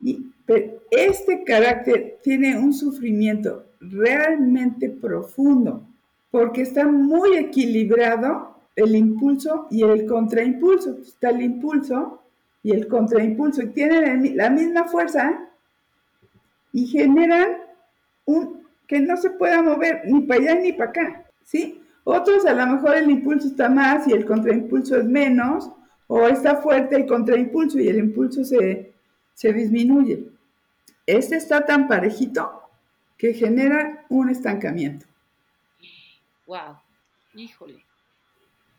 Y 0.00 0.32
pero 0.46 0.80
este 0.92 1.42
carácter 1.42 2.18
tiene 2.22 2.56
un 2.56 2.72
sufrimiento 2.72 3.66
realmente 3.80 4.88
profundo, 4.88 5.84
porque 6.30 6.62
está 6.62 6.86
muy 6.86 7.36
equilibrado 7.36 8.56
el 8.76 8.94
impulso 8.94 9.66
y 9.70 9.82
el 9.82 10.06
contraimpulso. 10.06 10.98
Está 11.02 11.30
el 11.30 11.42
impulso 11.42 12.22
y 12.62 12.70
el 12.70 12.86
contraimpulso, 12.86 13.62
y 13.62 13.68
tienen 13.68 14.36
la 14.36 14.50
misma 14.50 14.84
fuerza 14.84 15.48
y 16.72 16.86
generan 16.86 17.58
un 18.24 18.66
que 18.86 19.00
no 19.00 19.16
se 19.16 19.30
pueda 19.30 19.62
mover 19.62 20.02
ni 20.06 20.20
para 20.20 20.40
allá 20.40 20.54
ni 20.60 20.72
para 20.72 20.90
acá, 20.90 21.24
¿sí? 21.42 21.82
Otros 22.08 22.46
a 22.46 22.52
lo 22.52 22.66
mejor 22.68 22.96
el 22.96 23.10
impulso 23.10 23.48
está 23.48 23.68
más 23.68 24.06
y 24.06 24.12
el 24.12 24.24
contraimpulso 24.24 24.96
es 24.96 25.04
menos, 25.06 25.72
o 26.06 26.28
está 26.28 26.62
fuerte 26.62 26.94
el 26.94 27.04
contraimpulso 27.04 27.80
y 27.80 27.88
el 27.88 27.98
impulso 27.98 28.44
se, 28.44 28.94
se 29.34 29.52
disminuye. 29.52 30.24
Este 31.04 31.34
está 31.34 31.66
tan 31.66 31.88
parejito 31.88 32.62
que 33.18 33.34
genera 33.34 34.06
un 34.08 34.30
estancamiento. 34.30 35.04
Wow, 36.46 36.78
híjole. 37.34 37.84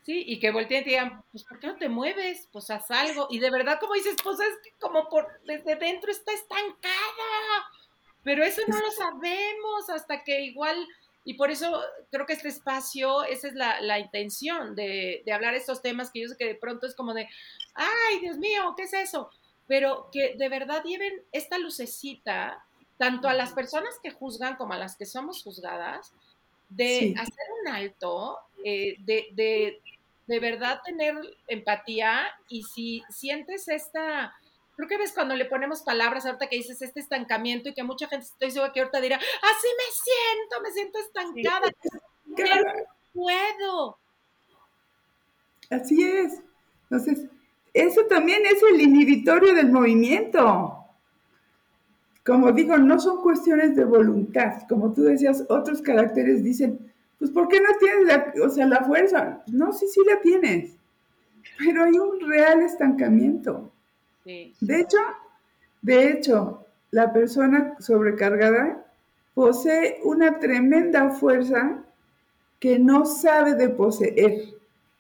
Sí, 0.04 0.24
y 0.26 0.40
que 0.40 0.52
volteen 0.52 0.84
y 0.84 0.92
digan, 0.92 1.22
pues 1.34 1.44
¿por 1.44 1.60
qué 1.60 1.68
no 1.68 1.76
te 1.76 1.90
mueves? 1.90 2.48
Pues 2.54 2.70
haz 2.70 2.90
algo. 2.92 3.28
Y 3.30 3.40
de 3.40 3.52
verdad, 3.52 3.78
como 3.78 3.94
dices, 3.94 4.16
pues 4.24 4.40
es 4.40 4.56
que 4.64 4.72
como 4.80 5.10
por 5.10 5.28
desde 5.46 5.76
dentro 5.76 6.10
está 6.10 6.32
estancada. 6.32 7.66
Pero 8.24 8.46
eso 8.46 8.62
no 8.70 8.80
lo 8.80 8.92
sabemos 8.92 9.90
hasta 9.90 10.24
que 10.24 10.44
igual, 10.46 10.78
y 11.28 11.36
por 11.36 11.52
eso 11.52 11.80
creo 12.10 12.26
que 12.26 12.34
este 12.34 12.48
espacio, 12.48 13.24
esa 13.24 13.48
es 13.48 13.54
la, 13.54 13.82
la 13.82 14.00
intención 14.00 14.76
de, 14.76 15.22
de 15.26 15.34
hablar 15.34 15.54
estos 15.54 15.82
temas 15.82 16.10
que 16.12 16.22
yo 16.22 16.28
sé 16.30 16.38
que 16.38 16.46
de 16.46 16.56
pronto 16.56 16.88
es 16.88 16.96
como 16.96 17.14
de, 17.14 17.28
ay, 17.76 18.20
Dios 18.22 18.38
mío, 18.38 18.74
¿qué 18.76 18.84
es 18.84 18.94
eso? 18.94 19.30
pero 19.68 20.10
que 20.12 20.36
de 20.36 20.50
verdad 20.50 20.84
lleven 20.84 21.22
esta 21.32 21.58
lucecita 21.58 22.64
tanto 22.98 23.28
a 23.28 23.34
las 23.34 23.52
personas 23.52 23.94
que 24.02 24.12
juzgan 24.12 24.56
como 24.56 24.74
a 24.74 24.78
las 24.78 24.96
que 24.96 25.06
somos 25.06 25.44
juzgadas, 25.44 26.14
de 26.70 27.14
hacer 27.18 27.46
un 27.62 27.68
alto, 27.68 28.40
eh, 28.64 28.96
de, 29.00 29.28
de, 29.34 29.80
de, 30.26 30.40
verdad 30.40 30.82
tener 30.84 31.16
empatía 31.48 32.28
y 32.50 32.64
si 32.64 33.04
sientes 33.10 33.68
esta, 33.68 34.34
creo 34.78 34.88
que 34.88 34.98
ves 34.98 35.12
cuando 35.12 35.36
le 35.36 35.46
ponemos 35.46 35.82
palabras 35.82 36.26
ahorita 36.26 36.48
que 36.48 36.58
dices 36.58 36.82
este 36.82 37.00
estancamiento 37.00 37.68
y 37.68 37.74
que 37.74 37.84
mucha 37.84 38.08
gente 38.08 38.28
estoy 38.28 38.52
segura 38.52 38.72
que 38.72 38.80
ahorita 38.80 39.02
dirá, 39.02 39.18
así 39.18 39.68
me 39.78 39.90
siento, 40.06 40.62
me 40.64 40.72
siento 40.72 41.00
estancada, 41.00 41.72
no 42.26 42.86
puedo. 43.12 43.98
Así 45.72 46.08
es. 46.08 46.42
Entonces, 46.84 47.26
eso 47.74 48.06
también 48.06 48.44
es 48.46 48.62
el 48.72 48.80
inhibitorio 48.80 49.56
del 49.56 49.72
movimiento. 49.72 50.86
Como 52.24 52.52
digo, 52.52 52.78
no 52.78 53.00
son 53.00 53.22
cuestiones 53.22 53.76
de 53.76 53.84
voluntad. 53.84 54.62
Como 54.70 54.94
tú 54.94 55.04
decías, 55.04 55.44
otros 55.50 55.82
caracteres 55.82 56.44
dicen, 56.44 56.94
pues 57.18 57.32
¿por 57.32 57.48
qué 57.48 57.60
no 57.60 57.70
tienes 57.80 58.06
la, 58.06 58.34
o 58.46 58.50
sea, 58.50 58.68
la 58.68 58.84
fuerza? 58.84 59.44
No, 59.48 59.74
sí, 59.74 59.88
sí 59.88 60.02
la 60.06 60.22
tienes. 60.22 60.76
Pero 61.58 61.84
hay 61.84 61.98
un 61.98 62.20
real 62.20 62.62
estancamiento. 62.62 63.72
De 64.60 64.80
hecho, 64.80 64.98
de 65.82 66.12
hecho, 66.12 66.66
la 66.92 67.14
persona 67.14 67.76
sobrecargada 67.80 68.86
posee 69.34 70.00
una 70.04 70.40
tremenda 70.40 71.12
fuerza 71.12 71.84
que 72.60 72.80
no 72.80 73.06
sabe 73.06 73.56
de 73.56 73.70
poseer. 73.70 74.54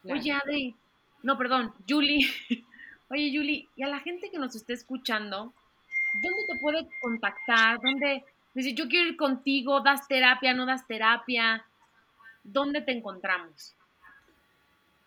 Oye, 0.03 0.31
Adri, 0.31 0.75
no, 1.23 1.37
perdón, 1.37 1.73
Julie, 1.87 2.25
Oye, 3.09 3.31
Yuli, 3.31 3.69
y 3.75 3.83
a 3.83 3.87
la 3.87 3.99
gente 3.99 4.29
que 4.29 4.37
nos 4.37 4.55
esté 4.55 4.73
escuchando, 4.73 5.53
¿dónde 6.13 6.39
te 6.51 6.59
puede 6.59 6.87
contactar? 7.01 7.79
¿Dónde 7.81 8.25
dice, 8.53 8.73
yo 8.73 8.87
quiero 8.89 9.09
ir 9.09 9.17
contigo, 9.17 9.79
das 9.79 10.07
terapia, 10.07 10.53
no 10.53 10.65
das 10.65 10.85
terapia? 10.85 11.65
¿Dónde 12.43 12.81
te 12.81 12.91
encontramos? 12.91 13.75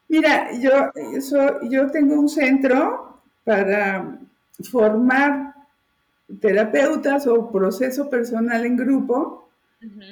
Mira, 0.09 0.51
yo, 0.59 0.91
yo 1.71 1.91
tengo 1.91 2.19
un 2.19 2.29
centro 2.29 3.20
para 3.45 4.19
formar 4.71 5.55
terapeutas 6.41 7.27
o 7.27 7.51
proceso 7.51 8.09
personal 8.09 8.65
en 8.65 8.77
grupo. 8.77 9.49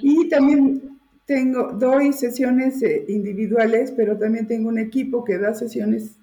Y 0.02 0.28
también 0.28 0.98
tengo, 1.26 1.72
doy 1.72 2.12
sesiones 2.12 2.82
eh, 2.82 3.04
individuales, 3.08 3.92
pero 3.92 4.16
también 4.16 4.46
tengo 4.46 4.68
un 4.68 4.78
equipo 4.78 5.24
que 5.24 5.38
da 5.38 5.54
sesiones 5.54 6.18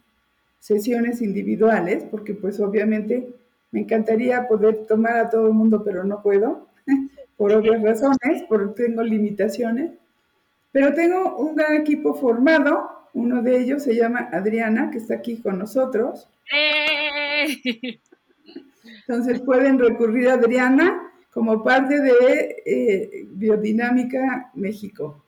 sesiones 0.65 1.21
individuales, 1.21 2.05
porque 2.09 2.33
pues 2.33 2.59
obviamente 2.59 3.35
me 3.69 3.81
encantaría 3.81 4.47
poder 4.47 4.87
tomar 4.87 5.17
a 5.17 5.29
todo 5.29 5.45
el 5.45 5.53
mundo, 5.53 5.83
pero 5.83 6.03
no 6.03 6.23
puedo, 6.23 6.67
por 7.37 7.53
obvias 7.53 7.83
razones, 7.83 8.43
porque 8.49 8.85
tengo 8.85 9.03
limitaciones. 9.03 9.91
Pero 10.75 10.93
tengo 10.93 11.37
un 11.37 11.55
gran 11.55 11.73
equipo 11.73 12.13
formado, 12.15 12.89
uno 13.13 13.41
de 13.41 13.61
ellos 13.61 13.81
se 13.81 13.95
llama 13.95 14.27
Adriana, 14.33 14.91
que 14.91 14.97
está 14.97 15.13
aquí 15.13 15.37
con 15.37 15.57
nosotros. 15.57 16.27
¡Eh! 16.53 17.97
Entonces 19.07 19.39
pueden 19.39 19.79
recurrir 19.79 20.27
a 20.27 20.33
Adriana 20.33 21.13
como 21.31 21.63
parte 21.63 22.01
de 22.01 22.57
eh, 22.65 23.25
Biodinámica 23.31 24.51
México. 24.55 25.23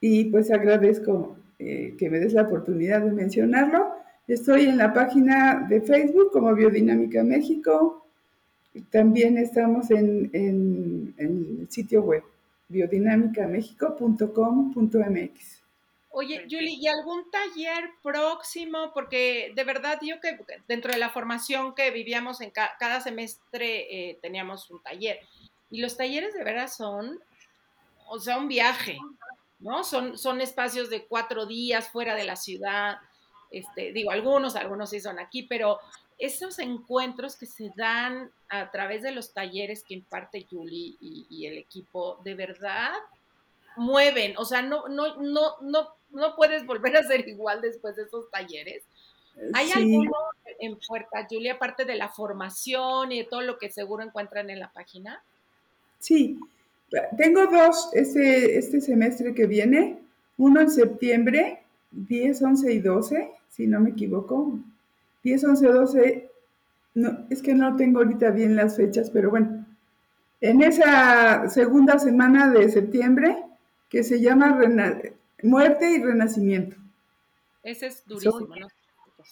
Y 0.00 0.26
pues 0.26 0.52
agradezco 0.52 1.36
eh, 1.58 1.96
que 1.98 2.08
me 2.08 2.20
des 2.20 2.34
la 2.34 2.42
oportunidad 2.42 3.00
de 3.00 3.10
mencionarlo. 3.10 3.96
Estoy 4.28 4.66
en 4.66 4.76
la 4.76 4.92
página 4.92 5.66
de 5.68 5.80
Facebook 5.80 6.30
como 6.30 6.54
Biodinámica 6.54 7.24
México. 7.24 8.06
También 8.90 9.38
estamos 9.38 9.90
en, 9.90 10.30
el 11.18 11.66
sitio 11.68 12.02
web 12.02 12.22
biodinámicamexico.com.mx. 12.68 15.62
Oye, 16.10 16.46
Julie, 16.48 16.78
¿y 16.80 16.86
algún 16.86 17.28
taller 17.30 17.90
próximo? 18.02 18.92
Porque 18.94 19.52
de 19.56 19.64
verdad 19.64 19.98
yo 20.00 20.20
que 20.20 20.38
dentro 20.68 20.92
de 20.92 20.98
la 20.98 21.10
formación 21.10 21.74
que 21.74 21.90
vivíamos 21.90 22.40
en 22.40 22.52
cada 22.52 23.00
semestre 23.00 24.10
eh, 24.10 24.18
teníamos 24.22 24.70
un 24.70 24.80
taller. 24.80 25.18
Y 25.70 25.80
los 25.80 25.96
talleres 25.96 26.34
de 26.34 26.44
veras 26.44 26.76
son, 26.76 27.18
o 28.06 28.20
sea, 28.20 28.38
un 28.38 28.46
viaje. 28.46 28.96
¿no? 29.58 29.82
Son, 29.82 30.16
son 30.16 30.40
espacios 30.40 30.88
de 30.90 31.04
cuatro 31.06 31.46
días 31.46 31.88
fuera 31.88 32.14
de 32.14 32.22
la 32.24 32.36
ciudad, 32.36 32.98
este, 33.54 33.92
digo, 33.92 34.10
algunos, 34.10 34.56
algunos 34.56 34.90
sí 34.90 35.00
son 35.00 35.20
aquí, 35.20 35.44
pero 35.44 35.78
esos 36.18 36.58
encuentros 36.58 37.36
que 37.36 37.46
se 37.46 37.70
dan 37.76 38.30
a 38.48 38.70
través 38.70 39.02
de 39.02 39.12
los 39.12 39.32
talleres 39.32 39.82
que 39.82 39.94
imparte 39.94 40.46
Julie 40.50 40.96
y, 41.00 41.46
el 41.46 41.58
equipo, 41.58 42.20
de 42.24 42.34
verdad 42.34 42.92
mueven, 43.76 44.34
o 44.36 44.44
sea, 44.44 44.62
no, 44.62 44.88
no, 44.88 45.16
no, 45.16 45.56
no, 45.60 45.88
no 46.10 46.36
puedes 46.36 46.64
volver 46.64 46.96
a 46.96 47.02
ser 47.02 47.26
igual 47.28 47.60
después 47.60 47.96
de 47.96 48.04
esos 48.04 48.30
talleres. 48.30 48.84
¿Hay 49.52 49.68
algo 49.72 50.14
en 50.60 50.78
puerta, 50.86 51.26
Julie, 51.28 51.50
aparte 51.50 51.84
de 51.84 51.96
la 51.96 52.08
formación 52.08 53.10
y 53.10 53.18
de 53.18 53.24
todo 53.24 53.42
lo 53.42 53.58
que 53.58 53.70
seguro 53.70 54.04
encuentran 54.04 54.48
en 54.48 54.60
la 54.60 54.72
página? 54.72 55.20
Sí, 55.98 56.38
tengo 57.16 57.46
dos 57.46 57.90
este, 57.94 58.58
este 58.58 58.80
semestre 58.80 59.34
que 59.34 59.46
viene, 59.46 59.98
uno 60.38 60.60
en 60.60 60.70
septiembre, 60.70 61.62
10, 61.90 62.42
11 62.42 62.72
y 62.72 62.78
12, 62.78 63.30
si 63.50 63.66
no 63.66 63.80
me 63.80 63.90
equivoco. 63.90 64.58
10, 65.24 65.44
11, 65.44 65.66
12, 65.66 66.30
no, 66.94 67.26
es 67.30 67.42
que 67.42 67.54
no 67.54 67.76
tengo 67.76 67.98
ahorita 67.98 68.30
bien 68.30 68.54
las 68.54 68.76
fechas, 68.76 69.10
pero 69.10 69.30
bueno. 69.30 69.66
en 70.40 70.62
esa 70.62 71.48
segunda 71.48 71.98
semana 71.98 72.50
de 72.50 72.68
septiembre 72.68 73.42
que 73.88 74.04
se 74.04 74.20
llama 74.20 74.58
Muerte 75.42 75.90
y 75.90 76.02
Renacimiento. 76.02 76.76
Ese 77.62 77.86
es 77.86 78.06
durísimo, 78.06 78.54
¿no? 78.54 78.68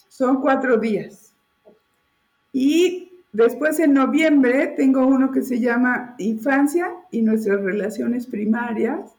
Son 0.09 0.41
cuatro 0.41 0.77
días. 0.77 1.33
Y 2.51 3.11
después 3.31 3.79
en 3.79 3.93
noviembre 3.93 4.73
tengo 4.75 5.05
uno 5.05 5.31
que 5.31 5.43
se 5.43 5.59
llama 5.59 6.15
Infancia 6.17 6.95
y 7.11 7.21
nuestras 7.21 7.61
relaciones 7.61 8.25
primarias. 8.25 9.15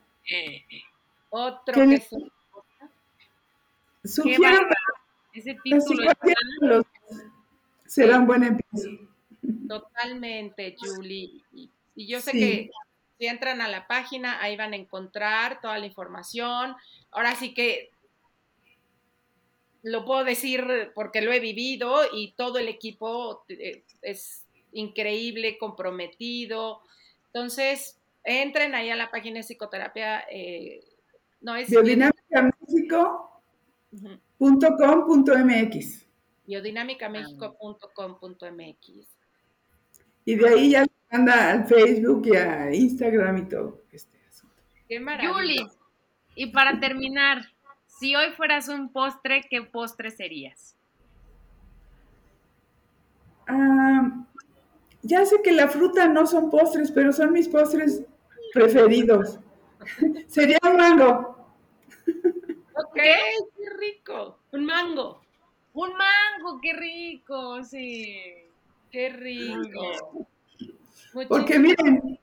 Otro 1.30 1.74
que, 1.74 2.02
Sugiero 4.04 4.68
ese 5.34 5.56
título 5.62 6.84
será 7.86 8.18
un 8.18 8.26
buen 8.26 8.44
empiezo. 8.44 8.88
Totalmente, 9.68 10.76
Julie. 10.78 11.42
Y, 11.52 11.70
yo 11.96 12.20
sé 12.20 12.32
que 12.32 12.70
si 13.18 13.26
entran 13.26 13.60
a 13.60 13.68
la 13.68 13.86
página, 13.86 14.40
ahí 14.42 14.56
van 14.56 14.72
a 14.72 14.76
encontrar 14.76 15.60
toda 15.60 15.78
la 15.78 15.86
información. 15.86 16.74
Ahora 17.10 17.34
sí 17.36 17.54
que 17.54 17.90
lo 19.82 20.04
puedo 20.04 20.24
decir 20.24 20.92
porque 20.94 21.20
lo 21.20 21.32
he 21.32 21.40
vivido 21.40 22.00
y 22.12 22.32
todo 22.32 22.58
el 22.58 22.68
equipo 22.68 23.44
eh, 23.48 23.84
es 24.02 24.44
increíble, 24.72 25.58
comprometido. 25.58 26.80
Entonces, 27.26 28.00
entren 28.24 28.74
ahí 28.74 28.90
a 28.90 28.96
la 28.96 29.10
página 29.10 29.36
de 29.36 29.44
psicoterapia. 29.44 30.24
Eh, 30.30 30.80
no 31.40 31.54
es 31.54 31.68
biodinámicamexico.com.mx 34.38 36.06
biodinámicamexico.com.mx 36.46 39.18
Y 40.24 40.36
de 40.36 40.48
ahí 40.48 40.70
ya 40.70 40.86
anda 41.10 41.50
al 41.52 41.66
Facebook 41.66 42.22
y 42.26 42.36
a 42.36 42.74
Instagram 42.74 43.36
y 43.38 43.48
todo 43.48 43.82
este 43.92 44.18
asunto. 44.28 44.56
Qué 44.88 45.00
maravilla. 45.00 45.70
y 46.34 46.46
para 46.46 46.80
terminar, 46.80 47.42
si 47.86 48.16
hoy 48.16 48.32
fueras 48.36 48.68
un 48.68 48.92
postre, 48.92 49.42
¿qué 49.48 49.62
postre 49.62 50.10
serías? 50.10 50.76
Ah, 53.46 54.26
ya 55.02 55.24
sé 55.26 55.40
que 55.42 55.52
la 55.52 55.68
fruta 55.68 56.08
no 56.08 56.26
son 56.26 56.50
postres, 56.50 56.90
pero 56.90 57.12
son 57.12 57.32
mis 57.32 57.48
postres 57.48 58.02
preferidos. 58.52 59.38
Sería 60.28 60.58
un 60.64 60.76
mango. 60.76 61.33
Ok, 62.94 63.00
qué 63.56 63.70
rico. 63.76 64.38
Un 64.52 64.66
mango. 64.66 65.20
Un 65.72 65.90
mango, 65.90 66.60
qué 66.62 66.72
rico, 66.74 67.64
sí. 67.64 68.22
Qué 68.88 69.08
rico. 69.08 70.28
Porque 71.28 71.58
miren, 71.58 72.18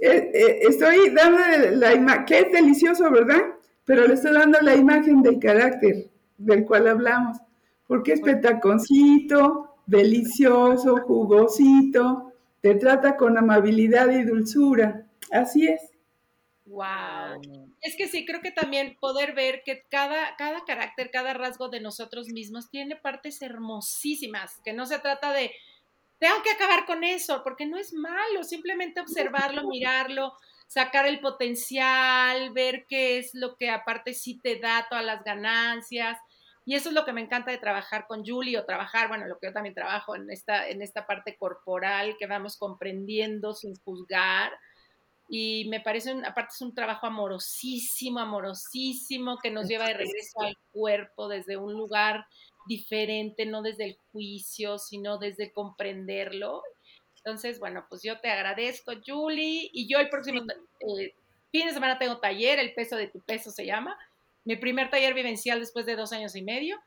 eh, 0.00 0.30
eh, 0.32 0.58
estoy 0.62 1.10
dando 1.10 1.38
la 1.76 1.92
imagen, 1.92 2.24
que 2.24 2.38
es 2.38 2.52
delicioso, 2.52 3.10
¿verdad? 3.10 3.42
Pero 3.84 4.06
le 4.06 4.14
estoy 4.14 4.32
dando 4.32 4.58
la 4.62 4.74
imagen 4.74 5.20
del 5.20 5.38
carácter 5.38 6.08
del 6.38 6.64
cual 6.64 6.88
hablamos, 6.88 7.36
porque 7.86 8.14
es 8.14 8.22
petaconcito, 8.22 9.76
delicioso, 9.84 11.02
jugosito, 11.02 12.32
te 12.62 12.76
trata 12.76 13.18
con 13.18 13.36
amabilidad 13.36 14.10
y 14.10 14.24
dulzura. 14.24 15.06
Así 15.30 15.68
es. 15.68 15.82
Wow. 16.64 17.63
Es 17.84 17.96
que 17.96 18.08
sí, 18.08 18.24
creo 18.24 18.40
que 18.40 18.50
también 18.50 18.96
poder 18.98 19.34
ver 19.34 19.62
que 19.62 19.84
cada, 19.90 20.36
cada 20.36 20.64
carácter, 20.64 21.10
cada 21.10 21.34
rasgo 21.34 21.68
de 21.68 21.80
nosotros 21.80 22.28
mismos 22.28 22.70
tiene 22.70 22.96
partes 22.96 23.42
hermosísimas, 23.42 24.58
que 24.64 24.72
no 24.72 24.86
se 24.86 24.98
trata 25.00 25.32
de, 25.34 25.52
tengo 26.18 26.42
que 26.42 26.50
acabar 26.50 26.86
con 26.86 27.04
eso, 27.04 27.42
porque 27.44 27.66
no 27.66 27.76
es 27.76 27.92
malo, 27.92 28.42
simplemente 28.42 29.02
observarlo, 29.02 29.68
mirarlo, 29.68 30.32
sacar 30.66 31.06
el 31.06 31.20
potencial, 31.20 32.54
ver 32.54 32.86
qué 32.88 33.18
es 33.18 33.34
lo 33.34 33.54
que 33.56 33.68
aparte 33.68 34.14
sí 34.14 34.40
te 34.42 34.58
da 34.58 34.86
todas 34.88 35.04
las 35.04 35.22
ganancias. 35.22 36.16
Y 36.64 36.76
eso 36.76 36.88
es 36.88 36.94
lo 36.94 37.04
que 37.04 37.12
me 37.12 37.20
encanta 37.20 37.50
de 37.50 37.58
trabajar 37.58 38.06
con 38.06 38.24
Julie 38.24 38.56
o 38.56 38.64
trabajar, 38.64 39.08
bueno, 39.08 39.26
lo 39.26 39.38
que 39.38 39.48
yo 39.48 39.52
también 39.52 39.74
trabajo 39.74 40.16
en 40.16 40.30
esta, 40.30 40.66
en 40.70 40.80
esta 40.80 41.06
parte 41.06 41.36
corporal 41.36 42.16
que 42.18 42.26
vamos 42.26 42.56
comprendiendo 42.56 43.52
sin 43.52 43.76
juzgar 43.76 44.52
y 45.36 45.64
me 45.68 45.80
parece, 45.80 46.12
aparte 46.24 46.52
es 46.54 46.60
un 46.60 46.76
trabajo 46.76 47.08
amorosísimo, 47.08 48.20
amorosísimo, 48.20 49.38
que 49.42 49.50
nos 49.50 49.66
lleva 49.66 49.88
de 49.88 49.94
regreso 49.94 50.40
al 50.40 50.56
cuerpo 50.70 51.26
desde 51.26 51.56
un 51.56 51.72
lugar 51.72 52.24
diferente, 52.68 53.44
no 53.44 53.60
desde 53.60 53.84
el 53.84 53.98
juicio, 54.12 54.78
sino 54.78 55.18
desde 55.18 55.50
comprenderlo. 55.50 56.62
Entonces, 57.16 57.58
bueno, 57.58 57.84
pues 57.88 58.02
yo 58.04 58.20
te 58.20 58.30
agradezco, 58.30 58.92
Julie, 59.04 59.70
y 59.72 59.88
yo 59.88 59.98
el 59.98 60.08
próximo 60.08 60.40
eh, 60.42 61.14
fin 61.50 61.66
de 61.66 61.72
semana 61.72 61.98
tengo 61.98 62.18
taller, 62.18 62.60
el 62.60 62.72
peso 62.72 62.94
de 62.94 63.08
tu 63.08 63.20
peso 63.20 63.50
se 63.50 63.66
llama, 63.66 63.98
mi 64.44 64.54
primer 64.54 64.88
taller 64.88 65.14
vivencial 65.14 65.58
después 65.58 65.84
de 65.84 65.96
dos 65.96 66.12
años 66.12 66.36
y 66.36 66.42
medio, 66.42 66.78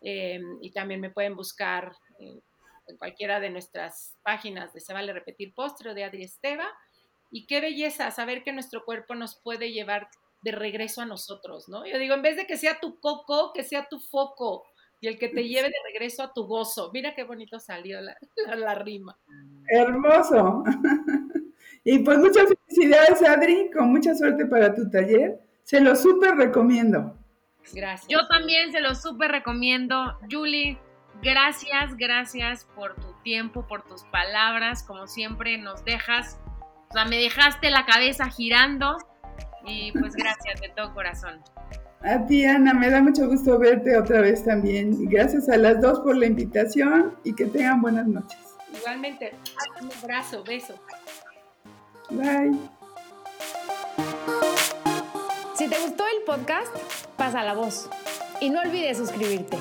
em, 0.00 0.58
y 0.60 0.72
también 0.72 1.00
me 1.00 1.10
pueden 1.10 1.36
buscar 1.36 1.94
eh, 2.18 2.40
en 2.88 2.96
cualquiera 2.96 3.38
de 3.38 3.50
nuestras 3.50 4.16
páginas 4.24 4.72
de 4.72 4.80
Se 4.80 4.92
Vale 4.92 5.12
Repetir 5.12 5.54
Postre 5.54 5.90
o 5.90 5.94
de 5.94 6.02
Adri 6.02 6.24
Esteva. 6.24 6.68
Y 7.32 7.46
qué 7.46 7.60
belleza 7.60 8.10
saber 8.10 8.44
que 8.44 8.52
nuestro 8.52 8.84
cuerpo 8.84 9.14
nos 9.14 9.40
puede 9.42 9.72
llevar 9.72 10.08
de 10.42 10.52
regreso 10.52 11.00
a 11.00 11.06
nosotros, 11.06 11.68
¿no? 11.68 11.86
Yo 11.86 11.98
digo, 11.98 12.14
en 12.14 12.22
vez 12.22 12.36
de 12.36 12.46
que 12.46 12.58
sea 12.58 12.78
tu 12.78 13.00
coco, 13.00 13.52
que 13.54 13.64
sea 13.64 13.88
tu 13.88 13.98
foco 13.98 14.64
y 15.00 15.08
el 15.08 15.18
que 15.18 15.28
te 15.28 15.48
lleve 15.48 15.68
de 15.68 15.92
regreso 15.92 16.22
a 16.22 16.32
tu 16.32 16.46
gozo. 16.46 16.90
Mira 16.92 17.14
qué 17.14 17.24
bonito 17.24 17.58
salió 17.58 18.00
la, 18.00 18.16
la, 18.56 18.74
rima. 18.76 19.18
Hermoso. 19.66 20.62
y 21.84 21.98
pues 22.00 22.18
muchas 22.18 22.48
felicidades, 22.48 23.22
Adri, 23.22 23.70
con 23.72 23.90
mucha 23.90 24.14
suerte 24.14 24.46
para 24.46 24.74
tu 24.74 24.88
taller. 24.90 25.40
Se 25.64 25.80
lo 25.80 25.96
súper 25.96 26.36
recomiendo. 26.36 27.16
Gracias. 27.72 28.08
Yo 28.08 28.26
también 28.28 28.70
se 28.72 28.80
lo 28.80 28.94
súper 28.94 29.32
recomiendo. 29.32 30.18
Julie, 30.30 30.78
gracias, 31.20 31.96
gracias 31.96 32.66
por 32.76 32.94
tu 32.94 33.12
tiempo, 33.22 33.66
por 33.66 33.82
tus 33.82 34.04
palabras. 34.04 34.84
Como 34.84 35.06
siempre, 35.06 35.58
nos 35.58 35.84
dejas 35.84 36.38
o 36.92 36.94
sea, 36.94 37.06
me 37.06 37.16
dejaste 37.16 37.70
la 37.70 37.86
cabeza 37.86 38.28
girando 38.28 38.98
y 39.64 39.92
pues 39.92 40.14
gracias 40.14 40.60
de 40.60 40.68
todo 40.76 40.92
corazón. 40.92 41.40
A 42.02 42.26
ti, 42.26 42.44
Ana, 42.44 42.74
me 42.74 42.90
da 42.90 43.00
mucho 43.00 43.26
gusto 43.28 43.58
verte 43.58 43.96
otra 43.96 44.20
vez 44.20 44.44
también. 44.44 45.08
Gracias 45.08 45.48
a 45.48 45.56
las 45.56 45.80
dos 45.80 46.00
por 46.00 46.16
la 46.16 46.26
invitación 46.26 47.16
y 47.24 47.34
que 47.34 47.46
tengan 47.46 47.80
buenas 47.80 48.06
noches. 48.06 48.38
Igualmente, 48.76 49.32
un 49.80 49.90
abrazo, 50.02 50.44
beso. 50.44 50.74
Bye. 52.10 52.58
Si 55.54 55.68
te 55.68 55.78
gustó 55.78 56.04
el 56.04 56.24
podcast, 56.26 56.76
pasa 57.16 57.42
la 57.42 57.54
voz 57.54 57.88
y 58.38 58.50
no 58.50 58.60
olvides 58.60 58.98
suscribirte. 58.98 59.56